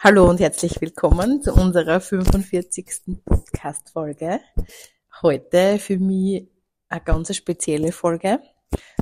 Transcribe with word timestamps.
Hallo 0.00 0.30
und 0.30 0.38
herzlich 0.38 0.80
willkommen 0.80 1.42
zu 1.42 1.52
unserer 1.52 2.00
45. 2.00 3.20
Podcast-Folge. 3.24 4.38
Heute 5.22 5.80
für 5.80 5.98
mich 5.98 6.48
eine 6.88 7.00
ganz 7.00 7.34
spezielle 7.34 7.90
Folge, 7.90 8.38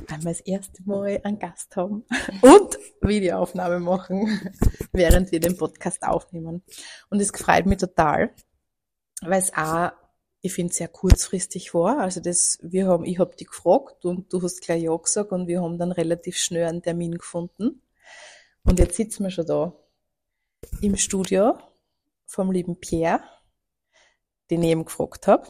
weil 0.07 0.23
wir 0.23 0.31
das 0.31 0.39
erste 0.39 0.81
Mal 0.85 1.21
einen 1.23 1.37
Gast 1.37 1.75
haben 1.75 2.03
und 2.41 2.79
Videoaufnahme 3.01 3.79
machen, 3.79 4.41
während 4.91 5.31
wir 5.31 5.39
den 5.39 5.55
Podcast 5.55 6.01
aufnehmen. 6.01 6.63
Und 7.11 7.21
es 7.21 7.29
freut 7.29 7.67
mich 7.67 7.77
total, 7.77 8.31
weil 9.21 9.39
es 9.39 9.53
auch, 9.53 9.91
ich 10.41 10.53
finde, 10.53 10.73
sehr 10.73 10.87
kurzfristig 10.87 11.75
war. 11.75 11.99
Also 11.99 12.21
das, 12.21 12.57
wir 12.63 12.87
haben, 12.87 13.05
ich 13.05 13.19
habe 13.19 13.35
dich 13.35 13.49
gefragt 13.49 14.03
und 14.03 14.33
du 14.33 14.41
hast 14.41 14.61
gleich 14.61 14.81
ja 14.81 14.97
gesagt 14.97 15.31
und 15.31 15.45
wir 15.45 15.61
haben 15.61 15.77
dann 15.77 15.91
relativ 15.91 16.37
schnell 16.37 16.65
einen 16.65 16.81
Termin 16.81 17.19
gefunden. 17.19 17.83
Und 18.63 18.79
jetzt 18.79 18.95
sitzen 18.95 19.25
wir 19.25 19.29
schon 19.29 19.45
da 19.45 19.75
im 20.81 20.95
Studio 20.95 21.57
vom 22.25 22.51
lieben 22.51 22.79
Pierre, 22.79 23.21
den 24.49 24.63
ich 24.63 24.69
eben 24.69 24.85
gefragt 24.85 25.27
habe. 25.27 25.47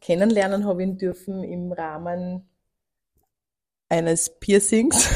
Kennenlernen 0.00 0.64
habe 0.64 0.82
ich 0.82 0.88
ihn 0.88 0.98
dürfen 0.98 1.42
im 1.44 1.72
Rahmen 1.72 2.48
eines 3.88 4.30
Piercings 4.40 5.06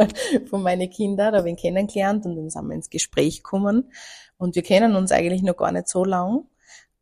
von 0.50 0.62
meinen 0.62 0.88
Kindern. 0.88 1.32
Da 1.32 1.38
habe 1.38 1.48
ich 1.48 1.52
ihn 1.52 1.60
kennengelernt 1.60 2.24
und 2.24 2.36
dann 2.36 2.50
sind 2.50 2.66
wir 2.66 2.74
ins 2.74 2.88
Gespräch 2.88 3.42
gekommen. 3.42 3.92
Und 4.38 4.54
wir 4.54 4.62
kennen 4.62 4.96
uns 4.96 5.12
eigentlich 5.12 5.42
noch 5.42 5.56
gar 5.56 5.70
nicht 5.70 5.88
so 5.88 6.04
lang. 6.04 6.46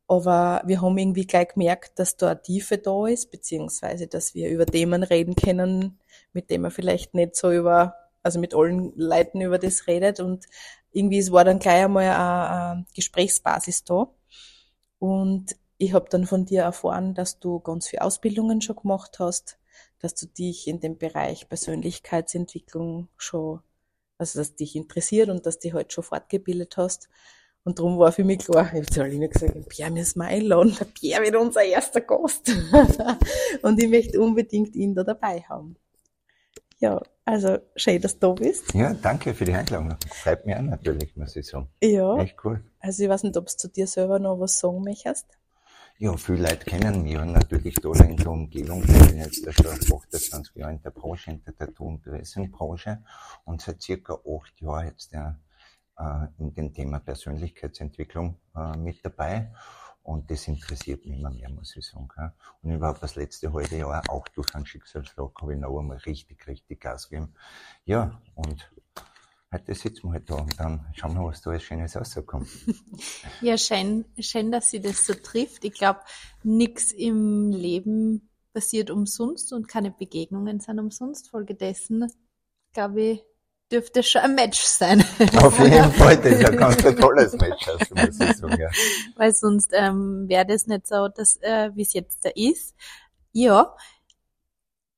Aber 0.09 0.63
wir 0.67 0.83
haben 0.83 0.99
irgendwie 0.99 1.27
gleich 1.27 1.49
gemerkt, 1.49 2.01
dass 2.01 2.17
da 2.17 2.31
eine 2.31 2.43
Tiefe 2.43 2.79
da 2.79 3.07
ist, 3.07 3.31
beziehungsweise, 3.31 4.09
dass 4.09 4.35
wir 4.35 4.51
über 4.51 4.67
Themen 4.67 5.05
reden 5.05 5.37
können, 5.37 6.01
mit 6.33 6.51
denen 6.51 6.63
man 6.63 6.73
vielleicht 6.73 7.15
nicht 7.15 7.37
so 7.37 7.53
über, 7.53 7.95
also 8.25 8.41
mit 8.41 8.53
allen 8.53 8.93
Leuten 8.97 9.41
über 9.41 9.59
das 9.59 9.87
redet 9.87 10.19
und 10.19 10.47
irgendwie, 10.93 11.19
es 11.19 11.33
war 11.33 11.45
dann 11.45 11.59
gleich 11.59 11.85
einmal 11.85 12.05
eine, 12.05 12.85
Gesprächsbasis 12.95 13.85
da. 13.85 14.09
Und 14.99 15.57
ich 15.79 15.95
habe 15.95 16.09
dann 16.11 16.27
von 16.27 16.45
dir 16.45 16.63
erfahren, 16.63 17.15
dass 17.15 17.39
du 17.39 17.61
ganz 17.61 17.89
viele 17.89 18.03
Ausbildungen 18.03 18.61
schon 18.61 18.77
gemacht 18.77 19.19
hast, 19.19 19.59
dass 19.99 20.15
du 20.15 20.27
dich 20.27 20.67
in 20.69 20.81
dem 20.81 20.99
Bereich 20.99 21.49
Persönlichkeitsentwicklung 21.49 23.09
schon, 23.17 23.61
also 24.19 24.39
dass 24.39 24.57
dich 24.57 24.77
interessiert 24.77 25.31
und 25.31 25.47
dass 25.47 25.59
du 25.59 25.69
dich 25.69 25.75
halt 25.75 25.93
schon 25.93 26.05
fortgebildet 26.05 26.77
hast. 26.77 27.09
Und 27.63 27.79
darum 27.79 27.99
war 27.99 28.11
für 28.13 28.25
mich 28.25 28.39
klar, 28.39 28.73
ich 28.75 28.91
habe 28.91 29.03
Aline 29.05 29.29
gesagt, 29.29 29.69
Pierre 29.69 29.91
müssen 29.91 30.19
wir 30.21 30.27
einladen, 30.27 30.77
der 30.79 30.87
Pierre 30.87 31.23
wird 31.23 31.37
unser 31.37 31.63
erster 31.63 32.01
Gast. 32.01 32.51
und 33.63 33.83
ich 33.83 33.89
möchte 33.89 34.21
unbedingt 34.21 34.75
ihn 34.75 34.95
da 34.95 35.05
dabei 35.05 35.43
haben. 35.43 35.77
Ja, 36.79 37.03
also 37.31 37.59
schön, 37.77 38.01
dass 38.03 38.19
du 38.19 38.29
da 38.29 38.33
bist. 38.33 38.75
Ja, 38.75 38.93
danke 38.93 39.35
für 39.35 39.45
die 39.45 39.55
Einladung. 39.55 39.97
Freut 40.11 40.45
mich 40.45 40.57
auch 40.57 40.63
natürlich, 40.63 41.17
muss 41.17 41.37
ich 41.37 41.47
sagen. 41.47 41.69
Ja. 41.83 42.17
Echt 42.19 42.37
cool. 42.45 42.65
Also 42.81 43.05
ich 43.05 43.09
weiß 43.09 43.23
nicht, 43.23 43.37
ob 43.37 43.47
du 43.47 43.57
zu 43.57 43.69
dir 43.69 43.87
selber 43.87 44.19
noch 44.19 44.41
was 44.41 44.59
sagen 44.59 44.83
möchtest. 44.83 45.27
Ja, 45.99 46.17
viele 46.17 46.43
Leute 46.43 46.65
kennen 46.65 47.03
mich 47.03 47.19
und 47.19 47.33
natürlich 47.33 47.75
da 47.75 47.93
in 47.93 48.17
der 48.17 48.31
Umgebung. 48.31 48.83
Ich 48.83 49.07
bin 49.07 49.19
jetzt 49.19 49.45
schon 49.53 49.67
28 49.67 50.57
Jahre 50.57 50.73
in 50.73 50.83
der 50.83 50.91
Branche, 50.91 51.31
in 51.31 51.45
der 51.45 51.55
Tattoo- 51.55 51.89
und 51.89 52.03
Piercing-Branche 52.03 53.03
und 53.45 53.61
seit 53.61 53.83
circa 53.83 54.15
acht 54.15 54.61
Jahren 54.61 54.87
jetzt 54.87 55.13
ja, 55.13 55.39
äh, 55.99 56.27
in 56.39 56.55
dem 56.55 56.73
Thema 56.73 57.01
Persönlichkeitsentwicklung 57.01 58.37
äh, 58.57 58.77
mit 58.79 59.05
dabei. 59.05 59.53
Und 60.03 60.31
das 60.31 60.49
interessiert 60.49 61.05
mich 61.05 61.19
immer 61.19 61.31
mehr, 61.31 61.51
muss 61.51 61.77
ich 61.77 61.87
sagen. 61.87 62.09
Und 62.63 62.73
überhaupt 62.73 63.03
das 63.03 63.17
letzte 63.17 63.53
halbe 63.53 63.77
Jahr, 63.77 64.03
auch 64.09 64.27
durch 64.29 64.55
einen 64.55 64.67
Schicksalsschlag, 64.67 65.31
habe 65.41 65.55
ich 65.55 65.61
noch 65.61 65.79
einmal 65.79 65.99
richtig, 65.99 66.47
richtig 66.47 66.81
Gas 66.81 67.09
gegeben. 67.09 67.35
Ja, 67.85 68.21
und 68.35 68.71
heute 69.53 69.75
sitzen 69.75 70.09
wir 70.09 70.13
halt 70.13 70.31
da 70.31 70.37
und 70.37 70.59
dann 70.59 70.87
schauen 70.95 71.15
wir, 71.15 71.25
was 71.25 71.43
da 71.43 71.51
alles 71.51 71.63
Schönes 71.63 71.97
rauskommt. 71.97 72.49
ja, 73.41 73.59
schön, 73.59 74.05
schön, 74.19 74.51
dass 74.51 74.71
sie 74.71 74.81
das 74.81 75.07
so 75.07 75.15
trifft. 75.15 75.65
Ich 75.65 75.75
glaube, 75.75 76.01
nichts 76.43 76.93
im 76.93 77.51
Leben 77.51 78.31
passiert 78.53 78.91
umsonst 78.91 79.53
und 79.53 79.69
keine 79.69 79.91
Begegnungen 79.91 80.61
sind 80.61 80.79
umsonst. 80.79 81.29
Folgedessen, 81.31 82.07
glaube 82.73 83.03
ich, 83.03 83.30
dürfte 83.71 84.03
schon 84.03 84.23
ein 84.23 84.35
Match 84.35 84.61
sein. 84.61 85.05
Auf 85.43 85.59
jeden 85.59 85.93
Fall, 85.93 86.17
das 86.17 86.33
ist 86.33 86.45
ein 86.45 86.57
ganz 86.57 86.77
tolles 86.77 87.33
Match, 87.35 87.69
also 87.69 87.95
muss 87.95 88.21
ich 88.21 88.37
sagen, 88.37 88.61
ja. 88.61 88.69
Weil 89.17 89.35
sonst 89.35 89.71
ähm, 89.73 90.29
wäre 90.29 90.47
das 90.47 90.67
nicht 90.67 90.87
so, 90.87 91.09
dass, 91.09 91.37
äh, 91.43 91.71
wie 91.75 91.83
es 91.83 91.93
jetzt 91.93 92.25
da 92.25 92.31
ist. 92.35 92.75
Ja, 93.33 93.75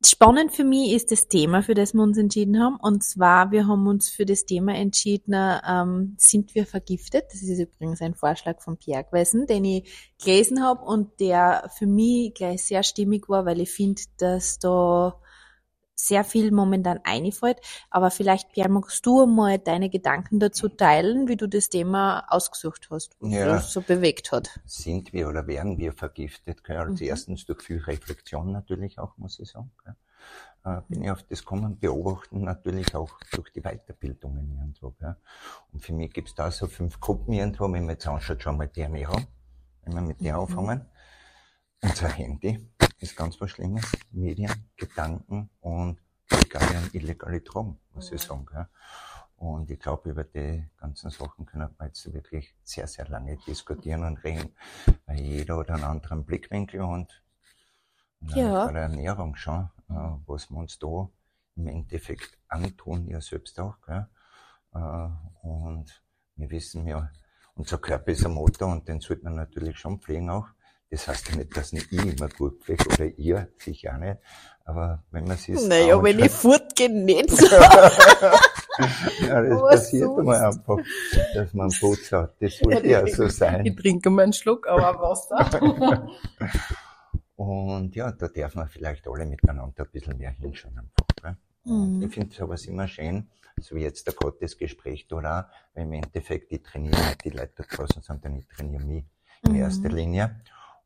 spannend 0.04 0.52
für 0.52 0.64
mich 0.64 0.92
ist 0.92 1.10
das 1.12 1.28
Thema, 1.28 1.62
für 1.62 1.74
das 1.74 1.94
wir 1.94 2.02
uns 2.02 2.18
entschieden 2.18 2.60
haben. 2.60 2.76
Und 2.76 3.04
zwar, 3.04 3.50
wir 3.50 3.66
haben 3.66 3.86
uns 3.86 4.08
für 4.08 4.24
das 4.24 4.44
Thema 4.44 4.74
entschieden, 4.74 5.34
ähm, 5.34 6.14
sind 6.18 6.54
wir 6.54 6.66
vergiftet? 6.66 7.24
Das 7.32 7.42
ist 7.42 7.58
übrigens 7.58 8.00
ein 8.00 8.14
Vorschlag 8.14 8.60
von 8.60 8.76
Pierre 8.76 9.04
gewesen, 9.04 9.46
den 9.46 9.64
ich 9.64 10.14
gelesen 10.22 10.62
habe 10.62 10.84
und 10.84 11.20
der 11.20 11.70
für 11.76 11.86
mich 11.86 12.34
gleich 12.34 12.64
sehr 12.64 12.82
stimmig 12.82 13.28
war, 13.28 13.44
weil 13.44 13.60
ich 13.60 13.70
finde, 13.70 14.02
dass 14.18 14.58
da 14.58 15.20
sehr 16.06 16.24
viel 16.24 16.50
momentan 16.50 17.00
einfällt. 17.04 17.60
Aber 17.90 18.10
vielleicht, 18.10 18.52
Pierre, 18.52 18.68
magst 18.68 19.04
du 19.06 19.26
mal 19.26 19.58
deine 19.58 19.90
Gedanken 19.90 20.40
dazu 20.40 20.68
teilen, 20.68 21.28
wie 21.28 21.36
du 21.36 21.48
das 21.48 21.68
Thema 21.68 22.24
ausgesucht 22.28 22.88
hast, 22.90 23.16
was 23.20 23.32
ja. 23.32 23.46
das 23.46 23.72
so 23.72 23.80
bewegt 23.80 24.32
hat? 24.32 24.60
Sind 24.64 25.12
wir 25.12 25.28
oder 25.28 25.46
werden 25.46 25.78
wir 25.78 25.92
vergiftet? 25.92 26.60
Also 26.68 27.04
mhm. 27.04 27.10
erstens 27.10 27.46
durch 27.46 27.62
viel 27.62 27.78
Reflexion 27.78 28.52
natürlich 28.52 28.98
auch, 28.98 29.16
muss 29.16 29.38
ich 29.38 29.50
sagen. 29.50 29.70
Äh, 30.64 30.80
bin 30.88 31.02
ich 31.02 31.10
auf 31.10 31.24
das 31.24 31.44
kommen, 31.44 31.78
beobachten 31.78 32.44
natürlich 32.44 32.94
auch 32.94 33.10
durch 33.32 33.50
die 33.50 33.62
Weiterbildungen 33.62 34.56
irgendwo. 34.56 34.90
Gell? 34.90 35.16
Und 35.72 35.84
für 35.84 35.92
mich 35.92 36.12
gibt 36.12 36.28
es 36.28 36.34
da 36.34 36.50
so 36.50 36.68
fünf 36.68 37.00
Gruppen 37.00 37.32
irgendwo, 37.32 37.64
wenn 37.64 37.84
man 37.84 37.90
jetzt 37.90 38.06
anschaut, 38.06 38.42
schon 38.42 38.56
mal 38.56 38.68
die 38.68 38.82
Ernährung, 38.82 39.26
wenn 39.82 39.94
wir 39.94 40.02
mit 40.02 40.20
der 40.20 40.34
mhm. 40.34 40.40
anfangen. 40.40 40.86
Unser 41.80 42.08
Handy, 42.10 42.64
ist 43.02 43.16
ganz 43.16 43.40
was 43.40 43.50
Schlimmes. 43.50 43.84
Medien, 44.10 44.70
Gedanken 44.76 45.50
und 45.60 46.00
legale 46.30 46.78
und 46.78 46.94
illegale 46.94 47.40
Drogen, 47.40 47.78
muss 47.92 48.12
ich 48.12 48.20
sagen. 48.20 48.46
Ja. 48.54 48.68
Und 49.36 49.70
ich 49.70 49.80
glaube, 49.80 50.10
über 50.10 50.24
die 50.24 50.64
ganzen 50.76 51.10
Sachen 51.10 51.44
können 51.46 51.68
wir 51.76 51.86
jetzt 51.86 52.12
wirklich 52.12 52.54
sehr, 52.62 52.86
sehr 52.86 53.08
lange 53.08 53.36
diskutieren 53.38 54.04
und 54.04 54.22
reden, 54.22 54.54
weil 55.06 55.18
jeder 55.18 55.58
hat 55.58 55.70
einen 55.70 55.82
anderen 55.82 56.24
Blickwinkel 56.24 56.80
und 56.80 57.22
ja. 58.20 58.66
bei 58.66 58.72
der 58.72 58.82
Ernährung 58.82 59.34
schon, 59.34 59.68
äh, 59.90 59.94
was 60.26 60.48
wir 60.48 60.58
uns 60.58 60.78
da 60.78 61.08
im 61.56 61.66
Endeffekt 61.66 62.38
antun, 62.48 63.08
ja 63.08 63.20
selbst 63.20 63.58
auch. 63.58 63.80
Gell? 63.84 64.06
Äh, 64.74 65.08
und 65.42 66.02
wir 66.36 66.50
wissen 66.50 66.86
ja, 66.86 67.10
unser 67.54 67.78
Körper 67.78 68.12
ist 68.12 68.24
ein 68.24 68.32
Motor 68.32 68.68
und 68.70 68.88
den 68.88 69.00
sollte 69.00 69.24
man 69.24 69.34
natürlich 69.34 69.76
schon 69.76 70.00
pflegen 70.00 70.30
auch. 70.30 70.48
Das 70.92 71.08
heißt 71.08 71.30
ja 71.30 71.36
nicht, 71.36 71.56
dass 71.56 71.72
nicht 71.72 71.90
ich 71.90 72.04
immer 72.04 72.28
gut 72.28 72.62
pflege 72.62 72.84
oder 72.92 73.06
ihr, 73.16 73.48
sicher 73.56 73.94
auch 73.94 73.98
nicht. 73.98 74.18
Aber 74.66 75.02
wenn 75.10 75.24
man 75.24 75.38
sich 75.38 75.58
Naja, 75.66 76.02
wenn 76.02 76.18
ich 76.18 76.30
fortgehe, 76.30 76.90
nicht 76.90 77.30
so. 77.30 77.46
ja, 79.26 79.42
das 79.42 79.58
oh, 79.58 79.68
passiert 79.68 80.14
so 80.14 80.22
mal 80.22 80.44
einfach, 80.44 80.76
dass 81.32 81.54
man 81.54 81.70
Putz 81.80 82.12
hat. 82.12 82.34
Das 82.40 82.58
sollte 82.58 82.86
ja 82.86 83.06
so 83.06 83.26
sein. 83.28 83.64
Ich 83.64 83.74
trinke 83.74 84.10
mal 84.10 84.24
einen 84.24 84.34
Schluck, 84.34 84.68
aber 84.68 85.00
Wasser. 85.00 85.48
Und 87.36 87.96
ja, 87.96 88.12
da 88.12 88.28
darf 88.28 88.54
man 88.54 88.68
vielleicht 88.68 89.08
alle 89.08 89.24
miteinander 89.24 89.84
ein 89.84 89.90
bisschen 89.90 90.18
mehr 90.18 90.32
hinschauen 90.32 90.78
einfach. 90.78 91.36
Mhm. 91.64 92.02
Ich 92.02 92.12
finde 92.12 92.34
sowas 92.34 92.66
immer 92.66 92.86
schön, 92.86 93.30
so 93.58 93.76
wie 93.76 93.82
jetzt 93.82 94.06
der 94.06 94.12
Gottes 94.12 94.58
Gespräch 94.58 95.08
da, 95.08 95.16
auch, 95.16 95.74
weil 95.74 95.84
im 95.84 95.92
Endeffekt, 95.94 96.52
ich 96.52 96.62
trainiere 96.62 97.00
nicht 97.00 97.24
die 97.24 97.30
Leute 97.30 97.52
da 97.56 97.64
draußen, 97.64 98.02
sondern 98.02 98.36
ich 98.36 98.46
trainiere 98.46 98.84
mich 98.84 99.04
in 99.42 99.52
mhm. 99.52 99.58
erster 99.58 99.88
Linie. 99.88 100.36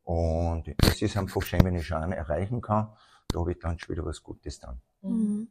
Und 0.07 0.73
es 0.85 1.03
ist 1.03 1.17
einfach 1.17 1.43
schön, 1.43 1.65
wenn 1.65 1.75
ich 1.75 1.85
schon 1.85 2.01
einen 2.01 2.13
erreichen 2.13 2.61
kann, 2.61 2.93
da 3.27 3.41
habe 3.41 3.51
ich 3.51 3.59
dann 3.59 3.77
schon 3.77 3.97
wieder 3.97 4.07
was 4.07 4.23
Gutes 4.23 4.61
dann. 4.61 4.81
Mhm. 5.03 5.49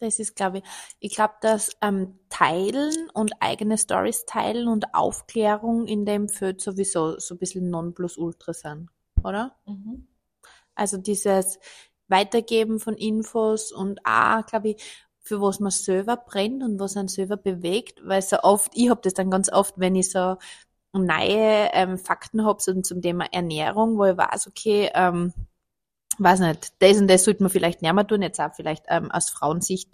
Das 0.00 0.18
ist, 0.18 0.34
glaube 0.34 0.58
ich, 0.58 0.64
ich 1.00 1.14
glaube, 1.14 1.34
dass 1.42 1.76
ähm, 1.82 2.18
Teilen 2.30 3.10
und 3.12 3.34
eigene 3.40 3.76
Stories 3.76 4.24
teilen 4.24 4.68
und 4.68 4.94
Aufklärung 4.94 5.86
in 5.86 6.06
dem 6.06 6.30
Feld 6.30 6.62
sowieso 6.62 7.18
so 7.18 7.34
ein 7.34 7.38
bisschen 7.38 7.68
Nonplusultra 7.68 8.54
sind, 8.54 8.88
oder? 9.22 9.54
Mhm. 9.66 10.08
Also 10.74 10.96
dieses 10.96 11.58
Weitergeben 12.08 12.80
von 12.80 12.94
Infos 12.94 13.70
und 13.70 14.00
auch, 14.06 14.46
glaube 14.46 14.70
ich, 14.70 14.82
für 15.20 15.42
was 15.42 15.60
man 15.60 15.70
selber 15.70 16.16
brennt 16.16 16.62
und 16.62 16.80
was 16.80 16.96
einen 16.96 17.08
selber 17.08 17.36
bewegt, 17.36 18.00
weil 18.02 18.22
so 18.22 18.38
oft, 18.40 18.72
ich 18.74 18.88
habe 18.88 19.02
das 19.02 19.12
dann 19.12 19.30
ganz 19.30 19.52
oft, 19.52 19.74
wenn 19.78 19.94
ich 19.94 20.10
so 20.10 20.36
neue 20.98 21.70
ähm, 21.72 21.98
Fakten 21.98 22.44
habe 22.44 22.62
so 22.62 22.80
zum 22.80 23.02
Thema 23.02 23.26
Ernährung, 23.32 23.98
wo 23.98 24.04
ich 24.04 24.16
weiß, 24.16 24.46
okay, 24.46 24.90
ähm, 24.94 25.32
weiß 26.18 26.40
nicht, 26.40 26.72
das 26.80 26.98
und 26.98 27.08
das 27.08 27.24
sollte 27.24 27.42
man 27.42 27.50
vielleicht 27.50 27.82
nicht 27.82 27.92
mehr 27.92 28.06
tun, 28.06 28.22
jetzt 28.22 28.40
auch 28.40 28.54
vielleicht 28.54 28.84
ähm, 28.88 29.10
aus 29.10 29.30
Frauensicht 29.30 29.90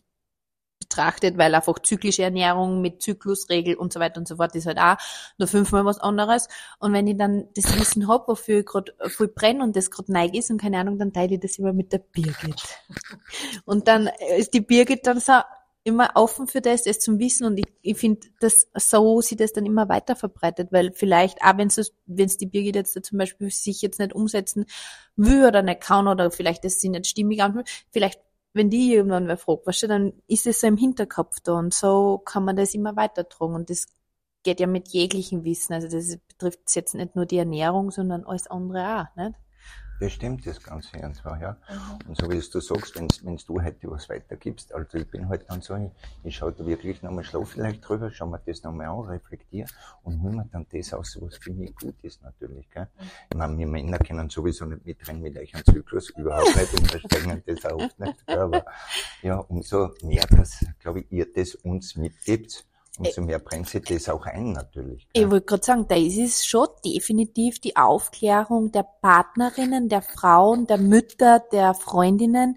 betrachtet, 0.81 1.39
weil 1.39 1.55
einfach 1.55 1.79
zyklische 1.79 2.23
Ernährung 2.23 2.81
mit 2.81 3.03
Zyklusregel 3.03 3.77
und 3.77 3.93
so 3.93 4.01
weiter 4.01 4.19
und 4.19 4.27
so 4.27 4.37
fort 4.37 4.55
ist 4.57 4.67
halt 4.67 4.79
auch 4.79 4.97
nur 5.39 5.47
fünfmal 5.47 5.85
was 5.85 5.99
anderes. 5.99 6.49
Und 6.79 6.93
wenn 6.93 7.07
ich 7.07 7.17
dann 7.17 7.45
das 7.55 7.79
Wissen 7.79 8.09
hab, 8.09 8.29
wofür 8.29 8.61
ich 8.61 8.67
gerade 8.67 8.93
voll 9.09 9.29
brenne 9.29 9.63
und 9.63 9.77
das 9.77 9.91
gerade 9.91 10.13
neig 10.13 10.35
ist 10.35 10.51
und 10.51 10.61
keine 10.61 10.79
Ahnung, 10.79 10.99
dann 10.99 11.13
teile 11.13 11.35
ich 11.35 11.41
das 11.41 11.59
immer 11.59 11.73
mit 11.73 11.93
der 11.93 11.99
Birgit. 11.99 12.63
Und 13.65 13.89
dann 13.89 14.11
ist 14.37 14.55
die 14.55 14.63
Birgit 14.63 15.07
dann 15.07 15.21
so, 15.21 15.35
immer 15.85 16.11
offen 16.15 16.47
für 16.47 16.61
das, 16.61 16.87
es 16.87 16.99
zum 16.99 17.19
Wissen 17.19 17.47
und 17.47 17.59
ich, 17.59 17.67
ich 17.83 17.99
finde, 17.99 18.29
dass 18.41 18.67
so 18.75 19.21
sie 19.21 19.37
das 19.37 19.53
dann 19.53 19.65
immer 19.65 19.89
weiter 19.89 20.15
verbreitet, 20.15 20.73
weil 20.73 20.93
vielleicht 20.93 21.43
auch 21.43 21.57
wenn 21.57 21.69
es 21.69 21.93
wenn 22.07 22.27
es 22.27 22.37
die 22.37 22.47
Birgit 22.47 22.77
jetzt 22.77 22.97
da 22.97 23.03
zum 23.03 23.19
Beispiel 23.19 23.51
sich 23.51 23.81
jetzt 23.83 23.99
nicht 23.99 24.15
umsetzen 24.15 24.67
will 25.17 25.47
oder 25.47 25.63
nicht 25.63 25.81
kann 25.81 26.07
oder 26.07 26.31
vielleicht 26.31 26.65
das 26.65 26.81
sie 26.81 26.91
nicht 26.91 27.07
stimmig 27.07 27.43
anfühlt, 27.43 27.69
vielleicht 27.91 28.21
wenn 28.53 28.69
die 28.69 28.93
irgendwann 28.95 29.29
wer 29.29 29.37
fragt, 29.37 29.67
weißt 29.67 29.85
du, 29.85 29.89
dann 29.89 30.13
ist 30.27 30.47
es 30.47 30.61
so 30.61 30.67
im 30.67 30.77
Hinterkopf 30.77 31.41
da 31.41 31.55
und 31.55 31.73
so 31.73 32.19
kann 32.19 32.45
man 32.45 32.57
das 32.57 32.75
immer 32.75 32.97
weitertragen 32.97 33.55
und 33.55 33.71
das 33.71 33.87
geht 34.43 34.61
ja 34.61 34.67
mit 34.67 34.89
jeglichem 34.89 35.45
Wissen, 35.45 35.75
also 35.75 35.89
das 35.89 36.19
betrifft 36.29 36.75
jetzt 36.75 36.95
nicht 36.95 37.17
nur 37.17 37.27
die 37.27 37.39
Ernährung, 37.39 37.91
sondern 37.91 38.25
alles 38.25 38.47
andere 38.49 39.01
auch, 39.03 39.17
nicht? 39.17 39.35
Das 40.01 40.13
stimmt, 40.13 40.47
das 40.47 40.63
Ganze 40.63 41.05
einfach, 41.05 41.39
ja. 41.39 41.59
Mhm. 41.69 42.09
Und 42.09 42.17
so 42.17 42.31
wie 42.31 42.37
es 42.39 42.49
du 42.49 42.59
sagst, 42.61 42.99
wenn 42.99 43.37
du 43.37 43.63
heute 43.63 43.91
was 43.91 44.09
weitergibst, 44.09 44.73
also 44.73 44.97
ich 44.97 45.07
bin 45.07 45.29
halt 45.29 45.45
dann 45.49 45.61
so, 45.61 45.77
ich, 45.77 45.91
ich 46.25 46.37
schaue 46.37 46.53
da 46.53 46.65
wirklich 46.65 47.03
nochmal, 47.03 47.23
schlaf 47.23 47.51
vielleicht 47.51 47.87
drüber, 47.87 48.11
schau 48.11 48.27
mir 48.27 48.41
das 48.47 48.63
nochmal 48.63 48.87
an, 48.87 49.01
reflektiere 49.01 49.69
und 50.03 50.23
hol 50.23 50.33
mir 50.33 50.47
dann 50.51 50.65
das 50.73 50.95
aus, 50.95 51.19
was 51.21 51.37
für 51.37 51.53
mich 51.53 51.77
gut 51.77 51.97
ist 52.01 52.23
natürlich, 52.23 52.71
gell. 52.71 52.89
Mhm. 52.99 53.05
Ich 53.31 53.37
meine, 53.37 53.59
wir 53.59 53.67
Männer 53.67 53.99
können 53.99 54.31
sowieso 54.31 54.65
nicht 54.65 54.87
mitrennen 54.87 55.21
mit 55.21 55.37
euch 55.37 55.55
einen 55.55 55.65
Zyklus, 55.67 56.09
überhaupt 56.17 56.57
nicht, 56.57 56.73
und 56.73 56.91
verstehen 56.91 57.43
das 57.45 57.67
auch 57.67 57.79
oft 57.79 58.01
nicht, 58.01 58.27
aber 58.27 58.65
ja, 59.21 59.37
umso 59.37 59.91
mehr, 60.03 60.27
dass, 60.29 60.65
glaube 60.79 61.01
ich, 61.01 61.13
ihr 61.13 61.31
das 61.31 61.57
uns 61.57 61.95
mitgibt, 61.97 62.65
Umso 63.07 63.23
mehr 63.23 63.39
brennt 63.39 63.69
sich 63.69 63.83
das 63.83 64.09
auch 64.09 64.27
ein 64.27 64.53
natürlich. 64.53 65.09
Ich 65.13 65.31
wollte 65.31 65.47
gerade 65.47 65.65
sagen, 65.65 65.87
da 65.89 65.97
ist 65.97 66.19
es 66.19 66.45
schon 66.45 66.69
definitiv 66.85 67.59
die 67.59 67.77
Aufklärung 67.77 68.73
der 68.73 68.83
Partnerinnen, 68.83 69.89
der 69.89 70.03
Frauen, 70.03 70.67
der 70.67 70.79
Mütter, 70.79 71.43
der 71.51 71.75
Freundinnen, 71.75 72.57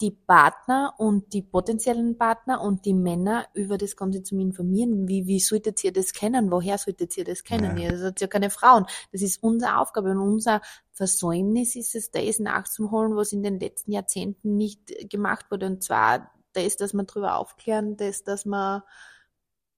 die 0.00 0.10
Partner 0.10 0.92
und 0.98 1.32
die 1.32 1.42
potenziellen 1.42 2.18
Partner 2.18 2.60
und 2.60 2.84
die 2.84 2.92
Männer 2.92 3.46
über 3.54 3.78
das 3.78 3.96
Ganze 3.96 4.22
zu 4.22 4.36
informieren. 4.38 5.08
Wie, 5.08 5.26
wie 5.26 5.40
solltet 5.40 5.82
ihr 5.84 5.92
das 5.92 6.12
kennen? 6.12 6.50
Woher 6.50 6.76
solltet 6.78 7.16
ihr 7.16 7.24
das 7.24 7.44
kennen? 7.44 7.78
Ja. 7.78 7.90
Ihr 7.90 7.98
seid 7.98 8.20
ja 8.20 8.26
keine 8.26 8.50
Frauen. 8.50 8.86
Das 9.12 9.22
ist 9.22 9.42
unsere 9.42 9.78
Aufgabe 9.78 10.10
und 10.10 10.18
unser 10.18 10.60
Versäumnis 10.92 11.76
ist 11.76 11.94
es, 11.94 12.10
das 12.10 12.40
nachzuholen, 12.40 13.16
was 13.16 13.32
in 13.32 13.42
den 13.42 13.58
letzten 13.58 13.92
Jahrzehnten 13.92 14.56
nicht 14.56 14.92
gemacht 15.08 15.46
wurde. 15.50 15.66
Und 15.66 15.82
zwar 15.82 16.30
das, 16.52 16.76
dass 16.76 16.92
wir 16.92 17.04
darüber 17.04 17.38
aufklären, 17.38 17.96
das, 17.96 18.22
dass 18.22 18.44
man 18.44 18.82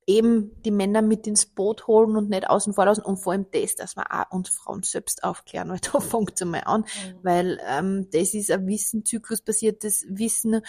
eben 0.08 0.60
die 0.62 0.70
Männer 0.70 1.02
mit 1.02 1.26
ins 1.26 1.44
Boot 1.44 1.87
holen 1.87 2.16
und 2.16 2.31
nicht 2.31 2.49
außen 2.49 2.72
vor 2.72 2.87
lassen 2.87 3.02
und 3.02 3.19
vor 3.19 3.32
allem 3.32 3.46
das, 3.52 3.76
dass 3.76 3.94
wir 3.94 4.10
auch 4.10 4.34
uns 4.34 4.49
Frauen 4.49 4.82
selbst 4.82 5.22
aufklären, 5.22 5.69
weil 5.69 5.81
da 5.93 6.00
fängt 6.00 6.32
es 6.34 6.43
einmal 6.43 6.62
an, 6.64 6.81
mhm. 6.81 7.19
weil 7.22 7.60
ähm, 7.69 8.08
das 8.10 8.32
ist 8.32 8.50
ein 8.50 8.66
Wissen, 8.66 9.05
zyklusbasiertes 9.05 10.06
Wissen, 10.08 10.62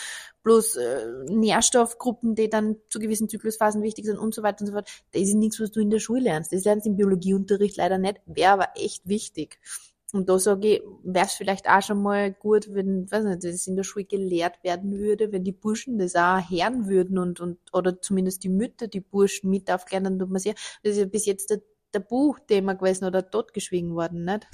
bloß 0.44 0.75
äh, 0.75 1.06
Nährstoffgruppen, 1.30 2.36
die 2.36 2.50
dann 2.50 2.75
zu 2.89 3.00
gewissen 3.00 3.30
Zyklusphasen 3.30 3.81
wichtig 3.81 4.06
sind 4.06 4.18
und 4.18 4.36
so 4.36 4.44
weiter 4.44 4.62
und 4.62 4.68
so 4.68 4.74
fort. 4.74 4.89
Das 5.13 5.21
ist 5.21 5.36
nichts, 5.36 5.59
was 5.62 5.71
du 5.71 5.80
in 5.80 5.89
der 5.89 6.00
Schule 6.00 6.21
lernst. 6.21 6.51
Das 6.51 6.65
lernst 6.65 6.85
du 6.85 6.89
im 6.89 6.97
Biologieunterricht 6.97 7.77
leider 7.77 7.97
nicht, 7.97 8.19
wäre 8.25 8.51
aber 8.51 8.68
echt 8.75 9.07
wichtig. 9.07 9.59
Und 10.11 10.27
da 10.27 10.39
sage 10.39 10.75
ich, 10.75 10.81
wäre 11.03 11.25
es 11.25 11.33
vielleicht 11.33 11.69
auch 11.69 11.81
schon 11.81 12.01
mal 12.01 12.33
gut, 12.33 12.73
wenn, 12.73 13.09
weiß 13.11 13.25
nicht, 13.25 13.44
das 13.44 13.67
in 13.67 13.75
der 13.75 13.83
Schule 13.83 14.06
gelehrt 14.06 14.63
werden 14.63 14.97
würde, 14.97 15.31
wenn 15.31 15.44
die 15.44 15.51
Burschen 15.51 16.00
das 16.00 16.15
auch 16.15 16.50
hören 16.50 16.88
würden 16.88 17.17
und, 17.19 17.39
und, 17.39 17.57
oder 17.73 18.01
zumindest 18.01 18.44
die 18.44 18.50
Mütter 18.50 18.88
die 18.88 19.01
Burschen 19.01 19.50
mit 19.50 19.69
aufklären, 19.71 20.06
dann 20.06 20.19
tut 20.19 20.29
man 20.29 20.39
sich, 20.39 20.53
das 20.83 20.94
ist 20.94 21.00
ja 21.00 21.06
bis 21.06 21.25
jetzt 21.25 21.51
der 21.51 21.61
Tabuthema 21.91 22.73
gewesen 22.73 23.06
oder 23.06 23.29
totgeschwiegen 23.29 23.95
worden, 23.95 24.25
nicht? 24.25 24.47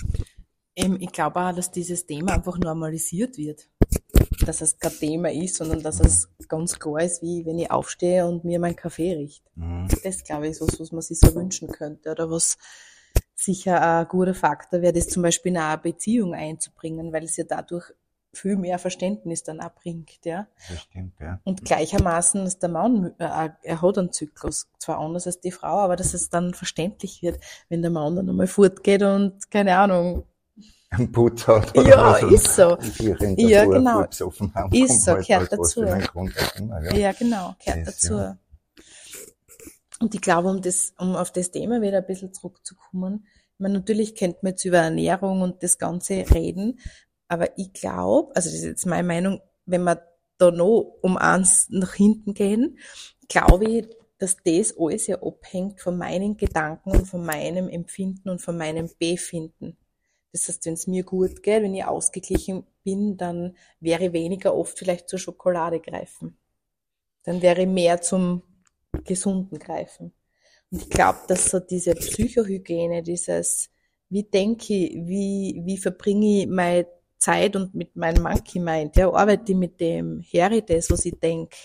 Ähm, 0.75 0.97
ich 0.99 1.11
glaube 1.11 1.39
auch, 1.39 1.53
dass 1.53 1.71
dieses 1.71 2.05
Thema 2.05 2.33
einfach 2.33 2.57
normalisiert 2.57 3.37
wird. 3.37 3.69
Dass 4.45 4.61
es 4.61 4.77
kein 4.77 4.91
Thema 4.91 5.31
ist, 5.31 5.55
sondern 5.55 5.81
dass 5.81 5.99
es 6.01 6.29
ganz 6.47 6.77
klar 6.77 7.01
ist, 7.01 7.21
wie 7.21 7.45
wenn 7.45 7.57
ich 7.57 7.71
aufstehe 7.71 8.27
und 8.27 8.43
mir 8.43 8.59
meinen 8.59 8.75
Kaffee 8.75 9.13
riecht. 9.13 9.43
Mhm. 9.55 9.87
Das 10.03 10.23
glaube 10.23 10.45
ich 10.45 10.51
ist 10.51 10.61
was, 10.61 10.79
was 10.79 10.91
man 10.91 11.01
sich 11.01 11.19
so 11.19 11.33
wünschen 11.33 11.69
könnte 11.69 12.11
oder 12.11 12.29
was, 12.29 12.57
sicher 13.45 13.81
ein 13.81 14.07
guter 14.07 14.33
Faktor 14.33 14.81
wäre, 14.81 14.93
das 14.93 15.07
zum 15.07 15.23
Beispiel 15.23 15.51
in 15.51 15.57
eine 15.57 15.77
Beziehung 15.77 16.33
einzubringen, 16.33 17.13
weil 17.13 17.23
es 17.23 17.37
ja 17.37 17.45
dadurch 17.47 17.91
viel 18.33 18.57
mehr 18.57 18.79
Verständnis 18.79 19.43
dann 19.43 19.61
auch 19.61 19.73
bringt, 19.73 20.25
ja. 20.25 20.47
Das 20.69 20.81
stimmt, 20.81 21.13
ja. 21.19 21.39
Und 21.43 21.63
gleichermaßen, 21.63 22.43
dass 22.43 22.59
der 22.59 22.69
Mann, 22.69 23.13
äh, 23.17 23.49
er 23.61 23.81
hat 23.81 23.97
einen 23.97 24.11
Zyklus, 24.11 24.67
zwar 24.77 24.99
anders 24.99 25.25
als 25.25 25.39
die 25.39 25.51
Frau, 25.51 25.79
aber 25.79 25.95
dass 25.95 26.13
es 26.13 26.29
dann 26.29 26.53
verständlich 26.53 27.21
wird, 27.21 27.39
wenn 27.69 27.81
der 27.81 27.91
Mann 27.91 28.15
dann 28.15 28.29
einmal 28.29 28.47
fortgeht 28.47 29.03
und, 29.03 29.49
keine 29.49 29.77
Ahnung, 29.77 30.25
ein 30.91 31.11
Putz 31.11 31.47
hat 31.47 31.77
oder 31.77 31.89
Ja, 31.89 32.11
was 32.13 32.31
ist 32.31 32.55
so. 32.55 32.77
Ja, 33.37 33.65
genau. 33.65 34.01
Ist 34.71 35.03
so, 35.03 35.13
halt, 35.13 35.27
gehört 35.27 35.51
dazu. 35.51 35.81
Immer, 35.81 36.83
ja. 36.83 36.95
ja. 36.95 37.11
genau, 37.11 37.55
gehört 37.63 37.87
das, 37.87 37.99
dazu. 37.99 38.13
Ja. 38.15 38.37
Und 39.99 40.13
ich 40.13 40.21
glaube, 40.21 40.49
um 40.49 40.61
das, 40.61 40.93
um 40.97 41.15
auf 41.15 41.31
das 41.31 41.51
Thema 41.51 41.81
wieder 41.81 41.97
ein 41.97 42.05
bisschen 42.05 42.33
zurückzukommen, 42.33 43.25
man 43.57 43.73
natürlich 43.73 44.15
kennt 44.15 44.43
man 44.43 44.51
jetzt 44.51 44.65
über 44.65 44.79
Ernährung 44.79 45.41
und 45.41 45.63
das 45.63 45.77
Ganze 45.77 46.25
reden, 46.33 46.79
aber 47.27 47.57
ich 47.57 47.73
glaube, 47.73 48.35
also 48.35 48.49
das 48.49 48.59
ist 48.59 48.65
jetzt 48.65 48.85
meine 48.85 49.07
Meinung, 49.07 49.41
wenn 49.65 49.83
wir 49.83 50.01
da 50.37 50.51
noch 50.51 50.97
um 51.01 51.17
eins 51.17 51.67
nach 51.69 51.93
hinten 51.93 52.33
gehen, 52.33 52.77
glaube 53.27 53.65
ich, 53.65 53.87
dass 54.17 54.37
das 54.43 54.77
alles 54.77 55.07
ja 55.07 55.21
abhängt 55.21 55.81
von 55.81 55.97
meinen 55.97 56.37
Gedanken 56.37 56.91
und 56.91 57.05
von 57.05 57.25
meinem 57.25 57.67
Empfinden 57.67 58.29
und 58.29 58.41
von 58.41 58.57
meinem 58.57 58.89
Befinden. 58.99 59.77
Das 60.31 60.47
heißt, 60.47 60.65
wenn 60.65 60.73
es 60.73 60.87
mir 60.87 61.03
gut 61.03 61.43
geht, 61.43 61.63
wenn 61.63 61.73
ich 61.73 61.85
ausgeglichen 61.85 62.65
bin, 62.83 63.17
dann 63.17 63.55
wäre 63.79 64.05
ich 64.05 64.13
weniger 64.13 64.53
oft 64.55 64.77
vielleicht 64.77 65.09
zur 65.09 65.19
Schokolade 65.19 65.79
greifen. 65.79 66.37
Dann 67.23 67.41
wäre 67.41 67.61
ich 67.61 67.67
mehr 67.67 68.01
zum 68.01 68.43
Gesunden 69.03 69.59
greifen. 69.59 70.13
Und 70.75 70.81
ich 70.81 70.89
glaube, 70.89 71.19
dass 71.29 71.51
so 71.51 71.61
diese 71.61 71.95
Psychohygiene, 71.95 73.01
dieses, 73.01 73.69
wie 74.09 74.23
denke 74.23 74.73
ich, 74.73 74.93
wie, 75.07 75.61
wie 75.63 75.77
verbringe 75.77 76.41
ich 76.41 76.47
meine 76.47 76.85
Zeit 77.17 77.55
und 77.55 77.73
mit 77.73 77.95
meinem 77.95 78.23
Monkey 78.23 78.59
Mind, 78.59 78.97
ja, 78.97 79.09
arbeite 79.09 79.53
ich 79.53 79.57
mit 79.57 79.79
dem, 79.79 80.21
höre 80.29 80.51
ich 80.51 80.65
das, 80.65 80.91
was 80.91 81.05
ich 81.05 81.17
denke. 81.17 81.55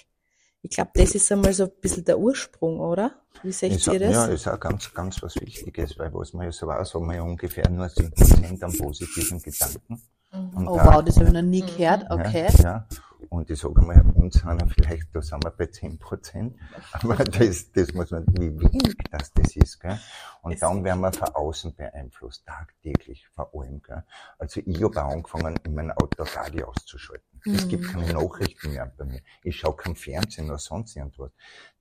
Ich 0.62 0.70
glaube, 0.70 0.92
das 0.94 1.16
ist 1.16 1.32
einmal 1.32 1.52
so 1.52 1.64
ein 1.64 1.72
bisschen 1.80 2.04
der 2.04 2.20
Ursprung, 2.20 2.78
oder? 2.78 3.20
Wie 3.42 3.50
seht 3.50 3.72
ist 3.72 3.88
ihr 3.88 3.98
das? 3.98 4.12
Ja, 4.12 4.26
ist 4.26 4.46
auch 4.46 4.60
ganz, 4.60 4.94
ganz 4.94 5.20
was 5.24 5.34
Wichtiges, 5.40 5.98
weil 5.98 6.14
was 6.14 6.32
man 6.32 6.44
ja 6.44 6.52
so 6.52 6.68
weiß, 6.68 6.94
haben 6.94 7.06
wir 7.06 7.16
ja 7.16 7.22
ungefähr 7.22 7.68
nur 7.68 7.86
10% 7.86 8.62
an 8.62 8.78
positiven 8.78 9.42
Gedanken. 9.42 10.00
Mhm. 10.32 10.68
oh 10.68 10.78
wow, 10.78 11.02
das 11.02 11.16
habe 11.16 11.26
ich 11.26 11.32
noch 11.32 11.42
nie 11.42 11.62
gehört, 11.62 12.04
okay. 12.08 12.46
Ja, 12.58 12.62
ja. 12.62 12.86
Und 13.30 13.48
ich 13.48 13.60
sage 13.60 13.80
mal, 13.80 14.02
uns 14.16 14.34
sind 14.34 14.72
vielleicht, 14.74 15.14
da 15.14 15.22
sind 15.22 15.44
wir 15.44 15.50
bei 15.52 15.66
10 15.66 15.98
Prozent. 15.98 16.58
Aber 16.92 17.14
das, 17.14 17.70
das 17.70 17.94
muss 17.94 18.10
man, 18.10 18.26
wie 18.26 18.58
wenig 18.58 18.96
das 19.08 19.32
das 19.32 19.54
ist, 19.54 19.78
gell? 19.78 19.98
Und 20.42 20.52
es 20.54 20.60
dann 20.60 20.82
werden 20.82 21.00
wir 21.00 21.12
von 21.12 21.28
außen 21.28 21.75
beeinflusst, 21.76 22.44
tagtäglich, 22.44 23.28
vor 23.28 23.49
allem, 23.54 23.80
gell? 23.82 24.02
Also 24.38 24.60
ich 24.66 24.82
habe 24.82 25.04
auch 25.04 25.12
angefangen, 25.12 25.56
in 25.64 25.75
meinem 25.76 25.92
Auto 25.92 26.25
Radio 26.25 26.68
auszuschalten. 26.68 27.29
Mhm. 27.44 27.54
Es 27.54 27.68
gibt 27.68 27.88
keine 27.88 28.12
Nachrichten 28.12 28.73
mehr 28.73 28.92
bei 28.97 29.04
mir. 29.04 29.20
Ich 29.42 29.56
schaue 29.56 29.76
kein 29.76 29.97
Fernsehen 29.97 30.49
oder 30.49 30.59
sonst 30.59 30.97
irgendwas 30.97 31.32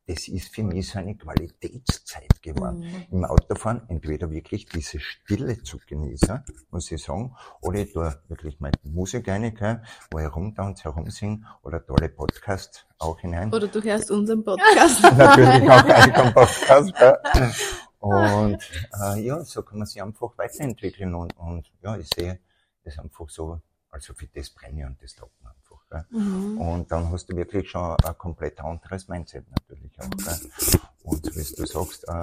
das 0.10 0.28
ist 0.28 0.56
für 0.56 0.64
mich 0.64 0.90
so 0.90 0.98
eine 0.98 1.16
Qualitätszeit 1.16 2.42
geworden. 2.42 2.80
Mhm. 2.80 3.06
Im 3.12 3.26
Autofahren 3.26 3.88
entweder 3.90 4.32
wirklich 4.32 4.66
diese 4.66 5.00
Stille 5.00 5.62
zu 5.62 5.78
genießen, 5.78 6.44
muss 6.72 6.92
ich 6.92 7.04
sagen, 7.04 7.36
oder 7.62 7.80
ich 7.80 7.94
tue 7.94 8.20
wirklich 8.28 8.60
meine 8.60 8.74
Musik 8.82 9.28
rein, 9.28 9.86
wo 10.10 10.18
ich 10.18 10.36
rumtanze, 10.36 10.86
herumsinge, 10.86 11.46
oder 11.62 11.86
tolle 11.86 12.10
Podcasts 12.10 12.88
auch 12.98 13.20
hinein. 13.20 13.54
Oder 13.54 13.68
du 13.68 13.84
hörst 13.84 14.10
unseren 14.10 14.44
Podcast. 14.44 15.04
Natürlich 15.16 15.70
auch 15.70 15.86
einen 15.86 16.34
Podcast. 16.34 16.94
Und 18.00 18.58
äh, 19.04 19.20
ja, 19.22 19.44
so 19.44 19.62
kann 19.62 19.78
man 19.78 19.86
sich 19.86 20.02
einfach 20.02 20.36
weiterentwickeln 20.40 21.14
und, 21.14 21.38
und 21.38 21.72
ja, 21.84 21.98
ich 21.98 22.10
sehe 22.16 22.40
das 22.84 22.98
einfach 22.98 23.30
so, 23.30 23.62
also 23.92 24.16
für 24.16 24.26
das 24.26 24.50
brenne 24.50 24.82
ich 24.82 24.88
und 24.88 25.04
das 25.04 25.14
taugt 25.14 25.40
mir. 25.44 25.49
Mhm. 26.10 26.58
Und 26.58 26.92
dann 26.92 27.12
hast 27.12 27.30
du 27.30 27.36
wirklich 27.36 27.70
schon 27.70 27.96
ein 28.04 28.18
komplett 28.18 28.60
anderes 28.62 29.08
Mindset 29.08 29.46
natürlich 29.50 29.92
auch. 30.00 30.10
Gell? 30.10 30.80
Und 31.04 31.26
wie 31.26 31.56
du 31.56 31.66
sagst, 31.66 32.08
äh, 32.08 32.22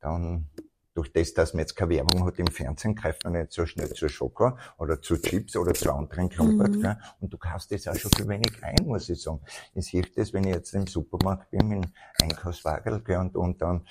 dann 0.00 0.46
durch 0.94 1.12
das, 1.12 1.32
dass 1.34 1.54
man 1.54 1.60
jetzt 1.60 1.76
keine 1.76 1.90
Werbung 1.94 2.26
hat 2.26 2.38
im 2.38 2.48
Fernsehen, 2.48 2.94
greift 2.94 3.24
man 3.24 3.34
nicht 3.34 3.52
so 3.52 3.64
schnell 3.64 3.92
zu 3.92 4.08
Schoko 4.08 4.58
oder 4.76 5.00
zu 5.00 5.16
Chips 5.16 5.56
oder 5.56 5.72
zu 5.72 5.92
anderen 5.92 6.28
Klumpert. 6.28 6.74
Mhm. 6.74 6.96
Und 7.20 7.32
du 7.32 7.38
kaufst 7.38 7.70
das 7.72 7.86
auch 7.86 7.94
schon 7.94 8.10
für 8.10 8.28
wenig 8.28 8.62
ein, 8.62 8.76
muss 8.84 9.08
ich 9.08 9.22
sagen. 9.22 9.40
Ich 9.74 9.86
sehe 9.86 10.02
das, 10.02 10.32
wenn 10.32 10.44
ich 10.44 10.54
jetzt 10.54 10.74
im 10.74 10.86
Supermarkt 10.86 11.50
bin, 11.50 11.68
mit 11.68 11.84
dem 11.84 11.90
Einkaufswagen 12.20 13.02
und, 13.02 13.36
und 13.36 13.62
dann, 13.62 13.86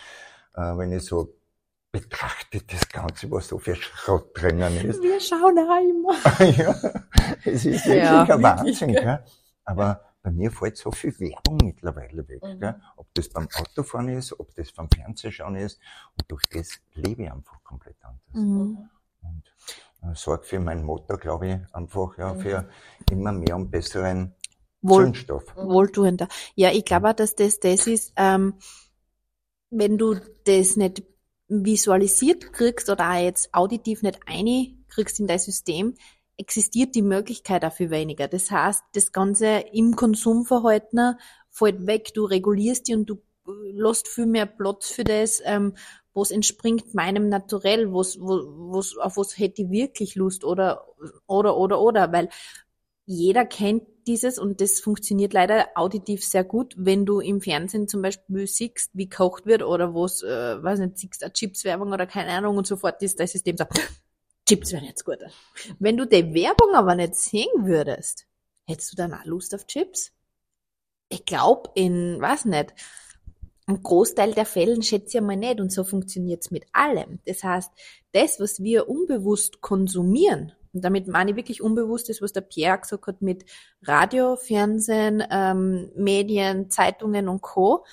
äh, 0.55 0.77
wenn 0.77 0.91
ich 0.91 1.03
so 1.03 1.33
betrachtet 1.91 2.72
das 2.72 2.88
Ganze, 2.89 3.31
was 3.31 3.48
so 3.48 3.58
viel 3.58 3.75
Schrott 3.75 4.31
drinnen 4.34 4.75
ist. 4.77 5.01
Wir 5.01 5.19
schauen 5.19 5.58
heim. 5.58 6.55
ja, 6.58 6.75
es 7.46 7.65
ist 7.65 7.86
wirklich 7.86 8.03
ja, 8.03 8.24
ein 8.24 8.43
Wahnsinn. 8.43 8.93
Gell? 8.93 9.24
Aber 9.65 10.01
bei 10.22 10.31
mir 10.31 10.51
fällt 10.51 10.77
so 10.77 10.91
viel 10.91 11.17
Werbung 11.19 11.58
mittlerweile 11.63 12.27
weg. 12.27 12.43
Mhm. 12.43 12.60
Gell? 12.60 12.81
Ob 12.98 13.08
das 13.13 13.29
beim 13.29 13.48
Autofahren 13.55 14.10
ist, 14.10 14.39
ob 14.39 14.53
das 14.55 14.72
beim 14.72 14.88
Fernsehschauen 14.89 15.55
ist. 15.55 15.79
Und 16.17 16.31
durch 16.31 16.43
das 16.51 16.79
lebe 16.93 17.24
ich 17.24 17.31
einfach 17.31 17.63
komplett 17.63 17.98
anders. 18.03 18.34
Mhm. 18.34 18.89
Und 19.22 19.43
äh, 20.03 20.15
sorge 20.15 20.43
für 20.43 20.60
mein 20.60 20.84
Motor, 20.84 21.17
glaube 21.17 21.48
ich, 21.48 21.75
einfach 21.75 22.17
ja, 22.17 22.36
für 22.36 22.69
immer 23.10 23.31
mehr 23.31 23.55
und 23.55 23.72
besseren 23.72 24.36
Wohl, 24.81 25.05
Zündstoff. 25.05 25.55
wohltuender. 25.55 26.27
Ja, 26.55 26.72
ich 26.72 26.86
glaube 26.86 27.10
auch, 27.10 27.13
dass 27.13 27.36
das 27.36 27.60
das 27.60 27.88
ist, 27.88 28.13
ähm, 28.15 28.53
wenn 29.72 29.98
du 29.98 30.15
das 30.46 30.77
nicht 30.77 31.03
visualisiert 31.49 32.53
kriegst 32.53 32.89
oder 32.89 33.11
auch 33.11 33.21
jetzt 33.21 33.53
auditiv 33.53 34.03
nicht 34.03 34.19
kriegst 34.87 35.19
in 35.19 35.27
dein 35.27 35.39
System, 35.39 35.95
existiert 36.37 36.95
die 36.95 37.01
Möglichkeit 37.01 37.71
viel 37.73 37.89
weniger. 37.89 38.27
Das 38.27 38.49
heißt, 38.49 38.81
das 38.93 39.11
Ganze 39.11 39.65
im 39.73 39.95
Konsumverhalten 39.95 41.15
fällt 41.49 41.85
weg, 41.85 42.13
du 42.13 42.23
regulierst 42.23 42.87
die 42.87 42.95
und 42.95 43.09
du 43.09 43.21
lässt 43.73 44.07
viel 44.07 44.25
mehr 44.25 44.45
Platz 44.45 44.89
für 44.89 45.03
das, 45.03 45.41
ähm, 45.43 45.73
was 46.13 46.31
entspringt 46.31 46.93
meinem 46.93 47.29
Naturell, 47.29 47.93
was, 47.93 48.19
wo, 48.19 48.73
was, 48.73 48.95
auf 48.97 49.17
was 49.17 49.37
hätte 49.37 49.63
ich 49.63 49.69
wirklich 49.69 50.15
Lust 50.15 50.43
oder, 50.43 50.85
oder, 51.27 51.57
oder, 51.57 51.81
oder, 51.81 52.11
weil 52.11 52.29
jeder 53.11 53.43
kennt 53.43 53.87
dieses 54.05 54.37
und 54.37 54.61
das 54.61 54.79
funktioniert 54.79 55.33
leider 55.33 55.69
auditiv 55.73 56.23
sehr 56.23 56.43
gut, 56.43 56.75
wenn 56.77 57.07
du 57.07 57.19
im 57.21 57.41
Fernsehen 57.41 57.87
zum 57.87 58.03
Beispiel 58.03 58.45
siehst, 58.45 58.91
wie 58.93 59.09
kocht 59.09 59.47
wird 59.47 59.63
oder 59.63 59.95
was, 59.95 60.21
äh, 60.21 60.61
weiß 60.61 60.77
nicht, 60.77 60.99
siehst 60.99 61.23
eine 61.23 61.33
Chipswerbung 61.33 61.91
oder 61.91 62.05
keine 62.05 62.29
Ahnung 62.29 62.57
und 62.57 62.67
sofort 62.67 63.01
ist 63.01 63.19
das 63.19 63.31
System 63.31 63.57
so, 63.57 63.65
Chips 64.47 64.71
wären 64.73 64.83
jetzt 64.83 65.05
gut. 65.05 65.17
Wenn 65.79 65.97
du 65.97 66.05
die 66.05 66.35
Werbung 66.35 66.75
aber 66.75 66.93
nicht 66.93 67.15
sehen 67.15 67.65
würdest, 67.65 68.27
hättest 68.67 68.91
du 68.91 68.95
dann 68.95 69.15
auch 69.15 69.25
Lust 69.25 69.55
auf 69.55 69.65
Chips? 69.65 70.11
Ich 71.09 71.25
glaube, 71.25 71.71
in, 71.73 72.21
weiß 72.21 72.45
nicht, 72.45 72.75
ein 73.65 73.81
Großteil 73.81 74.35
der 74.35 74.45
Fällen 74.45 74.83
schätze 74.83 75.07
ich 75.07 75.17
einmal 75.17 75.35
nicht 75.35 75.59
und 75.59 75.71
so 75.71 75.83
funktioniert's 75.83 76.51
mit 76.51 76.67
allem. 76.73 77.21
Das 77.25 77.43
heißt, 77.43 77.71
das, 78.11 78.39
was 78.39 78.61
wir 78.61 78.87
unbewusst 78.87 79.61
konsumieren, 79.61 80.51
und 80.73 80.83
damit 80.83 81.07
meine 81.07 81.31
ich 81.31 81.38
wirklich 81.38 81.61
unbewusst 81.61 82.09
das, 82.09 82.21
was 82.21 82.33
der 82.33 82.41
Pierre 82.41 82.79
gesagt 82.79 83.07
hat 83.07 83.21
mit 83.21 83.45
Radio, 83.83 84.35
Fernsehen, 84.35 85.23
ähm, 85.31 85.91
Medien, 85.95 86.69
Zeitungen 86.69 87.27
und 87.27 87.41
Co., 87.41 87.85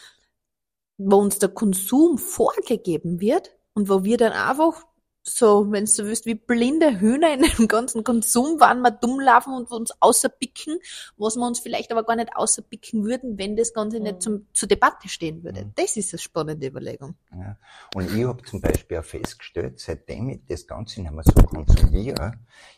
wo 0.98 1.16
uns 1.16 1.38
der 1.38 1.50
Konsum 1.50 2.18
vorgegeben 2.18 3.20
wird 3.20 3.56
und 3.74 3.88
wo 3.88 4.04
wir 4.04 4.16
dann 4.16 4.32
einfach 4.32 4.84
so, 5.28 5.70
wenn 5.72 5.84
du 5.84 6.04
willst, 6.04 6.24
wie 6.26 6.34
blinde 6.34 7.00
Hühner 7.00 7.34
in 7.34 7.42
dem 7.42 7.68
ganzen 7.68 8.04
Konsum 8.04 8.60
waren, 8.60 8.80
wir 8.80 8.92
dumm 8.92 9.20
laufen 9.20 9.54
und 9.54 9.70
uns 9.70 9.90
außerpicken, 10.00 10.78
was 11.16 11.36
wir 11.36 11.46
uns 11.46 11.58
vielleicht 11.58 11.90
aber 11.90 12.04
gar 12.04 12.16
nicht 12.16 12.34
außerpicken 12.34 13.04
würden, 13.04 13.36
wenn 13.36 13.56
das 13.56 13.72
Ganze 13.72 13.98
nicht 13.98 14.16
mhm. 14.16 14.20
zum, 14.20 14.46
zur 14.52 14.68
Debatte 14.68 15.08
stehen 15.08 15.42
würde. 15.42 15.64
Mhm. 15.64 15.72
Das 15.74 15.96
ist 15.96 16.12
eine 16.12 16.20
spannende 16.20 16.68
Überlegung. 16.68 17.16
Ja. 17.32 17.56
Und 17.94 18.14
ich 18.14 18.24
habe 18.24 18.42
zum 18.44 18.60
Beispiel 18.60 18.98
auch 18.98 19.04
festgestellt, 19.04 19.80
seitdem 19.80 20.28
ich 20.30 20.40
das 20.48 20.66
Ganze 20.66 21.02
nicht 21.02 21.12
mehr 21.12 21.24
so 21.24 21.42
konsumiere, 21.42 22.34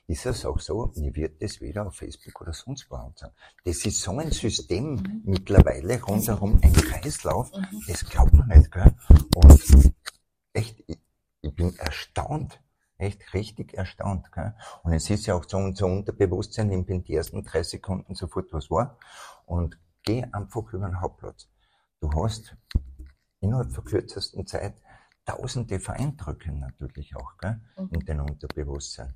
ist 0.06 0.24
es 0.24 0.46
auch 0.46 0.58
so, 0.58 0.90
mir 0.96 1.14
wird 1.14 1.42
das 1.42 1.60
weder 1.60 1.86
auf 1.86 1.96
Facebook 1.96 2.40
oder 2.40 2.54
sonst 2.54 2.90
wo 2.90 2.96
anzeigen. 2.96 3.34
Das 3.64 3.84
ist 3.84 4.00
so 4.00 4.12
ein 4.12 4.30
System 4.32 4.94
mhm. 4.94 5.22
mittlerweile 5.24 6.00
rundherum, 6.00 6.58
ein 6.62 6.72
Kreislauf, 6.72 7.52
mhm. 7.52 7.82
das 7.86 8.06
glaubt 8.06 8.32
man 8.32 8.48
nicht, 8.48 8.70
gell? 8.72 8.94
Und 9.34 9.92
echt, 10.54 10.82
ich 11.40 11.54
bin 11.54 11.76
erstaunt, 11.78 12.60
echt 12.98 13.32
richtig 13.34 13.74
erstaunt. 13.74 14.32
Gell? 14.32 14.54
Und 14.82 14.92
es 14.92 15.08
ist 15.10 15.26
ja 15.26 15.34
auch 15.34 15.44
so 15.46 15.56
unser 15.56 15.86
Unterbewusstsein, 15.86 16.68
nimmt 16.68 16.90
in 16.90 17.04
die 17.04 17.14
ersten 17.14 17.42
drei 17.42 17.62
Sekunden 17.62 18.14
sofort 18.14 18.52
was 18.52 18.70
wahr 18.70 18.98
und 19.46 19.78
geh 20.02 20.24
einfach 20.32 20.72
über 20.72 20.86
den 20.86 21.00
Hauptplatz. 21.00 21.48
Du 22.00 22.10
hast 22.12 22.56
innerhalb 23.40 23.72
der 23.72 23.84
kürzesten 23.84 24.46
Zeit 24.46 24.74
tausende 25.24 25.78
Vereindrücke 25.78 26.52
natürlich 26.52 27.14
auch 27.14 27.36
gell? 27.38 27.60
Mhm. 27.76 27.88
in 27.92 28.04
dein 28.06 28.20
Unterbewusstsein. 28.20 29.14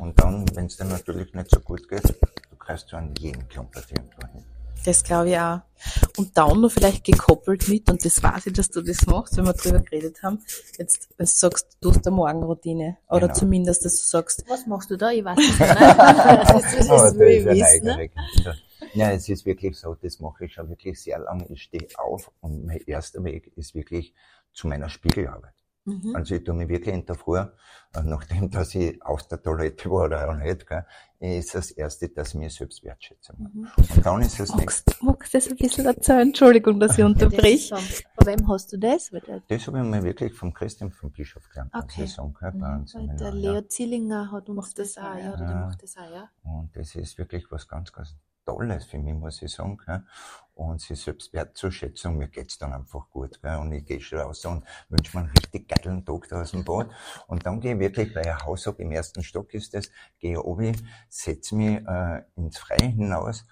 Und 0.00 0.18
dann, 0.18 0.44
wenn 0.56 0.66
es 0.66 0.76
dir 0.76 0.84
natürlich 0.84 1.34
nicht 1.34 1.50
so 1.50 1.60
gut 1.60 1.88
geht, 1.88 2.08
du 2.50 2.56
kriegst 2.56 2.90
du 2.90 2.96
an 2.96 3.14
jeden 3.16 3.46
Klumper 3.48 3.82
irgendwo 3.90 4.26
hin. 4.32 4.44
Das 4.84 5.04
glaube 5.04 5.30
ich 5.30 5.38
auch. 5.38 5.60
Und 6.16 6.36
dann 6.36 6.60
noch 6.60 6.70
vielleicht 6.70 7.04
gekoppelt 7.04 7.68
mit, 7.68 7.90
und 7.90 8.04
das 8.04 8.22
weiß 8.22 8.46
ich, 8.46 8.52
dass 8.52 8.70
du 8.70 8.82
das 8.82 9.06
machst, 9.06 9.36
wenn 9.36 9.46
wir 9.46 9.54
drüber 9.54 9.80
geredet 9.80 10.22
haben, 10.22 10.40
jetzt, 10.78 11.08
wenn 11.16 11.26
du 11.26 11.32
sagst, 11.32 11.78
du 11.80 11.90
hast 11.90 12.06
eine 12.06 12.16
Morgenroutine. 12.16 12.98
Oder 13.08 13.28
genau. 13.28 13.34
zumindest, 13.34 13.84
dass 13.84 14.00
du 14.00 14.06
sagst. 14.06 14.44
Was 14.48 14.66
machst 14.66 14.90
du 14.90 14.96
da? 14.96 15.10
Ich 15.10 15.24
weiß 15.24 15.38
es 15.38 15.58
nicht. 15.58 15.60
das 15.70 16.50
ist, 16.50 16.64
das 16.64 16.74
ist, 16.74 16.88
das 16.88 17.18
wissen, 17.18 17.84
ne? 17.84 18.10
Ja, 18.94 19.12
es 19.12 19.28
ist 19.28 19.46
wirklich 19.46 19.78
so, 19.78 19.94
das 19.94 20.20
mache 20.20 20.46
ich 20.46 20.54
schon 20.54 20.68
wirklich 20.68 21.00
sehr 21.00 21.18
lange. 21.18 21.46
Ich 21.48 21.62
stehe 21.62 21.86
auf 21.96 22.30
und 22.40 22.66
mein 22.66 22.80
erster 22.86 23.22
Weg 23.24 23.52
ist 23.56 23.74
wirklich 23.74 24.14
zu 24.52 24.66
meiner 24.68 24.88
Spiegelarbeit. 24.88 25.54
Mhm. 25.84 26.14
Also 26.14 26.34
ich 26.34 26.44
tue 26.44 26.54
mich 26.54 26.68
wirklich 26.68 26.94
in 26.94 27.06
der 27.06 27.14
Früh, 27.14 27.38
äh, 27.38 27.48
nachdem 28.04 28.50
dass 28.50 28.74
ich 28.74 29.02
aus 29.02 29.28
der 29.28 29.42
Toilette 29.42 29.90
war 29.90 30.06
oder 30.06 30.30
auch 30.30 30.36
nicht, 30.36 30.66
gell, 30.66 30.84
ist 31.18 31.54
das 31.54 31.70
Erste, 31.70 32.08
dass 32.08 32.34
mir 32.34 32.50
Selbstwertschätzung 32.50 33.36
mhm. 33.38 33.68
Und 33.76 34.06
dann 34.06 34.22
ist 34.22 34.40
es 34.40 34.54
magst, 34.54 34.86
nicht. 34.88 35.02
Magst 35.02 35.34
du 35.34 35.38
das 35.38 35.48
ein 35.48 35.56
bisschen 35.56 35.86
erzählen? 35.86 36.28
Entschuldigung, 36.28 36.80
dass 36.80 36.98
ich 36.98 37.04
unterbrich. 37.10 37.70
Von 37.70 38.26
wem 38.26 38.48
hast 38.48 38.72
du 38.72 38.78
das? 38.78 39.10
Das 39.48 39.66
habe 39.66 39.78
ich 39.78 39.84
mir 39.84 40.02
wirklich 40.02 40.34
vom 40.34 40.52
Christian, 40.52 40.90
vom 40.90 41.10
Bischof 41.10 41.48
gelernt. 41.48 41.72
Okay. 41.74 42.06
Saison, 42.06 42.34
gell, 42.38 42.52
mhm. 42.52 43.16
Der 43.16 43.32
Leo 43.32 43.62
Zillinger 43.62 44.30
hat 44.30 44.48
uns 44.48 44.74
das 44.74 44.96
auch, 44.98 45.16
ja, 45.16 45.34
oder 45.34 45.46
der 45.46 45.56
macht 45.56 45.82
das 45.82 45.96
auch, 45.96 46.10
ja. 46.10 46.30
Und 46.42 46.76
das 46.76 46.94
ist 46.94 47.18
wirklich 47.18 47.50
was 47.50 47.66
ganz, 47.66 47.92
ganz 47.92 48.16
Tolles 48.44 48.84
für 48.84 48.98
mich, 48.98 49.14
muss 49.14 49.42
ich 49.42 49.52
sagen. 49.52 49.78
Gell? 49.84 50.02
Und 50.60 50.82
sie 50.82 50.94
selbst 50.94 51.32
wertzuschätzen, 51.32 52.18
mir 52.18 52.28
geht's 52.28 52.58
dann 52.58 52.74
einfach 52.74 53.08
gut. 53.08 53.40
Gell? 53.40 53.56
Und 53.56 53.72
ich 53.72 53.82
gehe 53.82 53.98
schon 53.98 54.18
raus 54.18 54.44
und 54.44 54.62
wünsche 54.90 55.16
mir 55.16 55.24
einen 55.24 55.32
richtig 55.32 55.66
geilen 55.68 56.04
Tag 56.04 56.28
da 56.28 56.42
aus 56.42 56.50
dem 56.50 56.64
Bad. 56.64 56.90
Und 57.28 57.46
dann 57.46 57.60
gehe 57.60 57.72
ich 57.72 57.80
wirklich, 57.80 58.14
weil 58.14 58.28
ein 58.28 58.44
Haus 58.44 58.66
habe, 58.66 58.82
im 58.82 58.92
ersten 58.92 59.22
Stock 59.22 59.54
ist 59.54 59.72
das, 59.72 59.90
gehe 60.18 60.38
oben, 60.42 60.76
setze 61.08 61.56
mich 61.56 61.80
äh, 61.88 62.24
ins 62.36 62.58
Freie 62.58 62.88
hinaus, 62.88 63.46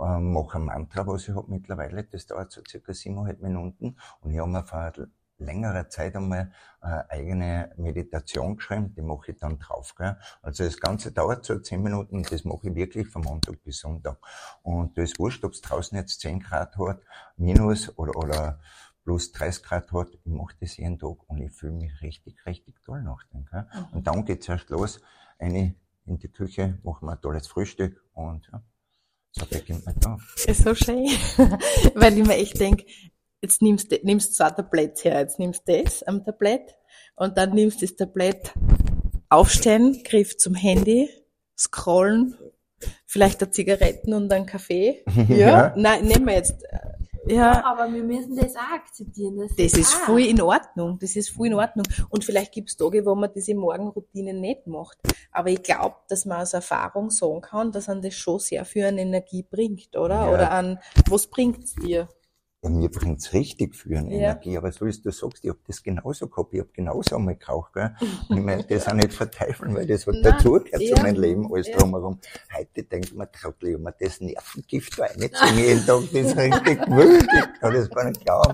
äh, 0.00 0.18
mache 0.18 0.58
ein 0.58 0.64
Mantra, 0.64 1.06
was 1.06 1.28
ich 1.28 1.34
habe 1.36 1.48
mittlerweile, 1.48 2.02
das 2.02 2.26
dauert 2.26 2.50
so 2.50 2.60
circa 2.68 2.92
siebeneinhalb 2.92 3.40
Minuten. 3.40 3.96
Und 4.20 4.32
ich 4.32 4.40
habe 4.40 4.50
mir 4.50 4.64
vor 4.64 4.92
längerer 5.38 5.88
Zeit 5.88 6.16
einmal 6.16 6.52
äh, 6.82 7.02
eigene 7.08 7.72
Meditation 7.76 8.56
geschrieben, 8.56 8.94
die 8.94 9.02
mache 9.02 9.32
ich 9.32 9.38
dann 9.38 9.58
drauf. 9.58 9.94
Gell? 9.96 10.16
Also 10.42 10.64
das 10.64 10.78
Ganze 10.78 11.12
dauert 11.12 11.44
so 11.44 11.58
zehn 11.58 11.82
Minuten 11.82 12.16
und 12.16 12.32
das 12.32 12.44
mache 12.44 12.68
ich 12.68 12.74
wirklich 12.74 13.08
von 13.08 13.22
Montag 13.22 13.62
bis 13.62 13.78
Sonntag. 13.78 14.18
Und 14.62 14.96
da 14.96 15.02
ist 15.02 15.18
wurscht, 15.18 15.44
ob 15.44 15.52
es 15.52 15.60
draußen 15.60 15.96
jetzt 15.96 16.20
zehn 16.20 16.40
Grad 16.40 16.76
hat, 16.76 17.00
minus 17.36 17.96
oder, 17.98 18.16
oder 18.16 18.60
plus 19.04 19.32
30 19.32 19.62
Grad 19.62 19.92
hat, 19.92 20.08
ich 20.12 20.32
mache 20.32 20.54
das 20.60 20.76
jeden 20.76 20.98
Tag 20.98 21.16
und 21.28 21.38
ich 21.38 21.52
fühle 21.52 21.72
mich 21.72 22.02
richtig, 22.02 22.44
richtig 22.44 22.74
toll 22.84 23.02
nach 23.02 23.24
dem. 23.32 23.46
Gell? 23.46 23.66
Mhm. 23.72 23.86
Und 23.92 24.06
dann 24.06 24.24
geht's 24.24 24.48
erst 24.48 24.68
los, 24.70 25.00
eine 25.38 25.74
in 26.04 26.18
die 26.18 26.28
Küche, 26.28 26.78
machen 26.82 27.06
wir 27.06 27.12
ein 27.12 27.20
tolles 27.20 27.46
Frühstück 27.46 28.02
und 28.12 28.48
ja, 28.52 28.62
so 29.32 29.46
beginnt 29.46 29.84
mein 29.86 30.00
Tag. 30.00 30.20
Ist 30.46 30.62
so 30.62 30.74
schön, 30.74 31.06
weil 31.94 32.18
ich 32.18 32.26
mir 32.26 32.36
echt 32.36 32.58
denke, 32.58 32.84
jetzt 33.40 33.62
nimmst 33.62 33.92
du 33.92 33.98
nimmst 34.02 34.34
zwei 34.36 34.50
Tabletts 34.50 35.04
her, 35.04 35.20
jetzt 35.20 35.38
nimmst 35.38 35.68
du 35.68 35.82
das 35.82 36.02
am 36.02 36.24
Tablett 36.24 36.76
und 37.16 37.36
dann 37.38 37.54
nimmst 37.54 37.82
du 37.82 37.86
das 37.86 37.96
Tablett 37.96 38.52
aufstehen, 39.28 40.02
Griff 40.04 40.36
zum 40.38 40.54
Handy, 40.54 41.08
scrollen, 41.56 42.36
vielleicht 43.06 43.42
eine 43.42 43.50
Zigaretten 43.50 44.14
und 44.14 44.32
einen 44.32 44.46
Kaffee. 44.46 45.04
Ja. 45.28 45.36
ja. 45.36 45.74
Nein, 45.76 46.06
nehmen 46.06 46.26
wir 46.26 46.34
jetzt. 46.34 46.62
Äh, 46.64 47.34
ja. 47.34 47.64
Aber 47.64 47.92
wir 47.92 48.02
müssen 48.02 48.36
das 48.36 48.56
auch 48.56 48.74
akzeptieren. 48.74 49.36
Das, 49.38 49.54
das 49.56 49.78
ist 49.78 49.94
auch. 49.94 50.06
voll 50.06 50.22
in 50.22 50.40
Ordnung. 50.40 50.98
Das 50.98 51.16
ist 51.16 51.30
voll 51.30 51.48
in 51.48 51.54
Ordnung. 51.54 51.86
Und 52.08 52.24
vielleicht 52.24 52.52
gibt 52.52 52.70
es 52.70 52.76
Tage, 52.76 53.04
wo 53.04 53.14
man 53.14 53.30
diese 53.34 53.54
Morgenroutine 53.54 54.32
nicht 54.32 54.66
macht. 54.66 54.96
Aber 55.32 55.50
ich 55.50 55.62
glaube, 55.62 55.96
dass 56.08 56.24
man 56.24 56.40
aus 56.40 56.54
Erfahrung 56.54 57.10
sagen 57.10 57.42
kann, 57.42 57.72
dass 57.72 57.88
an 57.88 58.00
das 58.00 58.14
schon 58.14 58.38
sehr 58.38 58.64
viel 58.64 58.86
an 58.86 58.98
Energie 58.98 59.42
bringt, 59.42 59.96
oder? 59.96 60.14
Ja. 60.14 60.30
Oder 60.30 60.50
an, 60.52 60.78
was 61.08 61.26
bringt's 61.26 61.74
dir? 61.74 62.08
Ja, 62.60 62.70
mir 62.70 62.90
bringt's 62.90 63.32
richtig 63.32 63.76
für 63.76 63.96
eine 63.96 64.10
ja. 64.10 64.18
Energie, 64.18 64.56
aber 64.56 64.72
so 64.72 64.84
wie 64.84 64.90
du 64.90 65.12
sagst, 65.12 65.44
ich 65.44 65.50
hab 65.50 65.64
das 65.64 65.80
genauso 65.80 66.26
gehabt, 66.26 66.52
ich 66.52 66.60
hab 66.60 66.74
genauso 66.74 67.14
einmal 67.14 67.36
geraucht, 67.36 67.72
gell? 67.72 67.94
Und 68.28 68.38
ich 68.38 68.42
meine, 68.42 68.64
das 68.64 68.88
auch 68.88 68.94
nicht 68.94 69.12
verteifeln, 69.12 69.76
weil 69.76 69.86
das 69.86 70.08
hat 70.08 70.16
dazugehört 70.24 70.82
ja. 70.82 70.96
zu 70.96 71.02
meinem 71.02 71.20
Leben, 71.20 71.52
alles 71.52 71.68
ja. 71.68 71.76
drumherum. 71.76 72.18
Heute 72.52 72.82
denkt 72.82 73.14
man, 73.14 73.30
Trottel, 73.30 73.68
ich 73.70 73.78
man 73.78 73.92
das 74.00 74.20
Nervengift 74.20 74.98
da 74.98 75.04
reinziehen 75.04 75.56
jeden 75.56 75.86
Tag, 75.86 76.00
das 76.00 76.12
ist 76.12 76.36
richtig 76.36 76.80
wild, 76.88 77.22
ich 77.22 77.60
kann 77.60 77.74
das 77.74 77.90
gar 77.90 78.04
nicht 78.08 78.24
glauben. 78.24 78.52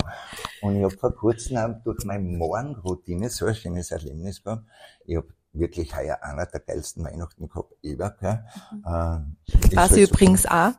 Und 0.60 0.76
ich 0.76 0.84
hab 0.84 0.92
vor 0.92 1.14
kurzem 1.14 1.80
durch 1.82 2.04
meine 2.04 2.24
Morgenroutine 2.24 3.30
so 3.30 3.46
ein 3.46 3.54
schönes 3.54 3.90
Erlebnis 3.90 4.42
gehabt. 4.42 4.64
Ich 5.06 5.16
hab 5.16 5.24
wirklich 5.54 5.96
heuer 5.96 6.18
einer 6.20 6.44
der 6.44 6.60
geilsten 6.60 7.04
Weihnachten 7.04 7.48
gehabt, 7.48 7.72
ever, 7.82 8.14
gell? 8.20 8.44
Mhm. 8.70 9.36
Äh, 9.72 9.76
Was 9.76 9.96
übrigens 9.96 10.42
so, 10.42 10.48
auch 10.50 10.72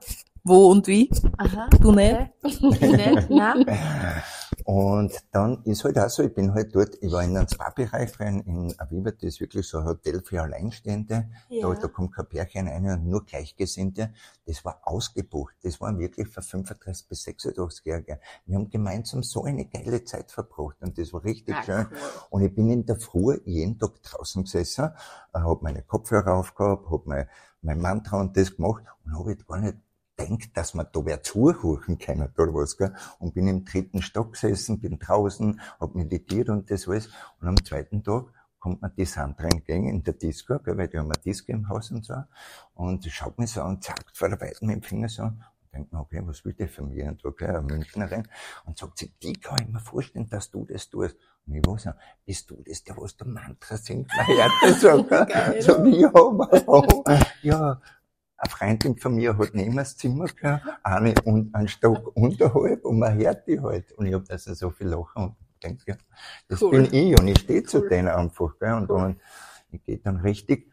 wo 0.45 0.69
und 0.71 0.87
wie. 0.87 1.09
Aha, 1.37 1.67
du 1.81 1.91
nicht? 1.91 2.15
Okay. 2.43 3.15
nicht, 3.15 3.29
nein. 3.29 3.65
Und 4.63 5.13
dann 5.31 5.61
ist 5.65 5.83
halt 5.83 5.99
auch 5.99 6.09
so, 6.09 6.23
ich 6.23 6.33
bin 6.33 6.53
halt 6.53 6.73
dort, 6.73 6.95
ich 7.01 7.11
war 7.11 7.23
in 7.23 7.37
einem 7.37 7.47
Spa-Bereich 7.47 8.19
rein, 8.19 8.41
in 8.41 8.73
Aviva, 8.79 9.11
das 9.11 9.23
ist 9.23 9.41
wirklich 9.41 9.67
so 9.67 9.79
ein 9.79 9.85
Hotel 9.85 10.21
für 10.23 10.41
Alleinstehende. 10.41 11.29
Ja. 11.49 11.67
Da, 11.67 11.81
da 11.81 11.87
kommt 11.87 12.15
kein 12.15 12.27
Pärchen 12.27 12.67
rein 12.67 12.85
und 12.85 13.05
nur 13.05 13.25
Gleichgesinnte. 13.25 14.13
Das 14.45 14.65
war 14.65 14.81
ausgebucht. 14.83 15.55
Das 15.61 15.81
waren 15.81 15.99
wirklich 15.99 16.29
für 16.29 16.41
35 16.41 17.07
bis 17.07 17.27
86-Jährige. 17.27 18.19
Wir 18.45 18.55
haben 18.55 18.69
gemeinsam 18.69 19.21
so 19.23 19.43
eine 19.43 19.65
geile 19.65 20.03
Zeit 20.03 20.31
verbracht 20.31 20.77
und 20.81 20.97
das 20.97 21.13
war 21.13 21.23
richtig 21.23 21.55
ah, 21.55 21.63
schön. 21.63 21.87
Cool. 21.91 21.97
Und 22.31 22.41
ich 22.43 22.55
bin 22.55 22.69
in 22.69 22.85
der 22.85 22.95
Früh 22.95 23.39
jeden 23.45 23.77
Tag 23.77 24.01
draußen 24.01 24.43
gesessen, 24.43 24.85
äh, 25.33 25.39
habe 25.39 25.59
meine 25.61 25.83
Kopfhörer 25.83 26.33
aufgehabt, 26.33 26.89
habe 26.89 27.03
mein, 27.05 27.29
mein 27.61 27.79
Mantra 27.79 28.19
und 28.19 28.35
das 28.35 28.55
gemacht 28.55 28.83
und 29.03 29.13
habe 29.13 29.29
halt 29.29 29.47
gar 29.47 29.59
nicht 29.59 29.77
denkt, 30.17 30.55
dass 30.57 30.73
man 30.73 30.87
da 30.91 31.05
wer 31.05 31.23
zuhören 31.23 31.97
kann 31.97 32.21
oder 32.21 32.53
was, 32.53 32.77
gell? 32.77 32.93
Und 33.19 33.33
bin 33.33 33.47
im 33.47 33.65
dritten 33.65 34.01
Stock 34.01 34.33
gesessen, 34.33 34.79
bin 34.79 34.99
draußen, 34.99 35.59
hab 35.79 35.95
meditiert 35.95 36.49
und 36.49 36.69
das 36.71 36.87
alles. 36.87 37.09
Und 37.39 37.47
am 37.47 37.63
zweiten 37.63 38.03
Tag 38.03 38.25
kommt 38.59 38.81
mir 38.81 38.89
die 38.89 39.05
Sandra 39.05 39.47
entgegen 39.47 39.87
in 39.87 40.03
der 40.03 40.13
Disco, 40.13 40.57
gell, 40.59 40.77
weil 40.77 40.87
die 40.87 40.97
haben 40.97 41.11
eine 41.11 41.21
Disco 41.23 41.51
im 41.51 41.69
Haus 41.69 41.91
und 41.91 42.05
so. 42.05 42.15
Und 42.73 43.03
sie 43.03 43.11
schaut 43.11 43.37
mich 43.37 43.51
so 43.51 43.61
an, 43.61 43.81
zeigt 43.81 44.17
vor 44.17 44.29
der 44.29 44.41
Weiten 44.41 44.67
mit 44.67 44.77
dem 44.77 44.81
Finger 44.81 45.09
so. 45.09 45.23
Und 45.23 45.43
denkt 45.73 45.93
mir, 45.93 45.99
okay, 45.99 46.21
was 46.23 46.43
will 46.45 46.53
die 46.53 46.67
von 46.67 46.89
mir? 46.89 47.15
Und 47.23 47.37
gell, 47.37 47.49
eine 47.49 47.61
Münchnerin. 47.61 48.27
Und 48.65 48.77
sagt 48.77 48.97
sie, 48.97 49.13
die 49.21 49.33
kann 49.33 49.59
ich 49.61 49.67
mir 49.67 49.79
vorstellen, 49.79 50.29
dass 50.29 50.49
du 50.49 50.65
das 50.65 50.89
tust. 50.89 51.15
Und 51.45 51.53
ich 51.55 51.67
war 51.67 51.77
so, 51.77 51.91
bist 52.25 52.49
du 52.49 52.63
das, 52.65 52.83
der 52.83 52.97
was 52.97 53.15
der 53.17 53.27
Mantra 53.27 53.77
singt? 53.77 54.09
Das 54.63 54.81
so, 54.81 55.03
gell? 55.03 55.61
so, 55.61 55.85
ja? 55.85 57.25
Ja, 57.43 57.81
eine 58.45 58.49
Freundin 58.49 58.97
von 58.97 59.15
mir 59.15 59.37
hat 59.37 59.49
neben 59.53 59.75
das 59.75 59.97
Zimmer 59.97 60.25
gehabt, 60.25 60.65
eine 60.83 61.13
und 61.23 61.53
einen 61.55 61.67
Stock 61.67 62.15
unterhalb 62.15 62.85
und 62.85 62.99
man 62.99 63.17
hört 63.17 63.47
die 63.47 63.59
halt. 63.59 63.91
Und 63.93 64.05
ich 64.05 64.13
hab 64.13 64.25
da 64.25 64.37
so 64.37 64.69
viel 64.69 64.87
lachen 64.87 65.23
und 65.23 65.35
denke, 65.63 65.83
ja, 65.87 65.95
das 66.47 66.61
Cool. 66.61 66.71
bin 66.71 66.93
ich 66.93 67.19
und 67.19 67.27
ich 67.27 67.39
stehe 67.39 67.63
zu 67.63 67.79
Cool. 67.81 67.89
denen 67.89 68.07
einfach. 68.09 68.57
Gell? 68.59 68.73
Und 68.73 68.89
dann, 68.89 69.19
ich 69.71 69.83
gehe 69.83 69.97
dann 69.97 70.17
richtig 70.17 70.71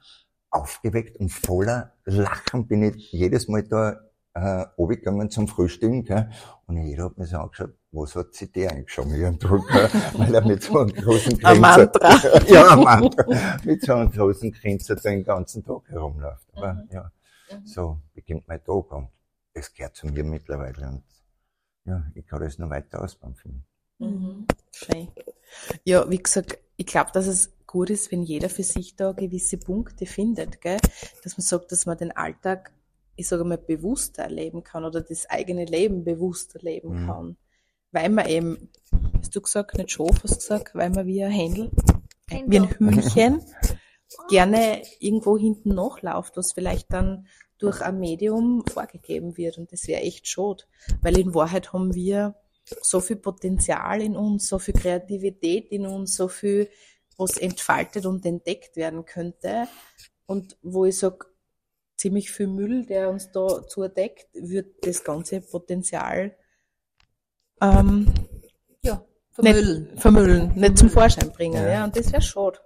aufgeweckt 0.51 1.17
und 1.19 1.31
voller 1.31 1.93
Lachen 2.05 2.67
bin 2.67 2.83
ich 2.83 3.11
jedes 3.13 3.49
Mal 3.49 3.63
da 3.63 4.01
äh, 4.35 4.65
runtergegangen 4.77 5.31
zum 5.31 5.49
Frühstücken. 5.49 6.05
Gell? 6.05 6.29
Und 6.67 6.77
jeder 6.77 7.05
hat 7.05 7.19
mir 7.19 7.27
so 7.27 7.39
angeschaut, 7.39 7.75
was 7.91 8.17
hat 8.17 8.35
sich 8.35 8.53
der 8.53 8.73
eingeschoben 8.73 9.15
irgendwo, 9.15 9.59
gell? 9.61 9.89
weil 10.15 10.35
er 10.35 10.47
mit 10.47 10.63
so 10.63 10.79
einem 10.79 10.93
großen 10.93 11.43
Ein 11.45 11.61
Mantra. 11.61 12.11
ja, 12.49 12.69
ein 12.73 12.81
Mantra. 12.81 13.25
mit 13.65 13.83
so 13.83 13.95
einem 13.95 14.11
großen 14.11 14.53
Grinser 14.53 14.97
den 14.97 15.25
ganzen 15.25 15.65
Tag 15.65 15.89
herumläuft. 15.89 16.47
Aber 16.55 16.85
Mhm. 17.61 17.67
so 17.67 17.99
beginnt 18.15 18.47
mein 18.49 18.63
Tag 18.65 18.91
und 18.93 19.09
das 19.55 19.73
gehört 19.73 19.97
zu 19.97 20.07
mir 20.07 20.25
mittlerweile. 20.25 20.89
Und 20.89 21.03
ja, 21.85 22.05
ich 22.15 22.27
kann 22.27 22.41
das 22.41 22.59
noch 22.59 22.71
weiter 22.71 23.03
ausbauen 23.03 23.35
für 23.35 23.49
mich. 23.49 23.63
Mhm. 23.99 24.47
Schön. 24.73 25.09
Ja, 25.85 26.09
wie 26.09 26.19
gesagt, 26.23 26.59
ich 26.77 26.87
glaube, 26.87 27.11
dass 27.13 27.27
es 27.27 27.53
gut 27.67 27.91
ist, 27.91 28.11
wenn 28.13 28.23
jeder 28.23 28.49
für 28.49 28.63
sich 28.63 28.97
da 28.97 29.13
gewisse 29.13 29.59
Punkte 29.59 30.07
findet, 30.07 30.61
gell? 30.61 30.79
dass 31.23 31.37
man 31.37 31.45
sagt, 31.45 31.73
dass 31.73 31.87
man 31.87 31.97
den 31.99 32.13
Alltag, 32.13 32.73
ich 33.17 33.29
sage 33.29 33.45
mal, 33.45 33.59
bewusster 33.59 34.23
erleben 34.25 34.63
kann 34.63 34.85
oder 34.85 35.01
das 35.03 35.29
eigene 35.29 35.65
Leben 35.65 36.05
bewusster 36.05 36.59
leben 36.61 37.03
Mhm. 37.03 37.07
kann. 37.07 37.37
Weil 37.93 38.09
man 38.09 38.27
eben, 38.27 38.71
hast 39.19 39.37
du 39.37 39.41
gesagt, 39.43 39.77
nicht 39.77 39.91
Schof, 39.93 40.23
hast 40.23 40.33
du 40.33 40.39
gesagt, 40.39 40.75
weil 40.75 40.91
man 40.91 41.07
wie 41.07 41.23
ein 41.23 41.31
Händel, 41.31 41.71
Händel. 42.31 42.51
wie 42.51 42.59
ein 42.59 42.71
Hühnchen 42.79 43.43
gerne 44.29 44.83
irgendwo 45.01 45.39
hinten 45.39 45.75
nachläuft, 45.75 46.37
was 46.37 46.53
vielleicht 46.53 46.93
dann 46.93 47.27
durch 47.59 47.81
ein 47.81 47.99
Medium 47.99 48.65
vorgegeben 48.67 49.37
wird. 49.37 49.59
Und 49.59 49.73
das 49.73 49.87
wäre 49.87 50.03
echt 50.03 50.27
schade. 50.27 50.65
Weil 51.01 51.19
in 51.19 51.35
Wahrheit 51.35 51.73
haben 51.73 51.95
wir 51.95 52.35
so 52.83 53.01
viel 53.01 53.17
Potenzial 53.17 54.03
in 54.03 54.17
uns, 54.17 54.49
so 54.49 54.59
viel 54.59 54.75
Kreativität 54.75 55.71
in 55.71 55.87
uns, 55.87 56.17
so 56.17 56.29
viel, 56.29 56.69
was 57.17 57.37
entfaltet 57.37 58.07
und 58.07 58.25
entdeckt 58.27 58.77
werden 58.77 59.05
könnte. 59.05 59.69
Und 60.27 60.57
wo 60.63 60.85
ich 60.85 60.99
sag, 60.99 61.27
ziemlich 61.97 62.33
viel 62.33 62.49
Müll, 62.49 62.85
der 62.87 63.11
uns 63.11 63.31
da 63.31 63.67
zudeckt, 63.67 64.27
wird 64.35 64.85
das 64.85 65.05
ganze 65.05 65.41
Potenzial 65.41 66.35
ähm, 67.61 68.13
Ja, 68.83 69.05
nicht 69.39 69.55
vermüllen. 69.55 69.99
vermüllen, 69.99 70.53
nicht 70.57 70.79
zum 70.79 70.91
Vorschein 70.91 71.31
bringen. 71.31 71.63
Ja. 71.63 71.69
Ja. 71.71 71.85
Und 71.85 71.97
das 71.97 72.11
wäre 72.11 72.23
schade. 72.23 72.59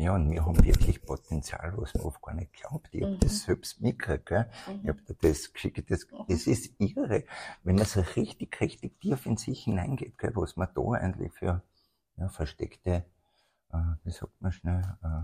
Ja, 0.00 0.14
und 0.14 0.30
wir 0.30 0.44
haben 0.46 0.64
wirklich 0.64 1.02
Potenzial, 1.02 1.74
was 1.76 1.92
man 1.94 2.04
oft 2.04 2.22
gar 2.22 2.32
nicht 2.34 2.52
glaubt. 2.52 2.88
Ich 2.92 3.02
hab 3.02 3.10
Mhm. 3.10 3.18
das 3.18 3.42
selbst 3.42 3.80
mitgekriegt, 3.80 4.26
gell? 4.26 4.48
Ich 4.84 4.88
hab 4.88 5.04
dir 5.04 5.16
das 5.20 5.52
geschickt, 5.52 5.90
das, 5.90 6.06
das 6.28 6.46
ist 6.46 6.72
irre. 6.78 7.24
Wenn 7.64 7.74
man 7.74 7.84
so 7.84 8.00
richtig, 8.14 8.60
richtig 8.60 9.00
tief 9.00 9.26
in 9.26 9.36
sich 9.36 9.64
hineingeht, 9.64 10.16
gell, 10.16 10.30
was 10.36 10.54
man 10.56 10.68
da 10.72 10.82
eigentlich 10.92 11.32
für, 11.32 11.62
ja, 12.16 12.28
versteckte, 12.28 13.04
äh, 13.72 13.76
wie 14.04 14.10
sagt 14.12 14.40
man 14.40 14.52
schnell, 14.52 14.82
äh, 15.02 15.22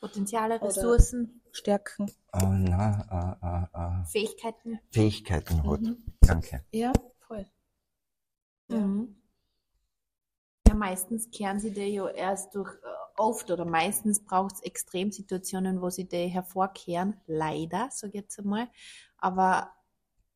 Potenziale, 0.00 0.56
Oder- 0.56 0.68
Ressourcen, 0.68 1.42
Stärken. 1.52 2.08
äh, 2.32 2.44
na, 2.46 3.38
äh, 3.74 3.76
äh, 3.76 4.00
äh, 4.02 4.04
Fähigkeiten. 4.06 4.80
Fähigkeiten 4.90 5.62
hat. 5.64 5.80
Mhm. 5.82 6.02
Danke. 6.20 6.64
Ja, 6.72 6.92
voll. 7.20 7.46
Ja. 8.68 8.78
Mhm. 8.78 9.16
Ja, 10.66 10.74
meistens 10.74 11.30
kehren 11.30 11.60
sie 11.60 11.72
die 11.74 11.88
ja 11.88 12.08
erst 12.08 12.54
durch, 12.54 12.72
äh, 12.74 12.86
oft 13.16 13.50
oder 13.50 13.64
meistens 13.64 14.24
braucht 14.24 14.56
es 14.56 14.62
Extremsituationen, 14.62 15.80
wo 15.80 15.90
sie 15.90 16.08
die 16.08 16.26
hervorkehren. 16.26 17.20
Leider, 17.26 17.88
ich 17.90 18.14
jetzt 18.14 18.38
einmal. 18.38 18.68
Aber 19.18 19.70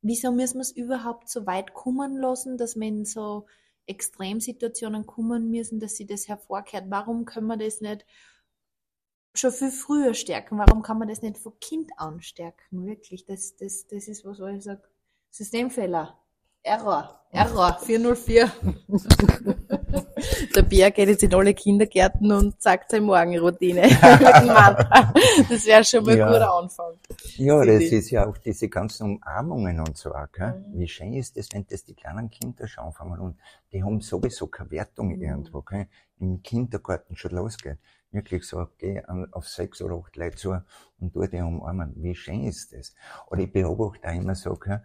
wieso 0.02 0.32
müssen 0.32 0.58
wir 0.58 0.62
es 0.62 0.70
überhaupt 0.70 1.28
so 1.28 1.46
weit 1.46 1.74
kommen 1.74 2.16
lassen, 2.16 2.56
dass 2.56 2.76
wir 2.76 2.88
in 2.88 3.04
so 3.04 3.46
Extremsituationen 3.86 5.06
kommen 5.06 5.50
müssen, 5.50 5.80
dass 5.80 5.96
sie 5.96 6.06
das 6.06 6.28
hervorkehrt? 6.28 6.84
Warum 6.88 7.24
können 7.24 7.46
wir 7.46 7.56
das 7.56 7.80
nicht 7.80 8.06
schon 9.34 9.52
viel 9.52 9.70
früher 9.70 10.14
stärken? 10.14 10.58
Warum 10.58 10.82
kann 10.82 10.98
man 10.98 11.08
das 11.08 11.22
nicht 11.22 11.38
von 11.38 11.58
Kind 11.60 11.90
an 11.96 12.20
stärken? 12.20 12.86
Wirklich, 12.86 13.24
das, 13.24 13.56
das, 13.56 13.86
das 13.86 14.08
ist 14.08 14.24
was, 14.24 14.38
wo 14.38 14.46
ich 14.46 14.62
sage, 14.62 14.82
Systemfehler. 15.30 16.18
Error. 16.62 17.20
Error. 17.30 17.78
404. 17.82 18.52
Der 20.58 20.64
Bär 20.64 20.90
geht 20.90 21.08
jetzt 21.08 21.22
in 21.22 21.32
alle 21.32 21.54
Kindergärten 21.54 22.32
und 22.32 22.60
sagt 22.60 22.90
seine 22.90 23.06
Morgenroutine 23.06 23.82
mit 23.82 23.92
dem 23.92 24.46
Mantra. 24.48 25.14
Das 25.48 25.64
wäre 25.66 25.84
schon 25.84 26.04
mal 26.04 26.18
Ja. 26.18 26.26
ein 26.26 26.32
guter 26.32 26.52
Anfang. 26.52 26.94
Ja, 27.36 27.64
das 27.64 27.82
ich. 27.82 27.92
ist 27.92 28.10
ja 28.10 28.26
auch 28.26 28.36
diese 28.38 28.68
ganzen 28.68 29.04
Umarmungen 29.18 29.78
und 29.78 29.96
so, 29.96 30.12
auch, 30.12 30.26
gell? 30.32 30.54
Mhm. 30.72 30.80
Wie 30.80 30.88
schön 30.88 31.12
ist 31.12 31.36
das, 31.36 31.46
wenn 31.52 31.64
das 31.68 31.84
die 31.84 31.94
kleinen 31.94 32.28
Kinder 32.28 32.66
schon 32.66 32.86
anfangen 32.86 33.20
und 33.20 33.36
die 33.70 33.84
haben 33.84 34.00
sowieso 34.00 34.48
keine 34.48 34.72
Wertung 34.72 35.14
Mhm. 35.14 35.22
irgendwo, 35.22 35.62
gell? 35.62 35.86
Im 36.18 36.42
Kindergarten 36.42 37.14
schon 37.14 37.30
losgeht. 37.36 37.78
Wirklich 38.10 38.42
so, 38.42 38.66
geh 38.78 39.00
auf 39.30 39.46
sechs 39.46 39.80
oder 39.80 39.94
acht 40.04 40.16
Leute 40.16 40.36
zu 40.38 40.56
und 40.98 41.12
tu 41.12 41.24
die 41.24 41.36
umarmen. 41.40 41.92
Wie 41.98 42.16
schön 42.16 42.42
ist 42.42 42.72
das? 42.72 42.96
Oder 43.28 43.42
ich 43.42 43.52
beobachte 43.52 44.08
auch 44.08 44.12
immer 44.12 44.34
so, 44.34 44.56
gell? 44.56 44.82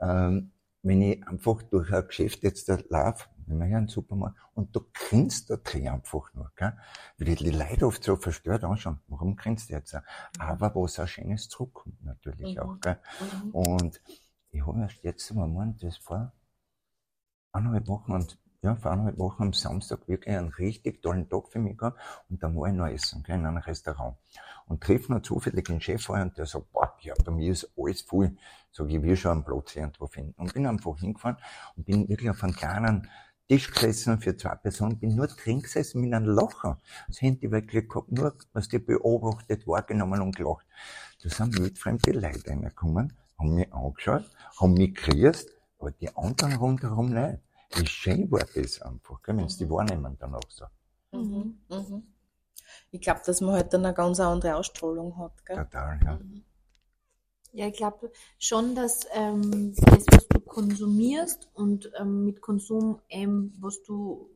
Ähm, 0.00 0.52
wenn 0.84 1.02
ich 1.02 1.26
einfach 1.26 1.60
durch 1.64 1.92
ein 1.92 2.06
Geschäft 2.06 2.44
jetzt 2.44 2.68
da 2.68 2.78
laufe, 2.88 3.24
wenn 3.48 3.58
wir 3.58 3.66
hier 3.66 3.78
einen 3.78 3.88
Supermarkt, 3.88 4.36
und 4.54 4.74
du 4.74 4.80
grinst 4.92 5.50
da 5.50 5.56
drin 5.56 5.88
einfach 5.88 6.32
nur, 6.34 6.50
gell? 6.56 6.72
Weil 7.18 7.34
die 7.34 7.50
Leute 7.50 7.86
oft 7.86 8.02
so 8.02 8.16
verstört 8.16 8.64
anschauen. 8.64 9.00
Warum 9.08 9.36
grinst 9.36 9.70
du 9.70 9.74
jetzt? 9.74 9.96
Aber 10.38 10.74
was 10.74 10.98
auch 10.98 11.08
Schönes 11.08 11.48
zurückkommt 11.48 12.04
natürlich 12.04 12.56
Mhm. 12.56 12.62
auch, 12.62 12.80
gell? 12.80 12.98
Mhm. 13.44 13.50
Und 13.50 14.02
ich 14.50 14.66
habe 14.66 14.80
erst 14.80 15.02
jetzt 15.02 15.34
mal 15.34 15.46
gemeint, 15.46 15.82
das 15.82 15.96
vor 15.98 16.32
eineinhalb 17.52 17.86
Wochen 17.88 18.12
und 18.12 18.38
ja, 18.60 18.74
vor 18.74 18.90
eineinhalb 18.90 19.18
Wochen 19.18 19.42
am 19.44 19.52
Samstag 19.52 20.08
wirklich 20.08 20.36
einen 20.36 20.48
richtig 20.48 21.00
tollen 21.00 21.28
Tag 21.28 21.48
für 21.48 21.60
mich 21.60 21.78
gehabt 21.78 21.98
und 22.28 22.42
da 22.42 22.52
war 22.54 22.68
ich 22.68 22.74
noch 22.74 22.86
essen, 22.88 23.22
gell, 23.22 23.36
in 23.36 23.46
einem 23.46 23.58
Restaurant. 23.58 24.16
Und 24.66 24.82
treffe 24.82 25.12
noch 25.12 25.22
zufällig 25.22 25.64
den 25.66 25.80
Chef 25.80 26.10
an 26.10 26.28
und 26.28 26.36
der 26.36 26.44
sagt, 26.44 26.70
boah, 26.72 26.94
ja, 27.00 27.14
bei 27.24 27.30
mir 27.32 27.52
ist 27.52 27.70
alles 27.78 28.02
voll. 28.02 28.36
Sag 28.70 28.88
ich, 28.90 29.00
will 29.00 29.16
schon 29.16 29.32
einen 29.32 29.44
Platz 29.44 29.74
irgendwo 29.76 30.06
finden. 30.08 30.34
Und 30.36 30.52
bin 30.52 30.66
einfach 30.66 30.98
hingefahren 30.98 31.38
und 31.76 31.86
bin 31.86 32.06
wirklich 32.06 32.28
auf 32.28 32.42
einem 32.44 32.54
kleinen 32.54 33.08
Tisch 33.48 33.70
gesessen 33.70 34.20
für 34.20 34.36
zwei 34.36 34.54
Personen, 34.56 34.98
bin 34.98 35.16
nur 35.16 35.26
drin 35.26 35.62
gesessen 35.62 36.02
mit 36.02 36.12
einem 36.12 36.26
Lachen. 36.26 36.76
Das 37.06 37.22
Handy 37.22 37.50
wirklich 37.50 37.88
gehabt, 37.88 38.12
nur, 38.12 38.34
was 38.52 38.68
die 38.68 38.78
beobachtet, 38.78 39.66
wahrgenommen 39.66 40.20
und 40.20 40.36
gelacht. 40.36 40.66
Da 41.22 41.30
sind 41.30 41.58
wildfremde 41.58 42.12
Leute 42.12 42.50
reingekommen, 42.50 43.14
haben 43.38 43.54
mich 43.54 43.72
angeschaut, 43.72 44.24
haben 44.60 44.74
mich 44.74 44.94
grüßt, 44.94 45.50
aber 45.78 45.90
die 45.92 46.14
anderen 46.14 46.56
rundherum 46.56 47.08
nicht. 47.12 47.40
Wie 47.74 47.86
schön 47.86 48.30
war 48.30 48.44
das 48.54 48.82
einfach, 48.82 49.20
wenn 49.24 49.48
sie 49.48 49.64
die 49.64 49.70
wahrnehmen 49.70 50.16
dann 50.18 50.34
auch 50.34 50.50
so. 50.50 50.66
Mhm. 51.12 51.58
Mhm. 51.68 52.02
Ich 52.90 53.00
glaube, 53.00 53.20
dass 53.24 53.40
man 53.40 53.54
halt 53.54 53.72
dann 53.72 53.84
eine 53.84 53.94
ganz 53.94 54.20
andere 54.20 54.56
Ausstrahlung 54.56 55.16
hat. 55.16 55.44
Gell? 55.46 55.56
Total, 55.56 56.00
ja. 56.04 56.20
Ja, 57.52 57.66
ich 57.66 57.76
glaube 57.76 58.12
schon, 58.38 58.74
dass 58.74 59.06
ähm, 59.14 59.74
das, 59.74 60.04
was 60.10 60.28
du 60.28 60.37
konsumierst 60.48 61.48
und 61.54 61.90
ähm, 61.98 62.24
mit 62.24 62.40
Konsum, 62.40 63.00
ähm, 63.08 63.52
was 63.58 63.82
du 63.82 64.30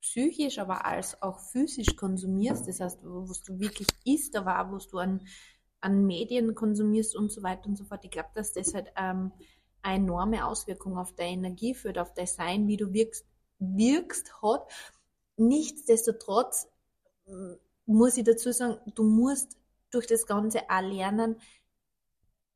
psychisch, 0.00 0.58
aber 0.58 0.84
als 0.84 1.20
auch 1.22 1.40
physisch 1.40 1.96
konsumierst, 1.96 2.68
das 2.68 2.80
heißt, 2.80 3.00
was 3.02 3.42
du 3.42 3.58
wirklich 3.58 3.88
isst, 4.04 4.36
aber 4.36 4.60
auch 4.60 4.72
was 4.72 4.88
du 4.88 4.98
an, 4.98 5.26
an 5.80 6.06
Medien 6.06 6.54
konsumierst 6.54 7.16
und 7.16 7.32
so 7.32 7.42
weiter 7.42 7.66
und 7.66 7.76
so 7.76 7.84
fort. 7.84 8.04
Ich 8.04 8.10
glaube, 8.10 8.30
dass 8.34 8.52
das 8.52 8.74
halt 8.74 8.88
ähm, 8.96 9.32
eine 9.82 10.04
enorme 10.04 10.46
Auswirkung 10.46 10.98
auf 10.98 11.14
deine 11.14 11.32
Energie 11.32 11.74
führt, 11.74 11.98
auf 11.98 12.14
dein 12.14 12.26
Sein, 12.26 12.66
wie 12.68 12.76
du 12.76 12.92
wirkst, 12.92 13.26
wirkst 13.58 14.42
hat. 14.42 14.70
Nichtsdestotrotz 15.36 16.68
muss 17.86 18.16
ich 18.16 18.24
dazu 18.24 18.52
sagen, 18.52 18.78
du 18.94 19.04
musst 19.04 19.56
durch 19.90 20.06
das 20.06 20.26
Ganze 20.26 20.62
auch 20.68 20.82
lernen, 20.82 21.36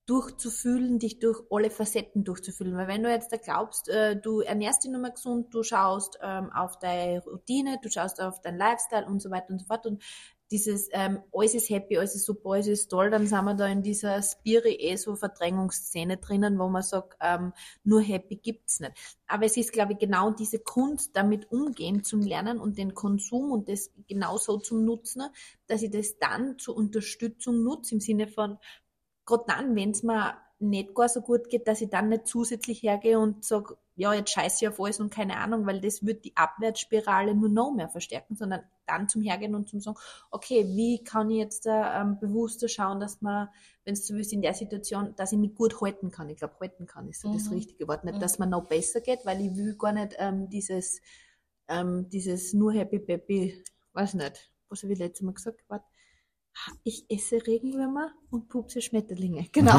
durchzufühlen, 0.06 0.98
dich 0.98 1.20
durch 1.20 1.40
alle 1.50 1.70
Facetten 1.70 2.24
durchzufühlen. 2.24 2.76
Weil 2.76 2.88
wenn 2.88 3.02
du 3.02 3.10
jetzt 3.10 3.32
da 3.32 3.36
glaubst, 3.36 3.88
äh, 3.88 4.20
du 4.20 4.40
ernährst 4.40 4.84
dich 4.84 4.90
nur 4.90 5.00
mehr 5.00 5.12
gesund, 5.12 5.54
du 5.54 5.62
schaust 5.62 6.18
ähm, 6.22 6.50
auf 6.52 6.78
deine 6.78 7.22
Routine, 7.22 7.78
du 7.82 7.88
schaust 7.88 8.20
auf 8.20 8.40
deinen 8.40 8.58
Lifestyle 8.58 9.06
und 9.06 9.22
so 9.22 9.30
weiter 9.30 9.50
und 9.50 9.60
so 9.60 9.66
fort 9.66 9.86
und 9.86 10.02
dieses 10.52 10.88
ähm, 10.92 11.18
alles 11.32 11.54
ist 11.54 11.70
happy, 11.70 11.96
alles 11.96 12.14
ist 12.14 12.26
super, 12.26 12.50
alles 12.50 12.68
ist 12.68 12.88
toll, 12.88 13.10
dann 13.10 13.26
sind 13.26 13.44
wir 13.44 13.54
da 13.54 13.66
in 13.66 13.82
dieser 13.82 14.22
Spiri 14.22 14.74
eh 14.74 14.96
drinnen, 14.96 16.58
wo 16.58 16.68
man 16.68 16.82
sagt, 16.82 17.16
ähm, 17.22 17.54
nur 17.84 18.02
happy 18.02 18.36
gibt's 18.36 18.78
nicht. 18.80 18.92
Aber 19.26 19.46
es 19.46 19.56
ist, 19.56 19.72
glaube 19.72 19.94
ich, 19.94 19.98
genau 19.98 20.30
diese 20.30 20.58
Kunst, 20.58 21.16
damit 21.16 21.50
umgehen 21.50 22.04
zum 22.04 22.20
Lernen 22.20 22.60
und 22.60 22.76
den 22.76 22.92
Konsum 22.92 23.50
und 23.50 23.70
das 23.70 23.90
genauso 24.06 24.58
zum 24.58 24.84
Nutzen, 24.84 25.22
dass 25.68 25.80
ich 25.80 25.90
das 25.90 26.18
dann 26.18 26.58
zur 26.58 26.76
Unterstützung 26.76 27.62
nutze, 27.62 27.94
im 27.94 28.00
Sinne 28.00 28.28
von, 28.28 28.58
gerade 29.24 29.44
dann, 29.46 29.76
wenn 29.76 29.90
es 29.90 30.02
mir 30.02 30.36
nicht 30.62 30.94
gar 30.94 31.08
so 31.08 31.20
gut 31.20 31.48
geht, 31.48 31.66
dass 31.66 31.80
ich 31.80 31.90
dann 31.90 32.08
nicht 32.08 32.26
zusätzlich 32.26 32.82
hergehe 32.82 33.18
und 33.18 33.44
sage, 33.44 33.76
ja, 33.96 34.14
jetzt 34.14 34.30
scheiße 34.30 34.64
ich 34.64 34.68
auf 34.68 34.80
alles 34.80 35.00
und 35.00 35.12
keine 35.12 35.36
Ahnung, 35.36 35.66
weil 35.66 35.80
das 35.80 36.06
wird 36.06 36.24
die 36.24 36.36
Abwärtsspirale 36.36 37.34
nur 37.34 37.48
noch 37.48 37.72
mehr 37.72 37.88
verstärken, 37.88 38.36
sondern 38.36 38.62
dann 38.86 39.08
zum 39.08 39.22
Hergehen 39.22 39.54
und 39.54 39.68
zum 39.68 39.80
sagen, 39.80 39.98
okay, 40.30 40.66
wie 40.68 41.04
kann 41.04 41.30
ich 41.30 41.38
jetzt 41.38 41.66
da 41.66 42.00
ähm, 42.00 42.18
bewusster 42.18 42.68
schauen, 42.68 43.00
dass 43.00 43.20
man, 43.20 43.48
wenn 43.84 43.94
es 43.94 44.06
so 44.06 44.14
ist, 44.16 44.32
in 44.32 44.40
der 44.40 44.54
Situation, 44.54 45.14
dass 45.16 45.32
ich 45.32 45.38
mich 45.38 45.54
gut 45.54 45.80
halten 45.80 46.10
kann. 46.10 46.30
Ich 46.30 46.38
glaube, 46.38 46.54
halten 46.60 46.86
kann 46.86 47.08
ist 47.08 47.20
so 47.20 47.28
mhm. 47.28 47.34
das 47.34 47.50
richtige 47.50 47.86
Wort. 47.86 48.04
Nicht, 48.04 48.22
dass 48.22 48.38
man 48.38 48.50
noch 48.50 48.66
besser 48.66 49.00
geht, 49.00 49.26
weil 49.26 49.40
ich 49.40 49.54
will 49.56 49.76
gar 49.76 49.92
nicht 49.92 50.14
ähm, 50.18 50.48
dieses, 50.48 51.02
ähm, 51.68 52.08
dieses 52.08 52.54
nur 52.54 52.72
happy 52.72 52.98
peppy, 52.98 53.62
weiß 53.92 54.14
nicht, 54.14 54.50
was 54.68 54.82
habe 54.82 54.94
ich 54.94 54.98
letztes 54.98 55.22
Mal 55.22 55.34
gesagt, 55.34 55.64
warte, 55.68 55.84
ich 56.84 57.06
esse 57.08 57.46
Regenwürmer 57.46 58.12
und 58.30 58.48
pupse 58.48 58.80
Schmetterlinge. 58.80 59.46
Genau. 59.52 59.78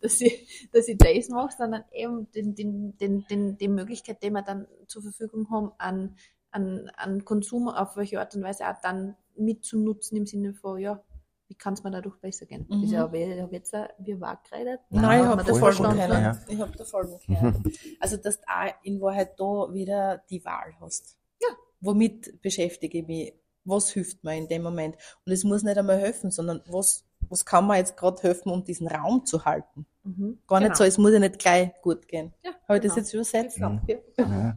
dass, 0.00 0.20
ich, 0.20 0.68
dass 0.72 0.88
ich 0.88 0.98
das 0.98 1.28
mache, 1.28 1.54
sondern 1.56 1.84
eben 1.92 2.30
den, 2.32 2.54
den, 2.54 2.96
den, 2.98 3.24
den, 3.26 3.56
die 3.58 3.68
Möglichkeit, 3.68 4.22
die 4.22 4.30
wir 4.30 4.42
dann 4.42 4.66
zur 4.86 5.02
Verfügung 5.02 5.50
haben, 5.50 5.72
an, 5.78 6.16
an, 6.50 6.90
an 6.96 7.24
Konsum 7.24 7.68
auf 7.68 7.96
welche 7.96 8.20
Art 8.20 8.34
und 8.34 8.42
Weise 8.42 8.68
auch 8.68 8.80
dann 8.82 9.16
mitzunutzen 9.36 10.18
im 10.18 10.26
Sinne 10.26 10.54
von, 10.54 10.78
ja, 10.78 11.02
wie 11.48 11.54
kann 11.54 11.74
es 11.74 11.82
mir 11.84 11.90
dadurch 11.90 12.16
besser 12.16 12.46
gehen? 12.46 12.66
Mhm. 12.68 12.84
Ich 12.84 12.94
habe 12.94 13.18
jetzt 13.18 13.74
wie 13.98 14.20
war 14.20 14.42
geredet. 14.48 14.80
Nein, 14.88 15.20
ich 15.20 15.26
habe 15.26 15.44
da 15.44 15.54
voll 15.54 15.74
ja. 15.98 16.38
Ich 16.48 16.58
habe 16.58 16.76
da 16.76 16.84
voll 16.84 17.18
Also, 18.00 18.16
dass 18.16 18.40
du 18.40 18.46
auch 18.48 18.72
in 18.82 19.00
Wahrheit 19.00 19.38
da 19.38 19.72
wieder 19.72 20.22
die 20.30 20.42
Wahl 20.44 20.74
hast. 20.80 21.18
Ja. 21.42 21.48
Womit 21.80 22.40
beschäftige 22.40 22.98
ich 23.00 23.06
mich? 23.06 23.34
Was 23.64 23.90
hilft 23.90 24.24
mir 24.24 24.36
in 24.36 24.48
dem 24.48 24.62
Moment. 24.62 24.96
Und 25.24 25.32
es 25.32 25.44
muss 25.44 25.62
nicht 25.62 25.78
einmal 25.78 25.98
helfen, 25.98 26.30
sondern 26.30 26.62
was, 26.66 27.04
was 27.28 27.44
kann 27.44 27.66
mir 27.66 27.76
jetzt 27.76 27.96
gerade 27.96 28.22
helfen, 28.22 28.50
um 28.50 28.64
diesen 28.64 28.88
Raum 28.88 29.24
zu 29.24 29.44
halten. 29.44 29.86
Mhm, 30.04 30.40
Gar 30.46 30.58
genau. 30.58 30.68
nicht 30.70 30.76
so, 30.78 30.84
es 30.84 30.98
muss 30.98 31.12
ja 31.12 31.18
nicht 31.20 31.38
gleich 31.38 31.70
gut 31.80 32.08
gehen. 32.08 32.32
Ja, 32.42 32.50
Habe 32.68 32.76
ich 32.76 32.82
genau. 32.82 32.94
das 32.94 32.96
jetzt 32.96 33.14
übersetzt? 33.14 33.58
Ja. 33.58 33.80
Ja. 34.16 34.56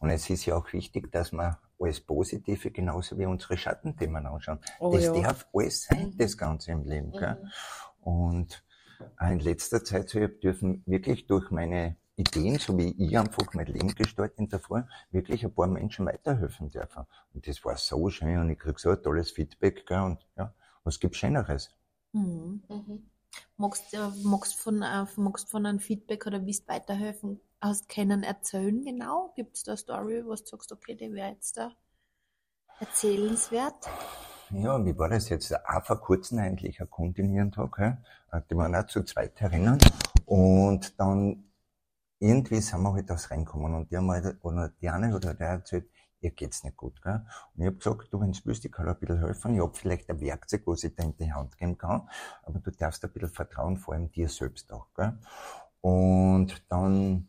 Und 0.00 0.10
es 0.10 0.28
ist 0.28 0.46
ja 0.46 0.56
auch 0.56 0.72
wichtig, 0.72 1.12
dass 1.12 1.32
man 1.32 1.56
alles 1.78 2.00
Positive 2.00 2.70
genauso 2.70 3.18
wie 3.18 3.26
unsere 3.26 3.56
Schattenthemen 3.56 4.26
anschauen. 4.26 4.58
Oh, 4.80 4.92
das 4.92 5.04
ja. 5.04 5.12
darf 5.12 5.46
alles 5.54 5.84
sein, 5.84 6.08
mhm. 6.08 6.18
das 6.18 6.36
Ganze 6.36 6.72
im 6.72 6.84
Leben. 6.84 7.12
Gell? 7.12 7.36
Mhm. 7.40 8.12
Und 8.12 8.64
in 9.20 9.40
letzter 9.40 9.82
Zeit 9.84 10.08
so, 10.08 10.18
ich 10.18 10.40
dürfen 10.40 10.82
wirklich 10.86 11.26
durch 11.26 11.50
meine 11.50 11.96
Ideen, 12.20 12.58
so 12.58 12.76
wie 12.76 12.94
ich 12.98 13.18
einfach 13.18 13.52
mein 13.54 13.66
Leben 13.66 13.94
gestalten 13.94 14.48
davor, 14.48 14.86
wirklich 15.10 15.44
ein 15.44 15.54
paar 15.54 15.66
Menschen 15.66 16.06
weiterhelfen 16.06 16.70
dürfen. 16.70 17.06
Und 17.32 17.46
das 17.46 17.64
war 17.64 17.76
so 17.76 18.10
schön 18.10 18.38
und 18.38 18.50
ich 18.50 18.58
krieg 18.58 18.78
so 18.78 18.90
ein 18.90 19.02
tolles 19.02 19.30
Feedback, 19.30 19.86
gell, 19.86 20.00
und 20.00 20.26
ja, 20.36 20.54
was 20.84 21.00
gibt's 21.00 21.18
Schöneres? 21.18 21.70
Mhm. 22.12 22.62
Mhm. 22.68 23.10
Magst, 23.56 23.94
äh, 23.94 24.08
magst 24.22 24.56
von, 24.56 24.82
äh, 24.82 25.06
magst 25.16 25.50
von 25.50 25.64
einem 25.66 25.78
Feedback 25.78 26.26
oder 26.26 26.44
willst 26.44 26.68
weiterhelfen, 26.68 27.40
hast 27.60 27.88
keinen 27.88 28.22
erzählen 28.22 28.82
genau? 28.82 29.32
Gibt's 29.36 29.62
da 29.62 29.72
eine 29.72 29.78
Story, 29.78 30.24
wo 30.24 30.30
du 30.30 30.36
sagst, 30.36 30.72
okay, 30.72 30.94
die 30.94 31.12
wäre 31.12 31.30
jetzt 31.30 31.56
da 31.56 31.72
erzählenswert? 32.80 33.88
Ja, 34.50 34.84
wie 34.84 34.98
war 34.98 35.08
das 35.08 35.28
jetzt? 35.28 35.54
Auch 35.54 35.84
vor 35.84 36.00
kurzem 36.00 36.38
eigentlich 36.38 36.80
ein 36.80 36.90
Kundin-Tag, 36.90 37.98
die 38.50 38.56
waren 38.56 38.74
auch 38.74 38.86
zu 38.86 39.04
zweit 39.04 39.40
herinnen. 39.40 39.78
Und 40.26 40.98
dann 40.98 41.49
irgendwie 42.20 42.60
sind 42.60 42.82
wir 42.82 42.92
halt 42.92 43.10
aufs 43.10 43.30
Reinkommen 43.30 43.74
und 43.74 43.90
die 43.90 43.96
haben 43.96 44.10
halt, 44.10 44.36
oder 44.42 44.68
die 44.68 44.88
eine 44.88 45.16
oder 45.16 45.34
der 45.34 45.48
erzählt, 45.48 45.90
ihr 46.20 46.30
geht's 46.30 46.62
nicht 46.64 46.76
gut, 46.76 47.00
gell? 47.02 47.24
Und 47.54 47.62
ich 47.62 47.66
hab 47.66 47.78
gesagt, 47.78 48.12
du, 48.12 48.20
wenn 48.20 48.32
du 48.32 48.38
willst, 48.44 48.64
ich 48.64 48.70
kann 48.70 48.84
dir 48.84 48.92
ein 48.92 48.98
bisschen 49.00 49.20
helfen, 49.20 49.54
ich 49.54 49.60
hab 49.60 49.76
vielleicht 49.76 50.10
ein 50.10 50.20
Werkzeug, 50.20 50.62
was 50.66 50.84
ich 50.84 50.94
dir 50.94 51.04
in 51.04 51.16
die 51.16 51.32
Hand 51.32 51.56
geben 51.56 51.78
kann, 51.78 52.08
aber 52.42 52.58
du 52.60 52.70
darfst 52.70 53.02
ein 53.04 53.10
bisschen 53.10 53.30
vertrauen, 53.30 53.78
vor 53.78 53.94
allem 53.94 54.12
dir 54.12 54.28
selbst 54.28 54.70
auch, 54.70 54.86
gell? 54.94 55.18
Und 55.80 56.62
dann, 56.70 57.28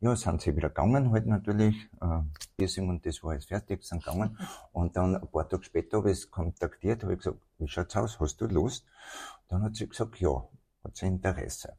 ja, 0.00 0.16
sind 0.16 0.40
sie 0.40 0.56
wieder 0.56 0.70
gegangen, 0.70 1.10
halt 1.10 1.26
natürlich, 1.26 1.90
äh, 2.00 2.22
Piercing 2.56 2.88
und 2.88 3.04
das 3.04 3.22
war 3.22 3.32
alles 3.32 3.44
fertig, 3.44 3.84
sind 3.84 4.02
gegangen. 4.02 4.38
Und 4.72 4.96
dann, 4.96 5.16
ein 5.16 5.30
paar 5.30 5.46
Tage 5.46 5.64
später 5.64 5.98
habe 5.98 6.10
ich 6.10 6.18
es 6.18 6.30
kontaktiert, 6.30 7.02
habe 7.02 7.12
ich 7.12 7.18
gesagt, 7.18 7.40
wie 7.58 7.68
schaut's 7.68 7.96
aus, 7.96 8.18
hast 8.20 8.40
du 8.40 8.46
Lust? 8.46 8.86
Dann 9.48 9.62
hat 9.62 9.76
sie 9.76 9.86
gesagt, 9.86 10.18
ja, 10.18 10.42
hat 10.82 10.96
sie 10.96 11.06
Interesse. 11.06 11.76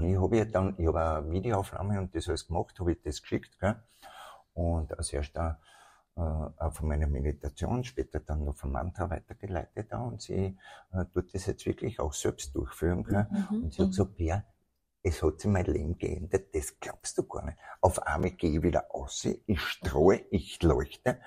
Und 0.00 0.08
ich 0.08 0.18
habe 0.18 0.38
ja 0.38 0.44
dann, 0.46 0.74
ich 0.78 0.86
habe 0.86 0.98
eine 0.98 1.30
Videoaufnahme 1.30 1.98
und 1.98 2.14
das 2.14 2.26
alles 2.26 2.46
gemacht, 2.46 2.80
habe 2.80 2.92
ich 2.92 3.02
das 3.02 3.20
geschickt, 3.20 3.58
gell? 3.60 3.76
Und 4.54 4.96
als 4.96 5.12
erster 5.12 5.60
äh, 6.16 6.20
auch 6.20 6.72
von 6.72 6.88
meiner 6.88 7.06
Meditation, 7.06 7.84
später 7.84 8.20
dann 8.20 8.44
noch 8.44 8.56
vom 8.56 8.72
Mantra 8.72 9.10
weitergeleitet 9.10 9.92
da 9.92 10.00
und 10.00 10.22
sie 10.22 10.56
äh, 10.92 11.04
tut 11.12 11.34
das 11.34 11.44
jetzt 11.44 11.66
wirklich 11.66 12.00
auch 12.00 12.14
selbst 12.14 12.56
durchführen, 12.56 13.04
gell? 13.04 13.26
Mhm, 13.30 13.64
und 13.64 13.74
sie 13.74 13.82
hat 13.82 13.88
mhm. 13.88 13.90
gesagt, 13.90 14.20
ja, 14.20 14.42
es 15.02 15.22
hat 15.22 15.40
sich 15.40 15.50
mein 15.50 15.66
Leben 15.66 15.98
geändert, 15.98 16.54
das 16.54 16.80
glaubst 16.80 17.18
du 17.18 17.24
gar 17.24 17.44
nicht. 17.44 17.58
Auf 17.82 18.02
einmal 18.06 18.30
gehe 18.30 18.56
ich 18.56 18.62
wieder 18.62 18.94
aus, 18.94 19.28
ich 19.46 19.60
streue, 19.60 20.24
ich 20.30 20.62
leuchte 20.62 21.20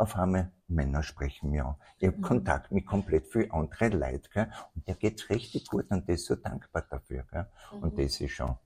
auf 0.00 0.16
einmal 0.16 0.50
Männer 0.66 1.02
sprechen 1.02 1.50
mir 1.50 1.66
an. 1.66 1.76
Ich 1.98 2.06
habe 2.06 2.16
mhm. 2.16 2.22
Kontakt 2.22 2.72
mit 2.72 2.86
komplett 2.86 3.26
viel 3.26 3.50
andere 3.50 3.88
Leute, 3.88 4.30
gell? 4.30 4.50
und 4.74 4.86
der 4.86 4.94
geht's 4.94 5.28
richtig 5.28 5.66
gut 5.66 5.90
und 5.90 6.08
der 6.08 6.14
ist 6.14 6.26
so 6.26 6.36
dankbar 6.36 6.86
dafür. 6.88 7.26
Gell? 7.30 7.46
Mhm. 7.72 7.82
Und 7.82 7.98
das 7.98 8.20
ist 8.20 8.32
schon 8.32 8.56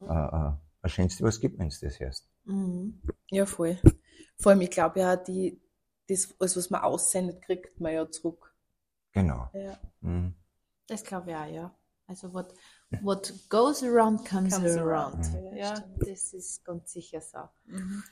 mhm. 0.00 0.08
äh, 0.08 0.26
äh, 0.26 0.52
das 0.82 0.92
Schönste, 0.92 1.24
was 1.24 1.40
gibt, 1.40 1.58
wenn 1.58 1.68
du 1.68 1.76
das 1.80 2.00
hörst. 2.00 2.28
Mhm. 2.44 3.02
Ja, 3.30 3.44
voll. 3.44 3.78
Vor 4.38 4.52
allem, 4.52 4.62
ich 4.62 4.70
glaube 4.70 5.00
ja, 5.00 5.16
die, 5.16 5.60
das, 6.08 6.34
alles, 6.38 6.56
was 6.56 6.70
man 6.70 6.80
aussendet, 6.80 7.42
kriegt 7.42 7.78
man 7.80 7.92
ja 7.92 8.10
zurück. 8.10 8.54
Genau. 9.12 9.50
Ja. 9.52 9.78
Mhm. 10.00 10.34
Das 10.86 11.04
glaube 11.04 11.30
ich 11.30 11.36
auch, 11.36 11.46
ja. 11.46 11.74
Also, 12.06 12.32
what, 12.32 12.54
what 13.02 13.32
goes 13.48 13.82
around 13.82 14.24
comes, 14.24 14.54
comes 14.54 14.76
around. 14.76 15.26
around. 15.26 15.54
Ja, 15.54 15.74
ja, 15.74 15.84
das 15.98 16.32
ist 16.32 16.64
ganz 16.64 16.92
sicher 16.92 17.20
so. 17.20 17.38
Mhm. 17.66 18.02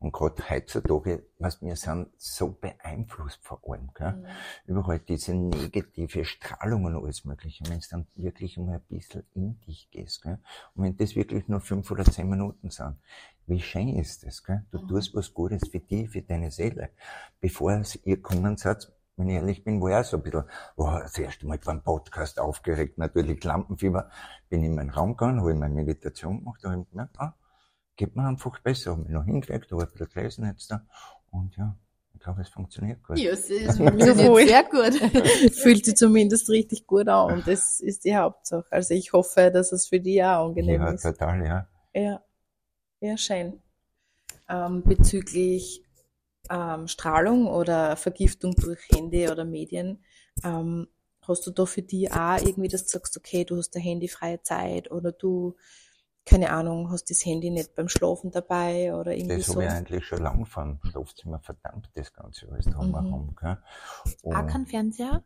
Und 0.00 0.12
gerade 0.12 0.48
heutzutage, 0.48 1.26
was 1.38 1.60
wir 1.60 1.74
sind 1.74 2.08
so 2.18 2.52
beeinflusst 2.52 3.40
vor 3.42 3.60
allem, 3.68 3.90
gell? 3.94 4.12
Mhm. 4.12 4.26
Überall 4.66 5.00
diese 5.00 5.34
negative 5.34 6.24
Strahlung 6.24 6.84
und 6.84 6.94
alles 6.94 7.24
Mögliche. 7.24 7.64
Wenn 7.68 7.78
es 7.78 7.88
dann 7.88 8.06
wirklich 8.14 8.56
mal 8.58 8.76
ein 8.76 8.82
bisschen 8.88 9.24
in 9.34 9.58
dich 9.60 9.90
gehst, 9.90 10.22
gell? 10.22 10.38
Und 10.74 10.84
wenn 10.84 10.96
das 10.96 11.16
wirklich 11.16 11.48
nur 11.48 11.60
fünf 11.60 11.90
oder 11.90 12.04
zehn 12.04 12.28
Minuten 12.28 12.70
sind, 12.70 12.96
wie 13.46 13.60
schön 13.60 13.88
ist 13.96 14.24
das, 14.24 14.44
gell? 14.44 14.64
Du 14.70 14.80
mhm. 14.82 14.88
tust 14.88 15.14
was 15.16 15.34
Gutes 15.34 15.68
für 15.68 15.80
dich, 15.80 16.10
für 16.10 16.22
deine 16.22 16.52
Seele. 16.52 16.90
Bevor 17.40 17.72
es 17.72 17.98
ihr 18.04 18.22
kommen 18.22 18.56
seid, 18.56 18.92
wenn 19.18 19.28
ich 19.28 19.34
ehrlich 19.34 19.64
bin, 19.64 19.80
war 19.80 19.90
ich 19.90 19.96
auch 19.96 20.04
so 20.04 20.16
ein 20.16 20.22
bisschen, 20.22 20.44
oh, 20.76 20.98
das 21.02 21.18
erste 21.18 21.46
Mal 21.46 21.58
beim 21.58 21.82
Podcast 21.82 22.38
aufgeregt, 22.38 22.98
natürlich 22.98 23.42
Lampenfieber, 23.42 24.10
bin 24.48 24.62
in 24.62 24.74
meinen 24.74 24.90
Raum 24.90 25.16
gegangen, 25.16 25.40
habe 25.40 25.54
meine 25.54 25.74
Meditation 25.74 26.38
gemacht, 26.38 26.62
habe 26.64 26.80
ich 26.80 26.90
gemerkt, 26.90 27.18
ah, 27.18 27.34
geht 27.98 28.16
mir 28.16 28.26
einfach 28.26 28.58
besser. 28.60 28.92
Habe 28.92 29.02
mich 29.02 29.10
noch 29.10 29.24
hingelegt, 29.24 29.70
habe 29.70 29.82
ein 29.82 29.90
bisschen 29.90 30.08
gelesen 30.08 30.46
jetzt 30.46 30.70
da. 30.70 30.86
Und 31.30 31.54
ja, 31.56 31.76
ich 32.14 32.20
glaube, 32.20 32.40
es 32.40 32.48
funktioniert 32.48 33.02
gut. 33.02 33.18
Ja, 33.18 33.32
es, 33.32 33.50
es 33.50 33.76
funktioniert 33.76 34.48
sehr 34.48 34.64
gut. 34.64 34.94
Fühlt 35.52 35.84
sich 35.84 35.96
zumindest 35.96 36.48
richtig 36.48 36.86
gut 36.86 37.08
an 37.08 37.34
und 37.34 37.46
das 37.46 37.80
ist 37.80 38.04
die 38.04 38.16
Hauptsache. 38.16 38.66
Also 38.70 38.94
ich 38.94 39.12
hoffe, 39.12 39.50
dass 39.50 39.72
es 39.72 39.88
für 39.88 40.00
dich 40.00 40.22
auch 40.22 40.46
angenehm 40.46 40.80
ja, 40.80 40.90
ist. 40.90 41.04
Ja, 41.04 41.12
total, 41.12 41.44
ja. 41.44 41.68
Ja, 41.92 42.22
ja, 43.00 43.16
schön. 43.16 43.60
Ähm, 44.48 44.82
bezüglich 44.84 45.84
ähm, 46.50 46.88
Strahlung 46.88 47.46
oder 47.46 47.96
Vergiftung 47.96 48.54
durch 48.54 48.80
Handy 48.90 49.28
oder 49.28 49.44
Medien, 49.44 50.02
ähm, 50.44 50.88
hast 51.26 51.46
du 51.46 51.50
da 51.50 51.66
für 51.66 51.82
dich 51.82 52.10
auch 52.12 52.38
irgendwie, 52.38 52.68
dass 52.68 52.84
du 52.84 52.90
sagst, 52.90 53.16
okay, 53.16 53.44
du 53.44 53.56
hast 53.56 53.74
eine 53.74 53.84
handyfreie 53.84 54.42
Zeit 54.42 54.90
oder 54.90 55.12
du 55.12 55.56
keine 56.28 56.50
Ahnung, 56.50 56.90
hast 56.90 57.08
das 57.08 57.24
Handy 57.24 57.48
nicht 57.48 57.74
beim 57.74 57.88
Schlafen 57.88 58.30
dabei 58.30 58.94
oder 58.94 59.14
irgendwie 59.14 59.38
das 59.38 59.46
so. 59.46 59.54
Das 59.54 59.62
habe 59.62 59.64
ich 59.64 59.70
eigentlich 59.70 60.04
schon 60.04 60.22
lange 60.22 60.44
vom 60.44 60.78
Schlafzimmer 60.82 61.40
verdammt, 61.40 61.88
das 61.94 62.12
Ganze 62.12 62.48
alles 62.50 62.66
da 62.66 62.82
mhm. 62.82 62.96
haben. 62.96 63.36
Gell? 63.40 63.56
Auch 64.34 64.46
kein 64.46 64.66
Fernseher? 64.66 65.24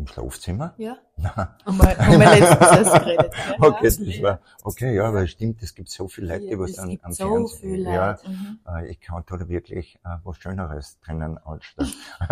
Im 0.00 0.06
Schlafzimmer? 0.06 0.72
Ja. 0.78 0.96
Nein. 1.18 1.98
Haben 1.98 2.20
wir 2.20 2.30
letztens 2.30 2.90
geredet. 3.04 3.34
Ja, 3.34 3.68
okay, 3.68 3.84
das 3.84 4.22
war, 4.22 4.40
okay, 4.64 4.94
ja, 4.94 5.04
aber 5.04 5.26
stimmt, 5.26 5.62
es 5.62 5.74
gibt 5.74 5.90
so 5.90 6.08
viele 6.08 6.28
Leute, 6.28 6.46
die 6.46 6.58
was 6.58 6.78
an, 6.78 6.98
am 7.02 7.12
so 7.12 7.28
Fernsehen, 7.28 7.60
viele 7.60 7.92
ja, 7.92 8.12
Leute. 8.12 8.30
Mhm. 8.30 8.60
Äh, 8.66 8.88
ich 8.88 9.00
kann 9.00 9.22
da 9.26 9.46
wirklich 9.46 9.96
äh, 10.02 10.16
was 10.24 10.38
Schöneres 10.38 10.98
drinnen 11.00 11.36
anstellen. 11.36 11.92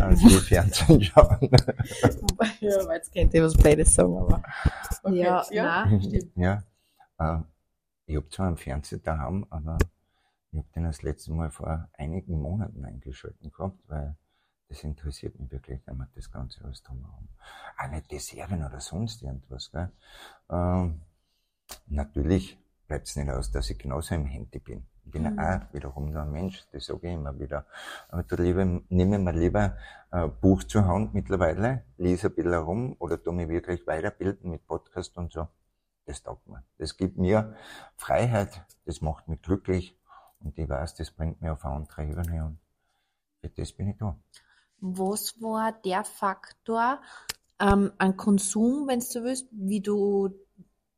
als 0.00 0.20
die 0.20 0.30
Fernsehen 0.30 1.02
schauen. 1.02 1.50
ja, 2.60 2.86
weil 2.86 2.96
jetzt 2.96 3.12
kennt 3.12 3.34
ihr 3.34 3.44
was 3.44 3.54
Blödes 3.54 3.94
sagen, 3.94 4.16
aber. 4.16 4.42
Okay. 5.02 5.16
Ja, 5.18 5.44
ja, 5.50 5.84
nein, 5.84 6.02
stimmt. 6.02 6.32
Ja, 6.34 6.62
äh, 7.18 7.40
ich 8.06 8.16
habe 8.16 8.28
zwar 8.30 8.46
einen 8.46 8.56
Fernseher 8.56 9.00
daheim, 9.00 9.44
aber 9.50 9.76
Ich 10.50 10.58
habe 10.60 10.68
den 10.74 10.84
das 10.84 11.02
letzte 11.02 11.30
Mal 11.34 11.50
vor 11.50 11.90
einigen 11.92 12.40
Monaten 12.40 12.86
eingeschalten 12.86 13.52
gehabt, 13.52 13.78
weil 13.86 14.16
das 14.68 14.84
interessiert 14.84 15.38
mich 15.38 15.50
wirklich, 15.50 15.80
wenn 15.86 15.96
man 15.96 16.08
das 16.14 16.30
Ganze 16.30 16.62
alles 16.64 16.82
drumherum. 16.82 17.28
Auch 17.78 17.90
nicht 17.90 18.10
die 18.10 18.18
Serien 18.18 18.64
oder 18.64 18.80
sonst 18.80 19.22
irgendwas, 19.22 19.70
gell. 19.70 19.90
Ähm, 20.50 21.00
natürlich 21.86 22.58
bleibt 22.86 23.08
es 23.08 23.16
nicht 23.16 23.30
aus, 23.30 23.50
dass 23.50 23.70
ich 23.70 23.78
genauso 23.78 24.14
im 24.14 24.26
Handy 24.26 24.58
bin. 24.58 24.86
Ich 25.04 25.12
bin 25.12 25.22
mhm. 25.22 25.38
auch 25.38 25.60
wiederum 25.72 26.12
nur 26.12 26.22
ein 26.22 26.30
Mensch, 26.32 26.66
das 26.70 26.84
sage 26.84 27.08
ich 27.08 27.14
immer 27.14 27.38
wieder. 27.38 27.64
Aber 28.08 28.22
da 28.22 28.36
lieber, 28.36 28.64
nehme 28.64 29.16
ich 29.16 29.22
mir 29.22 29.32
lieber 29.32 29.76
ein 30.10 30.32
Buch 30.40 30.64
zur 30.64 30.86
Hand 30.86 31.14
mittlerweile, 31.14 31.84
lese 31.96 32.28
ein 32.28 32.34
bisschen 32.34 32.52
herum 32.52 32.94
oder 32.98 33.22
tu 33.22 33.32
mich 33.32 33.48
wirklich 33.48 33.86
weiterbilden 33.86 34.50
mit 34.50 34.66
Podcast 34.66 35.16
und 35.16 35.32
so. 35.32 35.48
Das 36.04 36.22
taugt 36.22 36.46
mir. 36.46 36.62
Das 36.76 36.96
gibt 36.96 37.16
mir 37.16 37.54
Freiheit, 37.96 38.62
das 38.84 39.00
macht 39.00 39.28
mich 39.28 39.40
glücklich 39.40 39.98
und 40.40 40.58
ich 40.58 40.68
weiß, 40.68 40.94
das 40.94 41.10
bringt 41.10 41.40
mich 41.40 41.50
auf 41.50 41.64
eine 41.64 41.74
andere 41.74 42.04
Ebene 42.04 42.44
und 42.44 42.58
für 43.40 43.48
das 43.48 43.72
bin 43.72 43.88
ich 43.88 43.96
da. 43.96 44.14
Was 44.80 45.40
war 45.40 45.72
der 45.72 46.04
Faktor 46.04 47.00
ähm, 47.60 47.92
an 47.98 48.16
Konsum, 48.16 48.86
wenn 48.86 49.00
du 49.00 49.24
willst, 49.24 49.48
wie 49.50 49.80
du 49.80 50.30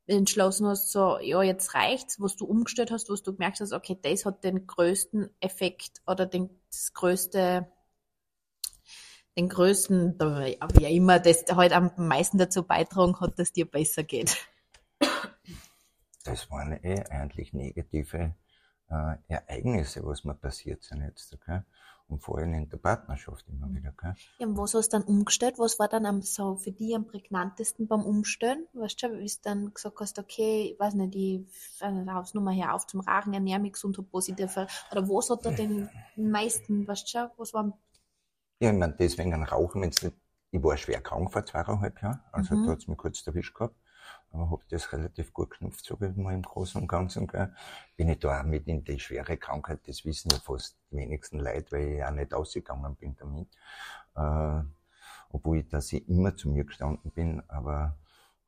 entschlossen 0.07 0.67
hast, 0.67 0.91
so, 0.91 1.19
ja, 1.19 1.41
jetzt 1.41 1.73
reicht's, 1.73 2.19
was 2.19 2.35
du 2.35 2.45
umgestellt 2.45 2.91
hast, 2.91 3.09
was 3.09 3.23
du 3.23 3.33
gemerkt 3.33 3.59
hast, 3.59 3.73
okay, 3.73 3.97
das 4.01 4.25
hat 4.25 4.43
den 4.43 4.67
größten 4.67 5.29
Effekt 5.39 6.01
oder 6.05 6.25
den, 6.25 6.49
das 6.69 6.93
größte, 6.93 7.71
den 9.37 9.49
größten, 9.49 10.19
wie 10.19 10.61
auch 10.61 10.89
immer, 10.89 11.19
das 11.19 11.45
halt 11.49 11.71
am 11.71 11.91
meisten 11.95 12.37
dazu 12.37 12.63
beitragen 12.63 13.19
hat, 13.19 13.39
dass 13.39 13.53
dir 13.53 13.69
besser 13.69 14.03
geht? 14.03 14.37
Das 16.23 16.51
waren 16.51 16.73
eh 16.83 17.03
eigentlich 17.09 17.53
negative 17.53 18.35
äh, 18.89 19.15
Ereignisse, 19.27 20.05
was 20.05 20.23
mir 20.23 20.35
passiert 20.35 20.83
sind 20.83 21.01
jetzt. 21.01 21.33
Okay? 21.33 21.61
Und 22.11 22.19
vor 22.19 22.37
allem 22.37 22.53
in 22.53 22.69
der 22.69 22.77
Partnerschaft 22.77 23.45
immer 23.47 23.73
wieder. 23.73 23.93
Gell? 23.99 24.13
Ja, 24.39 24.47
und 24.47 24.57
was 24.57 24.73
hast 24.73 24.93
du 24.93 24.97
dann 24.97 25.07
umgestellt? 25.07 25.57
Was 25.57 25.79
war 25.79 25.87
dann 25.87 26.05
am, 26.05 26.21
so 26.21 26.55
für 26.55 26.71
dich 26.71 26.95
am 26.95 27.07
prägnantesten 27.07 27.87
beim 27.87 28.03
Umstellen? 28.03 28.67
Weißt 28.73 29.01
du, 29.03 29.17
wie 29.17 29.25
du 29.25 29.33
dann 29.43 29.73
gesagt 29.73 29.99
hast, 29.99 30.19
okay, 30.19 30.73
ich 30.73 30.79
weiß 30.79 30.93
nicht, 30.95 31.15
ich 31.15 31.45
aufs 32.09 32.33
Nummer 32.33 32.51
her 32.51 32.75
auf 32.75 32.85
zum 32.87 32.99
Rachen, 33.01 33.33
ernähre 33.33 33.59
mich 33.59 33.73
gesund 33.73 33.97
und 33.97 34.09
positiv. 34.09 34.55
Oder 34.91 35.07
was 35.07 35.29
hat 35.29 35.45
da 35.45 35.51
den 35.51 35.89
meisten, 36.15 36.87
weißt 36.87 37.13
du, 37.13 37.31
was 37.37 37.53
war 37.53 37.77
Ja, 38.59 38.71
ich 38.71 38.77
meine, 38.77 38.95
deswegen 38.99 39.33
ein 39.33 39.43
Rauchen, 39.43 39.81
nicht, 39.81 40.03
ich 40.51 40.63
war 40.63 40.77
schwer 40.77 41.01
krank 41.01 41.31
vor 41.31 41.45
zweieinhalb 41.45 42.01
Jahren, 42.01 42.19
also 42.31 42.55
mhm. 42.55 42.65
da 42.65 42.71
hat's 42.73 42.87
mich 42.87 42.97
kurz 42.97 43.25
erwischt 43.25 43.55
gehabt 43.55 43.75
habe 44.33 44.63
das 44.69 44.91
relativ 44.93 45.33
gut 45.33 45.51
geknüpft, 45.51 45.85
sage 45.85 46.09
ich 46.09 46.15
mal 46.15 46.33
im 46.33 46.41
Großen 46.41 46.81
und 46.81 46.87
Ganzen. 46.87 47.27
Gell. 47.27 47.53
Bin 47.97 48.09
ich 48.09 48.19
da 48.19 48.39
auch 48.39 48.43
mit 48.43 48.67
in 48.67 48.83
die 48.83 48.99
schwere 48.99 49.37
Krankheit, 49.37 49.81
das 49.87 50.05
wissen 50.05 50.29
ja 50.31 50.39
fast 50.39 50.77
die 50.91 50.97
wenigsten 50.97 51.39
Leute, 51.39 51.71
weil 51.71 51.87
ich 51.95 52.03
auch 52.03 52.11
nicht 52.11 52.33
ausgegangen 52.33 52.95
bin 52.95 53.15
damit. 53.17 53.47
Äh, 54.15 54.63
obwohl 55.29 55.59
ich, 55.59 55.67
dass 55.69 55.91
ich 55.93 56.07
immer 56.09 56.35
zu 56.35 56.49
mir 56.49 56.65
gestanden 56.65 57.11
bin, 57.11 57.41
aber 57.49 57.97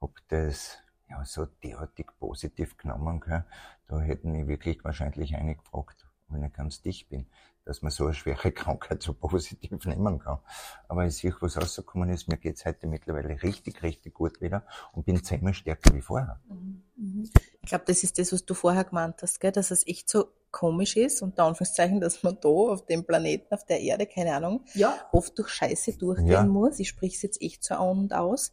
habe 0.02 0.14
das 0.30 0.80
ja 1.10 1.24
so 1.26 1.46
derartig 1.46 2.08
positiv 2.20 2.78
genommen. 2.78 3.20
Gell. 3.20 3.46
Da 3.88 4.00
hätten 4.00 4.32
mich 4.32 4.48
wirklich 4.48 4.84
wahrscheinlich 4.84 5.36
einige 5.36 5.62
gefragt, 5.62 6.08
wenn 6.30 6.44
ich 6.44 6.54
ganz 6.54 6.82
dicht 6.82 7.10
bin 7.10 7.28
dass 7.66 7.82
man 7.82 7.92
so 7.92 8.06
eine 8.06 8.14
schwere 8.14 8.52
Krankheit 8.54 9.02
so 9.02 9.14
positiv 9.14 9.86
nehmen 9.86 10.20
kann. 10.20 10.40
Aber 10.88 11.06
ich 11.06 11.16
sehe, 11.16 11.36
was 11.40 11.58
rausgekommen 11.58 12.10
ist, 12.10 12.28
mir 12.28 12.38
geht's 12.38 12.66
heute 12.66 12.88
mittlerweile 12.88 13.42
richtig, 13.42 13.82
richtig 13.84 14.14
gut 14.14 14.42
wieder 14.42 14.66
und 14.94 15.06
bin 15.06 15.24
zehnmal 15.24 15.54
stärker 15.54 15.94
wie 15.94 16.02
vorher. 16.02 16.40
Mhm. 16.48 17.30
Ich 17.62 17.70
glaube, 17.70 17.86
das 17.88 18.04
ist 18.04 18.20
das, 18.20 18.34
was 18.34 18.46
du 18.46 18.54
vorher 18.54 18.84
gemeint 18.84 19.22
hast, 19.22 19.40
gell? 19.40 19.52
dass 19.52 19.72
es 19.72 19.88
echt 19.88 20.10
so 20.10 20.26
komisch 20.52 20.98
ist, 20.98 21.22
unter 21.22 21.46
Anführungszeichen, 21.46 22.00
dass 22.00 22.22
man 22.22 22.38
da 22.40 22.50
auf 22.50 22.86
dem 22.86 23.06
Planeten, 23.06 23.54
auf 23.54 23.66
der 23.66 23.82
Erde, 23.82 24.06
keine 24.06 24.36
Ahnung, 24.36 24.66
ja. 24.76 24.96
oft 25.12 25.38
durch 25.38 25.50
Scheiße 25.50 25.98
durchgehen 25.98 26.28
ja. 26.30 26.44
muss. 26.44 26.80
Ich 26.80 26.90
sprich's 26.90 27.22
jetzt 27.24 27.42
echt 27.42 27.64
so 27.64 27.76
an 27.76 28.00
und 28.00 28.14
aus 28.14 28.52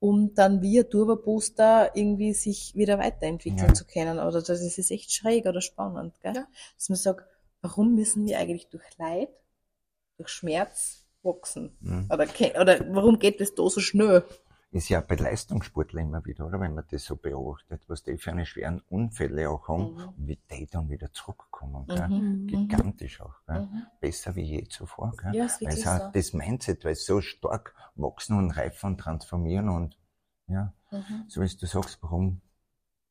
um 0.00 0.34
dann 0.34 0.62
wie 0.62 0.78
ein 0.78 0.88
Turbo-Booster 0.88 1.90
irgendwie 1.94 2.32
sich 2.32 2.74
wieder 2.74 2.98
weiterentwickeln 2.98 3.68
ja. 3.68 3.74
zu 3.74 3.84
können. 3.84 4.18
Oder 4.18 4.42
das 4.42 4.60
ist 4.60 4.90
echt 4.90 5.12
schräg 5.12 5.46
oder 5.46 5.60
spannend, 5.60 6.14
gell? 6.20 6.34
Ja. 6.36 6.46
Dass 6.76 6.88
man 6.88 6.96
sagt, 6.96 7.24
warum 7.60 7.94
müssen 7.94 8.26
wir 8.26 8.38
eigentlich 8.38 8.68
durch 8.68 8.84
Leid, 8.98 9.30
durch 10.16 10.28
Schmerz 10.28 11.06
wachsen? 11.22 11.76
Mhm. 11.80 12.08
Oder, 12.12 12.26
oder 12.60 12.94
warum 12.94 13.18
geht 13.18 13.40
das 13.40 13.54
da 13.54 13.68
so 13.68 13.80
schnell? 13.80 14.24
Ist 14.70 14.90
ja 14.90 15.00
bei 15.00 15.14
Leistungssportlern 15.14 16.08
immer 16.08 16.24
wieder, 16.26 16.46
oder? 16.46 16.60
Wenn 16.60 16.74
man 16.74 16.84
das 16.90 17.04
so 17.04 17.16
beobachtet, 17.16 17.82
was 17.86 18.02
die 18.02 18.18
für 18.18 18.32
eine 18.32 18.44
schweren 18.44 18.82
Unfälle 18.90 19.48
auch 19.48 19.66
haben 19.68 19.94
mhm. 19.94 20.08
und 20.08 20.26
wie 20.26 20.38
die 20.50 20.66
dann 20.66 20.90
wieder 20.90 21.10
zurückkommen. 21.10 21.86
Gell? 21.86 22.06
Mhm. 22.06 22.14
mhm. 22.14 22.46
Gigantisch 22.46 23.22
auch. 23.22 23.34
Gell? 23.46 23.62
Mhm. 23.62 23.86
Besser 23.98 24.36
wie 24.36 24.42
je 24.42 24.64
zuvor. 24.64 25.14
Gell? 25.16 25.34
Ja, 25.34 25.48
weil 25.60 25.72
es 25.72 25.82
so. 25.82 26.10
das 26.12 26.32
Mindset, 26.34 26.84
weil 26.84 26.92
es 26.92 27.06
so 27.06 27.22
stark 27.22 27.74
wachsen 27.94 28.36
und 28.36 28.50
reifen 28.50 28.90
und 28.90 28.98
transformieren 28.98 29.70
und 29.70 29.98
ja, 30.48 30.74
mhm. 30.90 31.24
so 31.28 31.40
wie 31.40 31.48
du 31.48 31.66
sagst, 31.66 31.98
warum 32.02 32.42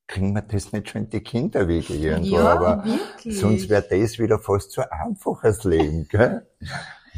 kriegen 0.07 0.33
wir 0.33 0.41
das 0.41 0.71
nicht 0.71 0.89
schon 0.89 1.03
in 1.03 1.09
die 1.09 1.21
Kinder 1.21 1.67
wirklich 1.67 2.01
irgendwo. 2.01 2.37
Ja, 2.37 2.53
aber 2.53 2.85
wirklich. 2.85 3.39
sonst 3.39 3.69
wäre 3.69 3.85
das 3.89 4.17
wieder 4.17 4.39
fast 4.39 4.71
so 4.71 4.81
einfaches 4.89 5.63
Leben, 5.65 6.07
gell? 6.07 6.47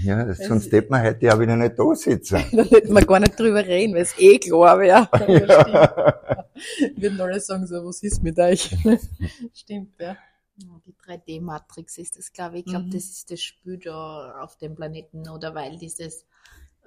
Ja, 0.04 0.24
das, 0.24 0.40
sonst 0.40 0.72
hätte 0.72 0.90
man 0.90 1.04
heute 1.04 1.26
ja 1.26 1.40
wieder 1.40 1.56
nicht 1.56 1.78
da 1.78 1.94
sitzen. 1.94 2.44
da 2.52 2.64
hätten 2.64 2.94
wir 2.94 3.06
gar 3.06 3.20
nicht 3.20 3.40
drüber 3.40 3.66
reden, 3.66 3.94
weil 3.94 4.02
es 4.02 4.18
eh 4.18 4.40
klar 4.40 4.80
wäre. 4.80 5.08
Ja. 6.60 6.98
Würden 6.98 7.22
alle 7.22 7.40
sagen 7.40 7.66
so, 7.68 7.86
was 7.86 8.04
ist 8.04 8.22
mit 8.22 8.38
euch? 8.38 8.76
Stimmt, 9.54 9.94
ja. 9.98 10.18
Die 10.58 10.94
3D-Matrix 10.94 11.98
ist 12.00 12.18
das, 12.18 12.34
glaube 12.34 12.58
ich. 12.58 12.66
Ich 12.66 12.72
glaube, 12.72 12.88
mhm. 12.88 12.92
das 12.92 13.06
ist 13.06 13.32
das 13.32 13.42
Spiel 13.42 13.78
da 13.78 14.42
auf 14.42 14.58
dem 14.58 14.76
Planeten, 14.76 15.30
oder 15.30 15.56
weil 15.56 15.78
dieses, 15.78 16.26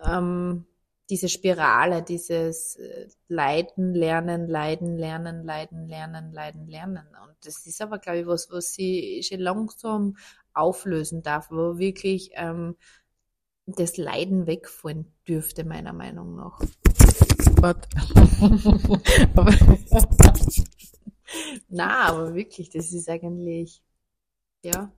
ähm, 0.05 0.67
diese 1.11 1.29
Spirale, 1.29 2.03
dieses 2.03 2.77
äh, 2.77 3.09
Leiden, 3.29 3.95
Lernen, 3.95 4.49
Leiden, 4.49 4.97
Lernen, 4.97 5.45
Leiden, 5.45 5.88
Lernen, 5.88 6.33
Leiden, 6.33 6.69
Lernen. 6.69 7.07
Und 7.23 7.35
das 7.45 7.67
ist 7.67 7.83
aber, 7.83 7.99
glaube 7.99 8.21
ich, 8.21 8.27
was, 8.27 8.51
was 8.51 8.73
sie 8.75 9.23
schon 9.23 9.41
langsam 9.41 10.17
auflösen 10.55 11.23
darf, 11.23 11.51
wo 11.51 11.79
wirklich 11.79 12.31
ähm, 12.35 12.77
das 13.67 13.97
Leiden 13.97 14.47
wegfallen 14.47 15.12
dürfte, 15.27 15.65
meiner 15.65 15.93
Meinung 15.93 16.37
nach. 16.37 16.61
Gott. 17.61 17.88
Na, 21.69 22.09
aber 22.09 22.35
wirklich, 22.35 22.71
das 22.71 22.93
ist 22.93 23.09
eigentlich, 23.09 23.83
ja, 24.62 24.93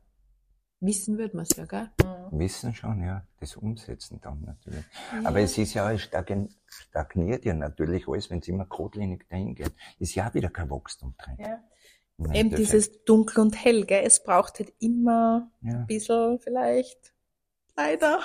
Wissen 0.80 1.16
wird 1.18 1.34
man 1.34 1.46
es 1.48 1.56
ja, 1.56 1.64
gell? 1.64 1.90
Mhm. 2.02 2.38
Wissen 2.38 2.74
schon, 2.74 3.02
ja. 3.02 3.26
Das 3.40 3.56
Umsetzen 3.56 4.20
dann 4.20 4.42
natürlich. 4.42 4.84
Ja. 5.12 5.28
Aber 5.28 5.40
es 5.40 5.56
ist 5.56 5.74
ja, 5.74 5.96
stagniert 5.98 7.44
ja 7.44 7.54
natürlich 7.54 8.08
alles, 8.08 8.30
wenn 8.30 8.40
es 8.40 8.48
immer 8.48 8.66
geradlinig 8.66 9.26
dahin 9.28 9.54
geht. 9.54 9.72
Ist 9.98 10.14
ja 10.14 10.32
wieder 10.34 10.50
kein 10.50 10.70
Wachstum 10.70 11.14
drin. 11.16 11.36
Ja. 11.38 11.62
Eben 12.32 12.54
dieses 12.54 13.04
Dunkel 13.04 13.40
und 13.40 13.64
Hell, 13.64 13.86
gell? 13.86 14.04
Es 14.04 14.22
braucht 14.22 14.60
halt 14.60 14.72
immer 14.78 15.50
ja. 15.62 15.78
ein 15.78 15.86
bisschen 15.86 16.38
vielleicht, 16.38 17.12
leider, 17.76 18.20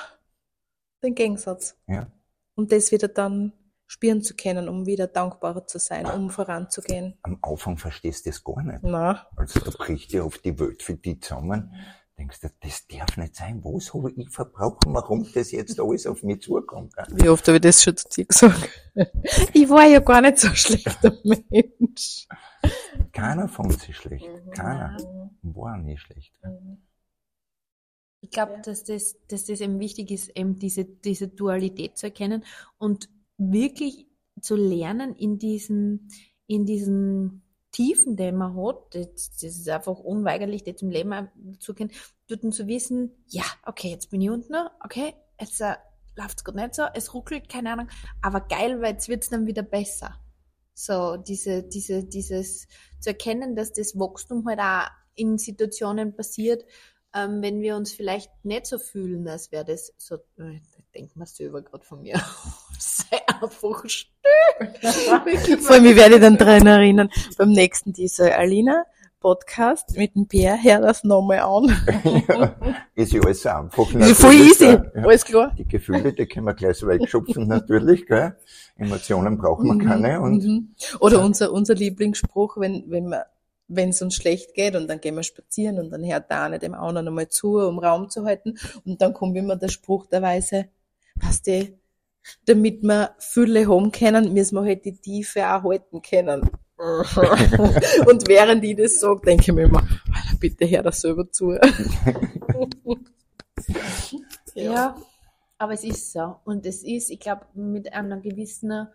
den 1.02 1.16
Gegensatz. 1.16 1.78
Ja. 1.88 2.12
Um 2.56 2.68
das 2.68 2.92
wieder 2.92 3.08
dann 3.08 3.54
spüren 3.88 4.22
zu 4.22 4.36
können, 4.36 4.70
um 4.70 4.86
wieder 4.86 5.08
dankbarer 5.08 5.66
zu 5.66 5.80
sein, 5.80 6.06
um 6.06 6.30
voranzugehen. 6.30 7.18
Am 7.24 7.40
Anfang 7.42 7.78
verstehst 7.78 8.26
du 8.26 8.30
das 8.30 8.44
gar 8.44 8.62
nicht. 8.62 8.84
Na. 8.84 9.28
Also 9.36 9.60
da 9.62 9.72
bricht 9.72 10.12
ja 10.12 10.24
oft 10.24 10.46
die 10.46 10.60
Welt 10.60 10.84
für 10.84 10.94
die 10.94 11.20
zusammen. 11.20 11.72
Mhm 11.72 11.99
denkst 12.20 12.42
du, 12.42 12.50
das 12.60 12.86
darf 12.88 13.18
nicht 13.18 13.36
sein. 13.36 13.64
Was 13.64 13.94
habe 13.94 14.12
ich 14.12 14.30
verbrauchen? 14.30 14.94
Warum 14.94 15.26
das 15.34 15.52
jetzt 15.52 15.80
alles 15.80 16.06
auf 16.06 16.22
mich 16.22 16.42
zukommt? 16.42 16.94
Wie 17.14 17.30
oft 17.30 17.48
habe 17.48 17.58
ich 17.58 17.62
das 17.62 17.82
schon 17.82 17.96
zu 17.96 18.08
dir 18.10 18.26
gesagt? 18.26 18.70
ich 19.54 19.70
war 19.70 19.88
ja 19.88 20.00
gar 20.00 20.22
nicht 20.22 20.38
so 20.38 20.50
schlechter 20.50 21.18
Mensch. 21.24 22.28
Keiner 23.14 23.48
von 23.48 23.70
ist 23.70 23.86
schlecht. 23.94 24.28
Mhm. 24.28 24.52
Keiner. 24.52 24.98
War 25.42 25.78
nicht 25.78 26.02
schlecht. 26.02 26.34
Mhm. 26.44 26.78
Ich 28.22 28.32
glaube, 28.32 28.60
dass 28.64 28.84
das, 28.84 29.16
dass 29.30 29.46
das 29.46 29.62
eben 29.62 29.80
wichtig 29.80 30.12
ist, 30.12 30.38
eben 30.38 30.60
diese, 30.60 30.84
diese 30.84 31.30
Dualität 31.30 31.98
zu 31.98 32.08
erkennen 32.08 32.44
und 32.78 33.10
wirklich 33.38 34.08
zu 34.42 34.58
lernen 34.58 35.16
in 35.16 35.40
diesen, 35.40 36.10
in 36.46 36.66
diesen 36.66 37.44
Tiefen, 37.72 38.16
die 38.16 38.32
man 38.32 38.56
hat, 38.56 38.96
das, 38.96 39.32
das 39.32 39.44
ist 39.44 39.70
einfach 39.70 40.00
unweigerlich, 40.00 40.64
die 40.64 40.76
zum 40.76 40.90
Leben 40.90 41.30
zu 41.60 41.74
gehen, 41.74 41.92
dort 42.28 42.54
zu 42.54 42.68
wissen, 42.68 43.24
ja, 43.28 43.44
okay, 43.66 43.90
jetzt 43.90 44.10
bin 44.10 44.22
ich 44.22 44.30
unten, 44.30 44.56
okay, 44.84 45.14
jetzt 45.40 45.62
äh, 45.62 45.76
läuft's 46.16 46.44
gerade 46.44 46.60
nicht 46.60 46.76
so, 46.76 46.84
es 46.94 47.14
ruckelt, 47.14 47.50
keine 47.50 47.74
Ahnung, 47.74 47.88
aber 48.22 48.42
geil, 48.42 48.82
weil 48.82 48.94
jetzt 48.94 49.10
wird's 49.10 49.30
dann 49.30 49.46
wieder 49.46 49.64
besser. 49.64 50.20
So, 50.74 51.18
diese, 51.18 51.64
diese, 51.64 52.06
dieses, 52.06 52.68
zu 53.00 53.10
erkennen, 53.10 53.56
dass 53.56 53.74
das 53.74 54.00
Wachstum 54.00 54.48
halt 54.48 54.60
auch 54.60 54.90
in 55.16 55.38
Situationen 55.38 56.16
passiert, 56.16 56.66
ähm, 57.14 57.42
wenn 57.42 57.62
wir 57.62 57.76
uns 57.76 57.92
vielleicht 57.92 58.32
nicht 58.46 58.66
so 58.66 58.78
fühlen, 58.78 59.28
als 59.28 59.52
wäre 59.52 59.66
das 59.66 59.94
so, 59.98 60.16
äh, 60.38 60.62
denkt 60.93 61.15
man 61.15 61.28
selber 61.28 61.62
gerade 61.62 61.84
von 61.84 62.02
mir. 62.02 62.19
Sei 62.80 63.17
einfach 63.28 63.88
still. 63.88 64.17
Vor 65.62 65.71
allem, 65.75 65.86
ich 65.86 65.95
werde 65.95 66.19
dann 66.19 66.38
dran 66.38 66.65
erinnern, 66.65 67.10
beim 67.38 67.52
nächsten, 67.52 67.93
die 67.93 68.08
so, 68.08 68.23
Alina, 68.23 68.84
Podcast 69.19 69.97
mit 69.97 70.15
dem 70.15 70.28
Bär, 70.28 70.58
hör 70.63 70.80
das 70.80 71.04
nochmal 71.04 71.39
an. 71.39 71.75
ja, 72.28 72.56
ist 72.95 73.12
ja 73.12 73.21
alles 73.21 73.45
einfach. 73.45 73.86
Voll 74.15 74.34
easy, 74.34 74.65
Ja. 74.65 74.84
alles 74.95 75.25
klar. 75.25 75.54
Die 75.58 75.67
Gefühle, 75.67 76.13
die 76.13 76.25
können 76.25 76.45
wir 76.45 76.54
gleich 76.54 76.78
so 76.78 76.88
wegschupfen, 76.88 77.45
natürlich, 77.47 78.06
gell? 78.06 78.38
Emotionen 78.78 79.38
brauchen 79.38 79.67
wir 79.78 79.86
keine 79.86 80.21
und, 80.21 80.43
Mhm. 80.45 80.75
Oder 81.02 81.21
unser, 81.21 81.52
unser 81.52 81.75
Lieblingsspruch, 81.75 82.56
wenn, 82.58 82.86
wenn 82.89 83.10
wir, 83.10 83.25
wenn 83.67 83.89
es 83.89 84.02
uns 84.02 84.15
schlecht 84.15 84.54
geht 84.54 84.78
und 84.78 84.88
dann 84.88 85.02
gehen 85.02 85.15
wir 85.15 85.23
spazieren 85.23 85.80
und 85.80 85.89
dann 85.91 86.04
hört 86.06 86.30
der 86.30 86.43
eine 86.43 86.58
dem 86.60 86.73
anderen 86.73 87.10
einmal 87.10 87.28
zu, 87.28 87.58
um 87.58 87.78
Raum 87.78 88.10
zu 88.10 88.23
halten 88.23 88.58
und 88.86 89.02
dann 89.02 89.13
kommt 89.13 89.36
immer 89.36 89.58
der 89.58 89.67
Spruch 89.67 90.06
der 90.06 90.21
Weise, 90.21 90.69
was 91.22 91.42
die, 91.42 91.78
damit 92.46 92.84
wir 92.84 93.16
Fülle 93.20 93.68
haben 93.68 93.92
können, 93.92 94.34
müssen 94.34 94.56
wir 94.56 94.64
halt 94.64 94.86
die 94.86 94.98
Tiefe 94.98 95.48
auch 95.48 95.64
halten 95.64 96.02
können. 96.02 96.50
und 96.80 98.28
während 98.30 98.64
ich 98.64 98.78
das 98.78 99.02
sage, 99.02 99.20
denke 99.26 99.44
ich 99.44 99.54
mir 99.54 99.64
immer, 99.64 99.86
bitte 100.40 100.70
hör 100.70 100.84
das 100.84 101.02
selber 101.02 101.30
zu. 101.32 101.58
Ja. 104.56 104.98
aber 105.58 105.74
es 105.74 105.84
ist 105.84 106.12
so. 106.12 106.38
Und 106.44 106.66
es 106.66 106.84
ist, 106.84 107.10
ich 107.12 107.20
glaube, 107.20 107.46
mit 107.54 107.94
einer 107.94 108.20
gewissen, 108.20 108.88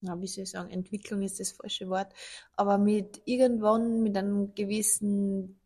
na, 0.00 0.20
wie 0.20 0.26
soll 0.26 0.44
ich 0.44 0.50
sagen, 0.50 0.70
Entwicklung 0.70 1.22
ist 1.22 1.38
das 1.38 1.52
falsche 1.52 1.88
Wort, 1.88 2.12
aber 2.56 2.78
mit 2.78 3.20
irgendwann, 3.24 4.02
mit 4.02 4.16
einem 4.16 4.54
gewissen 4.54 5.59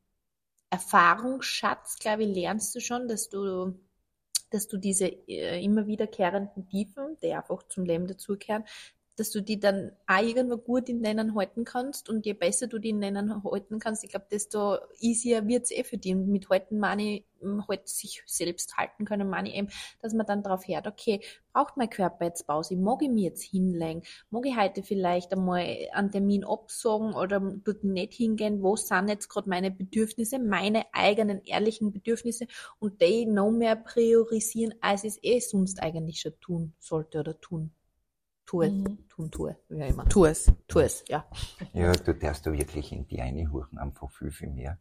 Erfahrungsschatz, 0.74 1.98
glaube 2.00 2.24
ich, 2.24 2.34
lernst 2.34 2.74
du 2.74 2.80
schon, 2.80 3.06
dass 3.06 3.28
du, 3.28 3.78
dass 4.50 4.66
du 4.66 4.76
diese 4.76 5.06
äh, 5.06 5.62
immer 5.62 5.86
wiederkehrenden 5.86 6.66
Tiefen, 6.66 7.16
die 7.22 7.32
einfach 7.32 7.62
zum 7.68 7.84
Leben 7.84 8.08
dazugehören, 8.08 8.64
dass 9.16 9.30
du 9.30 9.40
die 9.40 9.60
dann 9.60 9.92
auch 10.06 10.22
irgendwo 10.22 10.56
gut 10.56 10.88
in 10.88 11.02
denen 11.02 11.34
halten 11.34 11.64
kannst 11.64 12.08
und 12.08 12.26
je 12.26 12.32
besser 12.32 12.66
du 12.66 12.78
die 12.78 12.90
in 12.90 13.00
denen 13.00 13.44
halten 13.44 13.78
kannst, 13.78 14.04
ich 14.04 14.10
glaube, 14.10 14.26
desto 14.30 14.78
easier 14.98 15.46
wird's 15.46 15.70
eh 15.70 15.84
für 15.84 15.98
die. 15.98 16.14
Und 16.14 16.28
mit 16.28 16.48
halten 16.48 16.78
meine 16.78 17.02
ich, 17.02 17.24
ähm, 17.42 17.64
halt 17.68 17.88
sich 17.88 18.22
selbst 18.26 18.76
halten 18.76 19.04
können, 19.04 19.28
meine 19.28 19.48
ich 19.48 19.54
eben, 19.54 19.68
dass 20.02 20.14
man 20.14 20.26
dann 20.26 20.42
darauf 20.42 20.66
hört, 20.66 20.86
okay, 20.86 21.20
braucht 21.52 21.76
mein 21.76 21.90
Körper 21.90 22.24
jetzt 22.24 22.46
Pause? 22.46 22.76
Mag 22.76 23.02
ich 23.02 23.10
mich 23.10 23.24
jetzt 23.24 23.42
hinlegen? 23.42 24.02
Mag 24.30 24.46
ich 24.46 24.56
heute 24.56 24.82
vielleicht 24.82 25.32
einmal 25.32 25.64
einen 25.92 26.10
Termin 26.10 26.44
absagen 26.44 27.14
oder 27.14 27.40
dort 27.40 27.84
nicht 27.84 28.14
hingehen? 28.14 28.62
Wo 28.62 28.76
sind 28.76 29.08
jetzt 29.08 29.28
gerade 29.28 29.48
meine 29.48 29.70
Bedürfnisse, 29.70 30.38
meine 30.38 30.86
eigenen 30.92 31.42
ehrlichen 31.44 31.92
Bedürfnisse 31.92 32.46
und 32.78 33.00
die 33.00 33.26
noch 33.26 33.50
mehr 33.50 33.76
priorisieren, 33.76 34.74
als 34.80 35.04
ich 35.04 35.14
es 35.14 35.22
eh 35.22 35.40
sonst 35.40 35.82
eigentlich 35.82 36.20
schon 36.20 36.38
tun 36.40 36.74
sollte 36.78 37.20
oder 37.20 37.40
tun. 37.40 37.72
Tue, 38.46 38.70
Mhm. 38.70 38.98
tun, 39.08 39.30
tue, 39.30 39.56
wie 39.68 39.82
auch 39.82 39.88
immer. 39.88 40.08
Tu 40.08 40.24
es. 40.26 40.52
Tu 40.68 40.78
es, 40.80 41.04
ja. 41.08 41.24
ja, 41.72 41.92
du 41.92 42.14
darfst 42.14 42.46
da 42.46 42.52
wirklich 42.52 42.92
in 42.92 43.06
die 43.08 43.20
eine 43.20 43.50
Huchen 43.50 43.78
einfach 43.78 44.10
viel, 44.10 44.30
viel 44.30 44.50
mehr. 44.50 44.78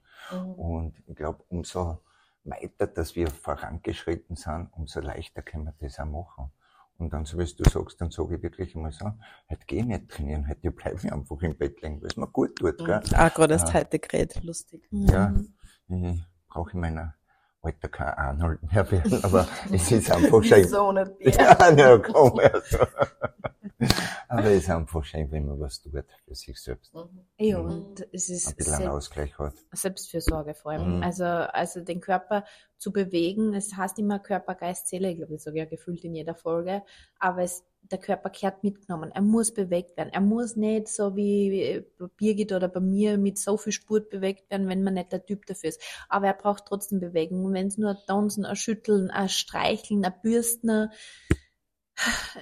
Und 0.58 0.94
ich 1.08 1.16
glaube, 1.16 1.44
umso 1.50 2.00
weiter, 2.44 2.88
dass 2.88 3.16
wir 3.16 3.30
vorangeschritten 3.30 4.36
sind, 4.36 4.70
umso 4.74 5.00
leichter 5.00 5.42
können 5.42 5.66
wir 5.66 5.74
das 5.80 6.00
auch 6.00 6.06
machen. 6.06 6.52
Und 6.98 7.12
dann, 7.12 7.26
so 7.26 7.38
wie 7.40 7.46
du 7.46 7.70
sagst, 7.70 8.00
dann 8.02 8.12
sage 8.12 8.36
ich 8.36 8.44
wirklich 8.44 8.76
einmal 8.76 8.92
so, 8.92 9.06
heute 9.50 9.66
geh 9.66 9.80
ich 9.80 9.86
nicht 9.86 10.10
trainieren, 10.10 10.48
heute 10.48 10.72
bleibe 10.72 11.00
ich 11.04 11.12
einfach 11.12 11.42
im 11.42 11.58
Bett 11.58 11.82
liegen, 11.82 12.02
weil 12.02 12.08
es 12.08 12.18
mir 12.18 12.28
gut 12.28 12.56
tut, 12.58 12.78
gell? 12.86 13.02
Auch 13.16 13.34
gerade 13.34 13.54
erst 13.54 13.70
Ja. 13.70 13.74
heute 13.76 13.98
geredet, 14.00 14.44
lustig. 14.44 14.88
Ja, 14.92 15.34
ich 15.88 16.22
brauche 16.48 16.72
in 16.74 16.80
meiner 16.82 17.16
Alter 17.64 17.88
kein 17.88 18.08
Arnold 18.10 18.62
mehr 18.72 18.92
werden, 18.92 19.20
aber 19.24 19.48
es 19.72 19.92
ist 19.92 20.12
einfach 20.12 20.44
schön. 20.44 20.68
So 20.68 20.92
nicht 20.92 21.12
Ja, 21.38 21.70
ja, 21.72 21.98
komm, 21.98 22.38
also. 22.40 22.78
Aber 24.28 24.46
es 24.46 24.64
ist 24.64 24.70
einfach 24.70 25.04
schön, 25.04 25.32
wenn 25.32 25.46
man 25.48 25.60
was 25.60 25.82
tut 25.82 26.06
für 26.26 26.36
sich 26.36 26.60
selbst. 26.62 26.94
Ja, 27.38 27.60
Mhm. 27.60 27.66
und 27.70 28.08
es 28.12 28.30
ist 28.30 28.48
Ein 28.48 28.56
bisschen 28.56 28.74
selbst- 28.76 28.90
Ausgleich 28.90 29.38
hat. 29.40 29.54
Selbstfürsorge 29.72 30.54
vor 30.54 30.72
allem. 30.74 30.98
Mhm. 30.98 31.04
Also, 31.04 31.24
also 31.26 31.82
den 31.82 32.02
Körper 32.02 32.44
zu 32.78 32.92
bewegen, 32.92 33.54
es 33.54 33.76
heißt 33.76 33.98
immer 34.00 34.20
Körper, 34.20 34.56
Geist, 34.56 34.88
Seele, 34.88 35.10
ich 35.12 35.18
glaube, 35.18 35.34
das 35.34 35.44
sage 35.44 35.58
ich 35.58 35.64
ja 35.64 35.70
gefühlt 35.70 36.04
in 36.04 36.16
jeder 36.16 36.36
Folge, 36.36 36.84
aber 37.20 37.44
es, 37.44 37.64
der 37.92 38.00
Körper 38.00 38.30
kehrt 38.30 38.64
mitgenommen. 38.64 39.12
Er 39.14 39.22
muss 39.22 39.54
bewegt 39.54 39.98
werden. 39.98 40.10
Er 40.12 40.22
muss 40.22 40.56
nicht 40.56 40.88
so 40.88 41.16
wie 41.16 41.84
bei 42.00 42.08
Birgit 42.18 42.52
oder 42.52 42.68
bei 42.68 42.80
mir 42.80 43.18
mit 43.18 43.38
so 43.38 43.58
viel 43.58 43.74
Spurt 43.74 44.10
bewegt 44.10 44.50
werden, 44.50 44.68
wenn 44.68 44.84
man 44.84 44.96
nicht 44.96 45.12
der 45.12 45.26
Typ 45.26 45.46
dafür 45.46 45.70
ist. 45.70 45.82
Aber 46.10 46.28
er 46.28 46.34
braucht 46.34 46.66
trotzdem 46.66 47.00
Bewegung. 47.00 47.46
Und 47.46 47.54
wenn 47.54 47.68
es 47.68 47.78
nur 47.78 47.92
ein 47.92 47.98
Tanzen, 48.08 48.46
ein 48.46 48.56
Schütteln, 48.56 49.12
ein 49.12 49.30
Streicheln, 49.30 50.06
ein 50.06 50.14
Bürsten, 50.22 50.90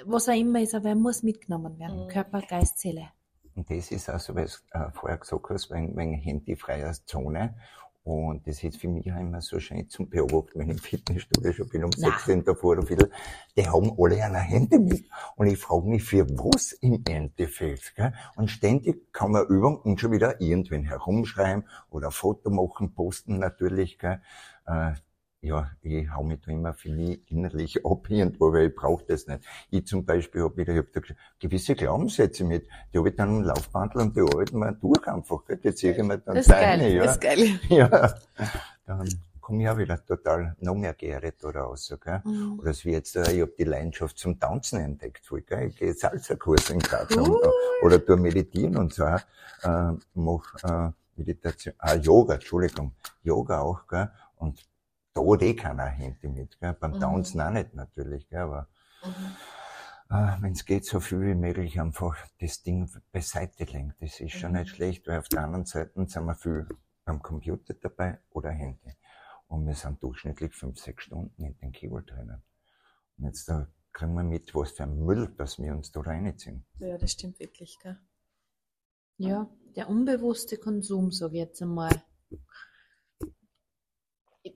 was 0.06 0.30
auch 0.30 0.36
immer 0.36 0.62
ist, 0.62 0.76
aber 0.76 0.90
er 0.90 0.96
muss 0.96 1.24
mitgenommen 1.24 1.78
werden. 1.80 2.06
Mhm. 2.06 2.08
Körper, 2.08 2.42
Geist, 2.42 2.80
Seele. 2.80 3.10
Und 3.56 3.70
das 3.70 3.92
ist 3.92 4.10
auch 4.10 4.20
so, 4.20 4.36
weil 4.36 4.46
du 4.46 4.78
äh, 4.78 4.92
vorher 4.92 5.18
gesagt 5.18 5.50
hast, 5.50 5.72
wegen, 5.72 5.98
wegen 5.98 6.14
handyfreier 6.14 6.94
Zone. 7.06 7.56
Und 8.04 8.48
das 8.48 8.64
ist 8.64 8.78
für 8.78 8.88
mich 8.88 9.12
auch 9.12 9.20
immer 9.20 9.42
so 9.42 9.60
schön 9.60 9.88
zum 9.88 10.10
Beobachten, 10.10 10.60
wenn 10.60 10.70
ich 10.70 10.78
im 10.78 10.80
Fitnessstudio 10.80 11.54
schon 11.54 11.70
bin, 11.70 11.84
um 11.84 11.92
sechs 11.92 12.28
Uhr 12.28 12.42
davor 12.44 12.72
oder 12.72 12.84
viel. 12.84 13.12
Die 13.56 13.68
haben 13.68 13.92
alle 13.96 14.24
ein 14.24 14.34
Handy 14.34 14.80
mit. 14.80 15.06
Und 15.36 15.48
ich 15.48 15.60
frage 15.60 15.88
mich, 15.88 16.04
für 16.04 16.28
was 16.28 16.72
im 16.72 17.04
Endeffekt. 17.08 17.96
Gell? 17.96 18.14
Und 18.36 18.50
ständig 18.50 19.14
kann 19.14 19.32
man 19.32 19.46
üben 19.46 19.78
und 19.78 20.00
schon 20.00 20.12
wieder 20.12 20.42
irgendwen 20.42 20.84
herumschreiben 20.84 21.68
oder 21.92 22.10
Foto 22.10 22.50
machen, 22.50 22.96
posten 22.96 23.38
natürlich. 23.38 24.00
Gell? 24.00 24.20
Ja, 25.44 25.72
ich 25.82 26.08
hau 26.14 26.24
mich 26.24 26.40
da 26.42 26.52
immer 26.52 26.74
für 26.76 26.92
mich 26.92 27.20
innerlich 27.32 27.84
ab 27.86 28.10
irgendwo, 28.10 28.54
weil 28.54 28.68
ich 28.68 28.76
brauche 28.76 29.04
das 29.06 29.26
nicht. 29.26 29.44
Ich 29.72 29.88
zum 29.88 30.06
Beispiel 30.06 30.44
habe 30.44 30.56
wieder, 30.56 30.74
ich 30.74 30.80
hab 30.80 30.92
da 30.94 31.02
gewisse 31.40 31.74
Glaubenssätze 31.74 32.44
mit, 32.44 32.68
die 32.94 33.00
habe 33.00 33.10
ich 33.10 33.16
dann 33.16 33.38
im 33.38 33.44
Laufbandel 33.44 34.02
und 34.04 34.16
die 34.16 34.22
arbeiten 34.22 34.60
wir 34.60 34.72
durch 34.74 35.08
einfach, 35.08 35.44
gell? 35.46 35.58
die 35.58 35.74
ziehe 35.74 35.94
ich 35.94 36.04
mir 36.04 36.20
dann 36.20 36.42
geil, 36.44 36.94
ja. 36.94 37.04
Das 37.04 37.14
ist 37.14 37.22
geil. 37.22 37.60
ja. 37.70 38.14
Dann 38.86 39.10
komme 39.40 39.64
ich 39.64 39.70
auch 39.70 39.78
wieder 39.78 40.06
total 40.06 40.56
noch 40.60 40.76
mehr 40.76 40.94
geerdet 40.94 41.44
oder 41.44 41.62
raus, 41.62 41.92
gell? 42.04 42.22
Mhm. 42.24 42.60
Oder 42.60 42.74
so 42.74 42.86
wie 42.86 42.92
jetzt, 42.92 43.16
äh, 43.16 43.32
ich 43.34 43.42
habe 43.42 43.54
die 43.58 43.64
Leidenschaft 43.64 44.20
zum 44.20 44.40
Tanzen 44.40 44.80
entdeckt, 44.80 45.26
voll, 45.26 45.42
gell? 45.42 45.70
Ich 45.70 45.78
gehe 45.78 45.94
Salsa-Kurs 45.94 46.70
in 46.70 46.78
Graz 46.78 47.16
und, 47.16 47.28
Cool. 47.28 47.52
oder 47.82 48.06
tu 48.06 48.16
meditieren 48.16 48.78
und 48.78 48.94
so, 48.94 49.06
äh, 49.06 49.20
mach 50.14 50.54
äh, 50.64 50.92
Meditation, 51.16 51.74
ah, 51.80 51.96
Yoga, 51.96 52.36
Entschuldigung, 52.36 52.94
Yoga 53.24 53.62
auch, 53.62 53.88
gell? 53.88 54.12
Und 54.38 54.60
da 55.14 55.22
hat 55.22 55.42
eh 55.42 55.56
keiner 55.56 55.84
ein 55.84 55.94
Handy 55.94 56.28
mit, 56.28 56.60
gell? 56.60 56.74
Beim 56.74 56.92
Mhm. 56.92 57.00
Tanzen 57.00 57.42
auch 57.42 57.52
nicht 57.52 57.74
natürlich, 57.74 58.28
gell? 58.30 58.40
Aber 58.40 58.68
äh, 60.10 60.42
wenn 60.42 60.54
es 60.54 60.66
geht, 60.66 60.86
so 60.86 61.00
viel 61.00 61.22
wie 61.22 61.36
möglich 61.36 61.80
einfach 61.80 62.16
das 62.40 62.62
Ding 62.64 62.90
beiseite 63.12 63.64
legen. 63.66 63.94
Das 64.00 64.20
ist 64.20 64.34
schon 64.34 64.52
Mhm. 64.52 64.58
nicht 64.60 64.70
schlecht, 64.76 65.08
weil 65.08 65.20
auf 65.20 65.30
der 65.30 65.44
anderen 65.44 65.66
Seite 65.66 65.92
sind 66.08 66.26
wir 66.26 66.36
viel 66.36 66.68
am 67.06 67.22
Computer 67.22 67.74
dabei 67.74 68.20
oder 68.30 68.52
Handy. 68.52 68.96
Und 69.48 69.66
wir 69.68 69.76
sind 69.76 70.02
durchschnittlich 70.02 70.54
fünf, 70.54 70.80
sechs 70.80 71.04
Stunden 71.04 71.44
in 71.44 71.58
den 71.58 71.72
Kegel 71.72 72.04
drinnen. 72.04 72.42
Und 73.18 73.26
jetzt 73.26 73.50
da 73.50 73.68
kriegen 73.92 74.14
wir 74.14 74.24
mit, 74.24 74.56
was 74.56 74.72
für 74.72 74.84
ein 74.84 74.98
Müll, 75.04 75.28
dass 75.38 75.60
wir 75.60 75.74
uns 75.74 75.92
da 75.92 76.00
reinziehen. 76.02 76.66
Ja, 76.80 76.98
das 76.98 77.12
stimmt 77.12 77.40
wirklich, 77.40 77.78
gell? 77.82 78.00
Ja, 79.18 79.50
der 79.76 79.90
unbewusste 79.90 80.58
Konsum, 80.58 81.12
sage 81.12 81.34
ich 81.34 81.40
jetzt 81.40 81.62
einmal. 81.62 81.92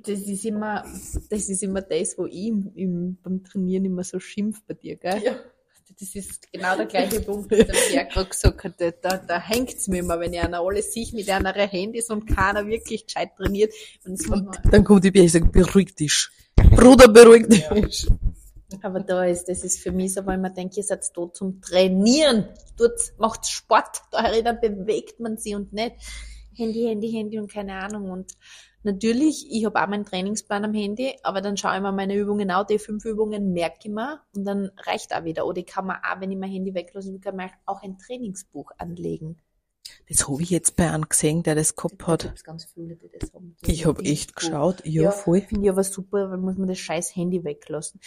Das 0.05 0.19
ist 0.21 0.45
immer, 0.45 0.83
das 1.29 1.49
ist 1.49 1.63
immer 1.63 1.81
das, 1.81 2.17
wo 2.17 2.25
ich 2.25 2.47
im, 2.47 2.71
im, 2.75 3.17
beim 3.23 3.43
Trainieren 3.43 3.85
immer 3.85 4.03
so 4.03 4.19
schimpf 4.19 4.61
bei 4.67 4.73
dir, 4.73 4.95
gell? 4.97 5.21
Ja. 5.23 5.35
Das 5.99 6.13
ist 6.13 6.51
genau 6.51 6.75
der 6.75 6.87
gleiche 6.87 7.21
Punkt, 7.25 7.51
den 7.51 7.65
der 7.65 7.73
Pierre 7.73 8.07
gerade 8.07 8.29
gesagt 8.29 8.63
hat. 8.63 8.81
Da, 8.81 8.91
da, 8.91 9.17
da 9.17 9.39
hängt's 9.39 9.87
mir 9.87 9.99
immer, 9.99 10.19
wenn 10.19 10.35
einer 10.35 10.59
alles 10.59 10.93
sich 10.93 11.13
mit 11.13 11.29
einer 11.29 11.53
Handys 11.53 12.09
und 12.09 12.25
keiner 12.25 12.67
wirklich 12.67 13.05
gescheit 13.05 13.35
trainiert. 13.37 13.73
Und 14.05 14.29
Und 14.29 14.59
dann 14.71 14.83
kommt 14.83 15.03
die 15.03 15.11
Bär, 15.11 15.23
ich 15.23 15.31
sage, 15.31 15.45
beruhig 15.45 15.95
dich. 15.95 16.29
Bruder, 16.55 17.07
beruhig 17.07 17.47
dich. 17.47 18.07
aber 18.81 18.99
da 18.99 19.23
ist, 19.25 19.45
das 19.45 19.63
ist 19.63 19.79
für 19.79 19.91
mich 19.91 20.13
so, 20.13 20.25
weil 20.25 20.37
man 20.37 20.53
denkt, 20.53 20.75
ihr 20.75 20.83
seid 20.83 21.05
da 21.15 21.31
zum 21.31 21.61
Trainieren. 21.61 22.49
Dort 22.77 23.13
macht 23.17 23.47
Sport, 23.47 24.01
da 24.11 24.41
dann 24.41 24.59
bewegt 24.59 25.19
man 25.19 25.37
sie 25.37 25.55
und 25.55 25.71
nicht 25.71 25.95
Handy, 26.55 26.83
Handy, 26.83 27.11
Handy 27.11 27.39
und 27.39 27.51
keine 27.51 27.75
Ahnung. 27.75 28.09
Und 28.09 28.33
natürlich, 28.85 29.47
ich 29.51 29.65
habe 29.65 29.81
auch 29.81 29.87
meinen 29.87 30.05
Trainingsplan 30.05 30.65
am 30.65 30.73
Handy, 30.73 31.15
aber 31.23 31.41
dann 31.41 31.57
schaue 31.57 31.75
ich 31.75 31.81
mir 31.81 31.91
meine 31.91 32.15
Übungen 32.15 32.49
an, 32.51 32.65
die 32.69 32.79
fünf 32.79 33.05
Übungen 33.05 33.51
merke 33.53 33.79
ich 33.83 33.91
mir 33.91 34.21
und 34.35 34.45
dann 34.45 34.71
reicht 34.85 35.13
auch 35.15 35.23
wieder. 35.23 35.45
Oder 35.45 35.59
ich 35.59 35.65
kann 35.65 35.87
mir 35.87 35.97
auch, 35.97 36.19
wenn 36.19 36.31
ich 36.31 36.37
mein 36.37 36.51
Handy 36.51 36.73
weglasse, 36.73 37.19
kann 37.19 37.35
mir 37.35 37.49
auch 37.65 37.81
ein 37.81 37.97
Trainingsbuch 37.97 38.71
anlegen. 38.77 39.37
Das 40.09 40.27
habe 40.27 40.41
ich 40.41 40.49
jetzt 40.49 40.75
bei 40.75 40.91
einem 40.91 41.07
gesehen, 41.07 41.43
der 41.43 41.55
das 41.55 41.75
gehabt 41.75 42.01
Da 42.01 42.07
hat. 42.07 42.23
gibt's 42.23 42.43
ganz 42.43 42.65
viele, 42.65 42.95
die 42.95 43.09
das 43.19 43.33
haben. 43.33 43.55
Ich 43.61 43.85
habe 43.85 44.03
echt 44.03 44.35
geschaut. 44.35 44.85
Ja, 44.85 45.03
Ja, 45.03 45.11
voll. 45.11 45.41
Finde 45.41 45.65
ich 45.65 45.69
aber 45.69 45.83
super, 45.83 46.29
weil 46.31 46.37
muss 46.37 46.57
man 46.57 46.67
das 46.67 46.79
scheiß 46.79 47.15
Handy 47.15 47.43
weglassen. 47.43 47.99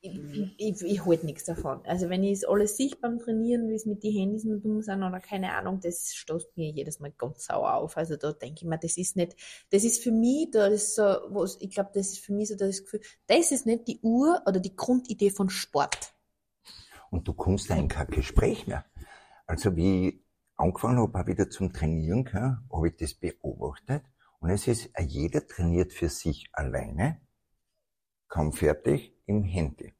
Ich, 0.00 0.14
ich, 0.14 0.54
ich, 0.58 0.82
ich 0.82 1.06
halte 1.06 1.26
nichts 1.26 1.44
davon. 1.44 1.80
Also 1.84 2.08
wenn 2.08 2.22
ich 2.22 2.32
es 2.32 2.44
alles 2.44 2.76
sehe 2.76 2.92
beim 3.00 3.18
Trainieren, 3.18 3.68
wie 3.68 3.74
es 3.74 3.86
mit 3.86 4.02
den 4.04 4.12
Handys 4.12 4.44
nur 4.44 4.58
dumm 4.58 4.82
sind 4.82 5.02
oder 5.02 5.20
keine 5.20 5.52
Ahnung, 5.52 5.80
das 5.80 6.14
stoßt 6.14 6.56
mir 6.56 6.70
jedes 6.70 7.00
Mal 7.00 7.12
ganz 7.12 7.46
sauer 7.46 7.74
auf. 7.74 7.96
Also 7.96 8.16
da 8.16 8.32
denke 8.32 8.60
ich 8.60 8.64
mir, 8.64 8.78
das 8.78 8.96
ist 8.96 9.16
nicht, 9.16 9.36
das 9.70 9.84
ist 9.84 10.02
für 10.02 10.12
mich, 10.12 10.50
da 10.52 10.66
ist 10.66 10.94
so, 10.94 11.02
was, 11.02 11.56
ich 11.60 11.70
glaube, 11.70 11.90
das 11.94 12.08
ist 12.08 12.18
für 12.20 12.34
mich 12.34 12.48
so 12.48 12.56
das 12.56 12.82
Gefühl, 12.82 13.00
das 13.26 13.50
ist 13.50 13.66
nicht 13.66 13.88
die 13.88 14.00
Ur- 14.02 14.42
oder 14.46 14.60
die 14.60 14.76
Grundidee 14.76 15.30
von 15.30 15.48
Sport. 15.48 16.14
Und 17.10 17.26
du 17.26 17.32
kommst 17.32 17.70
in 17.70 17.88
kein 17.88 18.06
Gespräch 18.08 18.66
mehr. 18.66 18.84
Also 19.46 19.76
wie 19.76 20.24
angefangen 20.56 20.98
habe, 20.98 21.18
auch 21.18 21.26
wieder 21.26 21.50
zum 21.50 21.72
Trainieren, 21.72 22.28
habe 22.32 22.88
ich 22.88 22.96
das 22.96 23.14
beobachtet. 23.14 24.02
Und 24.40 24.50
es 24.50 24.66
ist, 24.66 24.90
jeder 25.00 25.46
trainiert 25.46 25.92
für 25.92 26.08
sich 26.08 26.48
alleine, 26.52 27.20
kaum 28.28 28.52
fertig 28.52 29.14
im 29.26 29.42
Handy. 29.42 29.94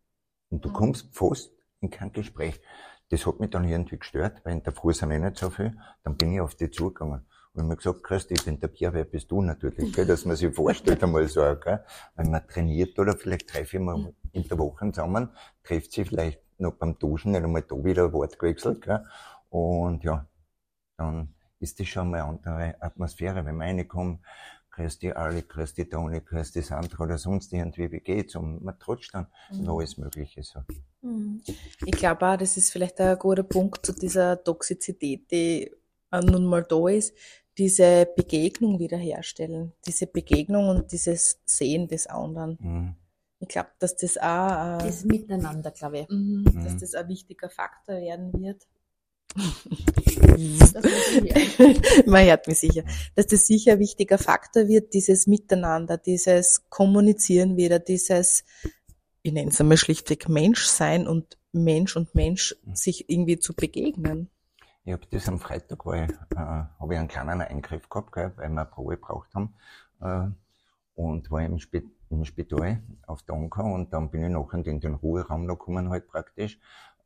Und 0.50 0.64
du 0.64 0.68
mhm. 0.68 0.74
kommst 0.74 1.08
fast 1.14 1.52
in 1.80 1.90
kein 1.90 2.12
Gespräch. 2.12 2.60
Das 3.10 3.26
hat 3.26 3.38
mich 3.38 3.50
dann 3.50 3.64
irgendwie 3.64 3.98
gestört, 3.98 4.40
weil 4.44 4.54
in 4.54 4.62
der 4.62 4.72
Früh 4.72 4.92
sind 4.92 5.10
wir 5.10 5.18
nicht 5.18 5.36
so 5.36 5.50
viel. 5.50 5.76
Dann 6.02 6.16
bin 6.16 6.32
ich 6.32 6.40
auf 6.40 6.54
die 6.54 6.70
zugegangen. 6.70 7.26
Und 7.52 7.68
mir 7.68 7.76
gesagt, 7.76 8.02
Christi, 8.02 8.34
ich 8.34 8.44
bin 8.44 8.60
der 8.60 8.68
Pierre, 8.68 8.92
wer 8.92 9.04
bist 9.04 9.30
du 9.30 9.40
natürlich, 9.40 9.94
gell, 9.94 10.04
dass 10.04 10.26
man 10.26 10.36
sich 10.36 10.54
vorstellt 10.54 11.02
einmal 11.02 11.26
so, 11.26 11.40
gell, 11.40 11.82
weil 12.14 12.28
man 12.28 12.46
trainiert 12.46 12.98
oder 12.98 13.16
vielleicht 13.16 13.54
drei, 13.54 13.64
vier 13.64 13.80
Mal 13.80 14.12
in 14.32 14.46
der 14.46 14.58
Woche 14.58 14.92
zusammen, 14.92 15.30
trifft 15.62 15.92
sich 15.92 16.06
vielleicht 16.06 16.42
noch 16.58 16.74
beim 16.74 16.98
Duschen, 16.98 17.32
nicht 17.32 17.44
einmal 17.44 17.62
da 17.62 17.82
wieder 17.82 18.04
ein 18.04 18.12
Wort 18.12 18.38
gewechselt, 18.38 18.82
gell, 18.82 19.06
und 19.48 20.04
ja, 20.04 20.26
dann 20.98 21.34
ist 21.58 21.80
das 21.80 21.86
schon 21.86 22.10
mal 22.10 22.20
eine 22.20 22.28
andere 22.28 22.76
Atmosphäre, 22.80 23.46
wenn 23.46 23.56
man 23.56 23.68
reinkommt, 23.68 24.20
die 25.02 25.12
Ali, 25.12 25.42
die 25.76 25.88
Toni, 25.88 26.20
die 26.54 26.60
Sandra 26.62 27.04
oder 27.04 27.18
sonst 27.18 27.52
irgendwie, 27.52 27.90
wie 27.90 28.00
geht's? 28.00 28.36
Und 28.36 28.62
man 28.62 28.78
trutscht 28.78 29.14
dann 29.14 29.26
mhm. 29.50 29.68
alles 29.68 29.96
Mögliche 29.96 30.42
so. 30.42 30.60
Mhm. 31.02 31.42
Ich 31.84 31.92
glaube 31.92 32.26
auch, 32.26 32.36
das 32.36 32.56
ist 32.56 32.70
vielleicht 32.70 33.00
ein 33.00 33.18
guter 33.18 33.42
Punkt 33.42 33.84
zu 33.84 33.92
dieser 33.92 34.42
Toxizität, 34.42 35.30
die 35.30 35.70
nun 36.12 36.46
mal 36.46 36.62
da 36.62 36.88
ist, 36.88 37.14
diese 37.58 38.06
Begegnung 38.16 38.78
wiederherstellen, 38.78 39.72
diese 39.86 40.06
Begegnung 40.06 40.68
und 40.68 40.92
dieses 40.92 41.40
Sehen 41.44 41.88
des 41.88 42.06
anderen. 42.06 42.58
Mhm. 42.60 42.94
Ich 43.38 43.48
glaube, 43.48 43.70
dass 43.78 43.96
das 43.96 44.16
auch... 44.18 44.78
Äh, 44.80 44.86
das 44.86 45.04
Miteinander, 45.04 45.70
glaube 45.70 46.00
ich. 46.00 46.08
Mhm, 46.08 46.44
dass 46.44 46.74
mhm. 46.74 46.78
das 46.80 46.94
ein 46.94 47.08
wichtiger 47.08 47.50
Faktor 47.50 47.96
werden 47.96 48.32
wird. 48.32 48.66
Man 52.06 52.24
hört 52.24 52.46
mich 52.46 52.58
sicher. 52.58 52.84
Dass 53.14 53.26
das 53.26 53.46
sicher 53.46 53.72
ein 53.72 53.78
wichtiger 53.78 54.18
Faktor 54.18 54.68
wird, 54.68 54.94
dieses 54.94 55.26
Miteinander, 55.26 55.98
dieses 55.98 56.68
Kommunizieren 56.70 57.56
wieder, 57.56 57.78
dieses, 57.78 58.44
ich 59.22 59.32
nenne 59.32 59.50
es 59.50 59.60
einmal 59.60 59.76
schlichtweg 59.76 60.28
Menschsein 60.28 61.06
und 61.06 61.38
Mensch 61.52 61.96
und 61.96 62.14
Mensch 62.14 62.56
sich 62.72 63.10
irgendwie 63.10 63.38
zu 63.38 63.54
begegnen. 63.54 64.30
Ich 64.84 64.92
habe 64.92 65.06
das 65.10 65.28
am 65.28 65.40
Freitag, 65.40 65.84
war 65.84 66.04
ich, 66.04 66.10
äh, 66.10 66.36
habe 66.36 66.92
ich 66.92 66.98
einen 66.98 67.08
kleinen 67.08 67.40
Eingriff 67.40 67.88
gehabt, 67.88 68.12
gell, 68.12 68.32
weil 68.36 68.50
wir 68.50 68.60
eine 68.60 68.66
Probe 68.66 68.96
gebraucht 68.96 69.34
haben. 69.34 69.54
Äh, 70.00 70.28
und 70.94 71.30
war 71.30 71.42
im, 71.42 71.58
Spit 71.58 71.86
im 72.08 72.24
Spital 72.24 72.82
auf 73.06 73.22
der 73.24 73.34
Anker 73.34 73.64
und 73.64 73.92
dann 73.92 74.10
bin 74.10 74.24
ich 74.24 74.30
nachher 74.30 74.66
in 74.66 74.80
den 74.80 74.94
Ruheraum 74.94 75.44
noch 75.44 75.58
gekommen 75.58 75.90
halt 75.90 76.08
praktisch. 76.08 76.58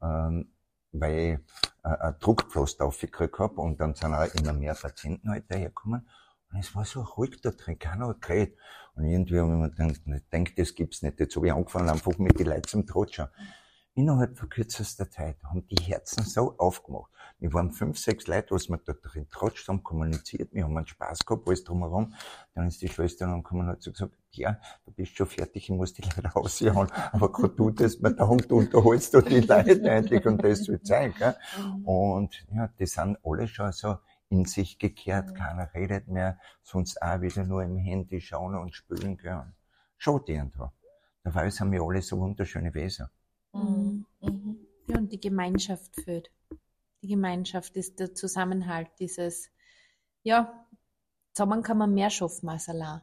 Ähm, 0.03 0.53
weil 0.93 1.41
ich 1.41 1.85
ein 1.85 2.15
Druckpflaster 2.21 2.85
aufgekriegt 2.85 3.39
habe 3.39 3.61
und 3.61 3.81
dann 3.81 3.95
sind 3.95 4.15
auch 4.15 4.35
immer 4.35 4.53
mehr 4.53 4.75
Patienten 4.75 5.31
halt 5.31 5.51
dahergekommen. 5.51 6.09
Und 6.53 6.59
es 6.59 6.75
war 6.75 6.85
so 6.85 7.03
ruhig 7.03 7.41
da 7.41 7.51
drin, 7.51 7.79
keiner 7.79 8.09
hat 8.09 8.23
geredet. 8.23 8.59
Und 8.95 9.05
irgendwie 9.05 9.39
habe 9.39 9.51
ich 9.51 9.57
mir 9.57 9.71
gedacht, 9.71 10.03
ich 10.05 10.29
denke, 10.31 10.55
das 10.57 10.75
gibt's 10.75 11.03
nicht. 11.03 11.21
Jetzt 11.21 11.37
habe 11.37 11.47
ich 11.47 11.53
angefangen, 11.53 11.89
einfach 11.89 12.19
mit 12.19 12.39
den 12.39 12.49
Leuten 12.49 12.69
zum 12.69 12.87
Tratschen. 12.87 13.29
Innerhalb 13.95 14.37
von 14.37 14.49
kürzester 14.49 15.11
Zeit 15.11 15.37
haben 15.45 15.67
die 15.69 15.83
Herzen 15.83 16.25
so 16.25 16.57
aufgemacht. 16.59 17.11
Wir 17.41 17.53
waren 17.55 17.73
fünf, 17.73 17.99
sechs 17.99 18.27
Leute, 18.27 18.55
was 18.55 18.69
wir 18.69 18.77
da 18.77 18.93
drin 18.93 19.27
tratscht 19.31 19.67
haben, 19.69 19.83
kommuniziert, 19.83 20.53
wir 20.53 20.65
haben 20.65 20.77
einen 20.77 20.87
Spaß 20.87 21.21
gehabt, 21.25 21.47
alles 21.47 21.65
drumherum. 21.65 22.15
Dann 22.55 22.69
ist 22.69 22.83
die 22.83 22.89
Schwester 22.89 23.27
angekommen 23.27 23.63
und 23.63 23.69
hat 23.69 23.83
so 23.83 23.91
gesagt, 23.91 24.15
ja, 24.33 24.61
du 24.85 24.93
bist 24.93 25.17
schon 25.17 25.27
fertig, 25.27 25.65
ich 25.65 25.71
muss 25.71 25.95
dich 25.95 26.05
leider 26.17 26.31
raushauen. 26.31 26.91
Aber 27.13 27.33
gerade 27.33 27.55
du 27.55 27.71
das 27.71 27.99
mir 28.01 28.15
da 28.15 28.25
und 28.25 28.51
du 28.51 28.59
unterholst 28.59 29.15
du 29.15 29.23
die 29.23 29.41
Leute 29.41 29.91
eigentlich 29.91 30.27
und 30.27 30.45
das 30.45 30.65
soll 30.65 30.81
sein, 30.83 31.15
gell? 31.17 31.35
Mhm. 31.59 31.85
Und 31.87 32.47
ja, 32.55 32.69
die 32.79 32.87
sind 32.87 33.19
alle 33.25 33.49
schon 33.49 33.73
so 33.73 33.97
in 34.29 34.45
sich 34.45 34.79
gekehrt, 34.79 35.31
mhm. 35.31 35.35
keiner 35.35 35.75
redet 35.75 36.09
mehr, 36.09 36.39
sonst 36.63 37.01
auch 37.03 37.21
wieder 37.23 37.45
nur 37.45 37.63
im 37.63 37.79
Handy 37.79 38.21
schauen 38.21 38.55
und 38.55 38.75
spülen, 38.75 39.17
gell? 39.17 39.53
Schaut 39.97 40.29
irgendwo. 40.29 40.71
Dabei 41.25 41.51
sind 41.51 41.73
wir 41.73 41.83
alle 41.83 42.03
so 42.03 42.19
wunderschöne 42.19 42.73
Wesen. 42.75 43.09
Mhm. 43.53 44.07
Mhm. 44.21 44.57
Ja, 44.89 44.99
und 44.99 45.13
die 45.13 45.21
Gemeinschaft 45.21 45.95
führt. 46.03 46.31
Die 47.03 47.09
Gemeinschaft 47.09 47.77
ist 47.77 47.99
der 47.99 48.15
Zusammenhalt, 48.15 48.89
dieses, 48.99 49.51
ja, 50.23 50.67
zusammen 51.33 51.63
kann 51.63 51.79
man 51.79 51.95
mehr 51.95 52.11
schaffen 52.11 52.49
als 52.49 52.69
allein. 52.69 53.01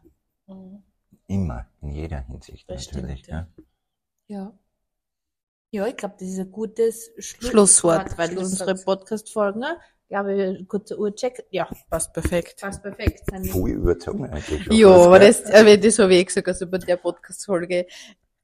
Mhm. 0.47 0.83
Immer, 1.27 1.67
in 1.81 1.89
jeder 1.91 2.21
Hinsicht 2.21 2.69
das 2.69 2.91
natürlich. 2.91 3.19
Stimmt, 3.19 3.53
ja. 4.27 4.37
ja. 4.37 4.59
Ja, 5.71 5.85
ich 5.87 5.97
glaube, 5.97 6.15
das 6.17 6.29
ist 6.29 6.39
ein 6.39 6.51
gutes 6.51 7.11
Schlu 7.17 7.49
Schlusswort, 7.49 8.17
weil 8.17 8.31
Schlusswort. 8.31 8.69
unsere 8.69 8.75
Podcast-Folgen, 8.75 9.65
glaube 10.07 10.57
ich, 10.59 10.67
kurzer 10.67 10.97
Uhrcheck, 10.97 11.45
ja, 11.49 11.67
passt 11.89 12.13
perfekt. 12.13 12.61
Passt 12.61 12.81
perfekt. 12.81 13.23
Voll 13.51 13.71
überzogen 13.71 14.29
eigentlich. 14.29 14.65
Ja, 14.71 14.87
aber 14.87 15.19
das, 15.19 15.43
das 15.43 15.99
habe 15.99 16.15
ich 16.15 16.25
gesagt, 16.25 16.47
also 16.47 16.67
bei 16.67 16.77
der 16.77 16.95
Podcast-Folge. 16.95 17.85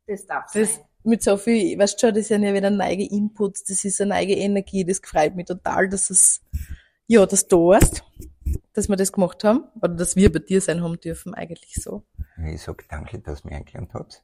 Das 0.06 0.26
darf 0.26 0.52
das, 0.52 0.76
sein 0.76 0.84
mit 1.04 1.24
so 1.24 1.38
viel, 1.38 1.78
weißt 1.78 2.02
du 2.02 2.08
schon, 2.08 2.16
das 2.16 2.28
sind 2.28 2.44
ja 2.44 2.54
wieder 2.54 2.70
neue 2.70 3.10
Inputs, 3.10 3.64
das 3.64 3.84
ist 3.86 4.02
eine 4.02 4.16
neue 4.16 4.36
Energie, 4.36 4.86
das 4.86 5.02
freut 5.04 5.36
mich 5.36 5.46
total, 5.46 5.90
dass 5.90 6.10
es, 6.10 6.42
ja, 7.08 7.26
dass 7.26 7.48
du 7.48 7.74
hast, 7.74 8.04
dass 8.74 8.90
wir 8.90 8.96
das 8.96 9.12
gemacht 9.12 9.44
haben, 9.44 9.66
oder 9.82 9.96
dass 9.96 10.16
wir 10.16 10.32
bei 10.32 10.40
dir 10.40 10.62
sein 10.62 10.82
haben 10.82 11.00
dürfen, 11.00 11.34
eigentlich 11.34 11.76
so. 11.76 12.04
Ich 12.46 12.62
sag 12.62 12.88
danke, 12.90 13.20
dass 13.20 13.42
ihr 13.42 13.50
mich 13.50 13.56
eingeladen 13.56 13.90
habt. 13.94 14.24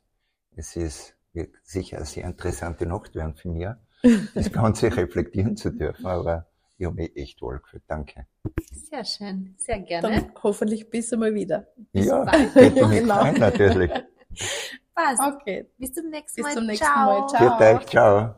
Es 0.55 0.75
ist 0.75 1.15
wird 1.33 1.55
sicher 1.63 1.97
eine 1.97 2.05
sehr 2.05 2.25
interessante 2.25 2.85
Nacht 2.85 3.15
werden 3.15 3.35
für 3.35 3.49
mich, 3.49 3.67
das 4.33 4.51
Ganze 4.51 4.95
reflektieren 4.95 5.57
zu 5.57 5.71
dürfen, 5.71 6.05
aber 6.05 6.47
ich 6.77 6.85
habe 6.85 6.95
mich 6.95 7.15
echt 7.15 7.41
wohl 7.41 7.59
gefühlt. 7.59 7.83
Danke. 7.87 8.25
Sehr 8.71 9.03
schön, 9.03 9.55
sehr 9.57 9.79
gerne. 9.79 10.09
Dann 10.09 10.31
hoffentlich 10.41 10.89
bis 10.89 11.11
einmal 11.11 11.33
wieder. 11.33 11.67
Bis 11.91 12.05
ja, 12.05 12.23
bald. 12.23 12.53
genau. 12.75 13.31
natürlich. 13.33 13.91
Passt. 14.99 15.21
Okay. 15.21 15.65
Bis 15.77 15.93
zum 15.93 16.09
nächsten 16.09 16.41
Mal. 16.41 16.47
Bis 16.49 16.55
zum 16.55 16.65
nächsten 16.67 16.85
Ciao. 16.85 17.21
Mal. 17.21 17.27
Ciao. 17.29 17.79
Ciao. 17.85 18.35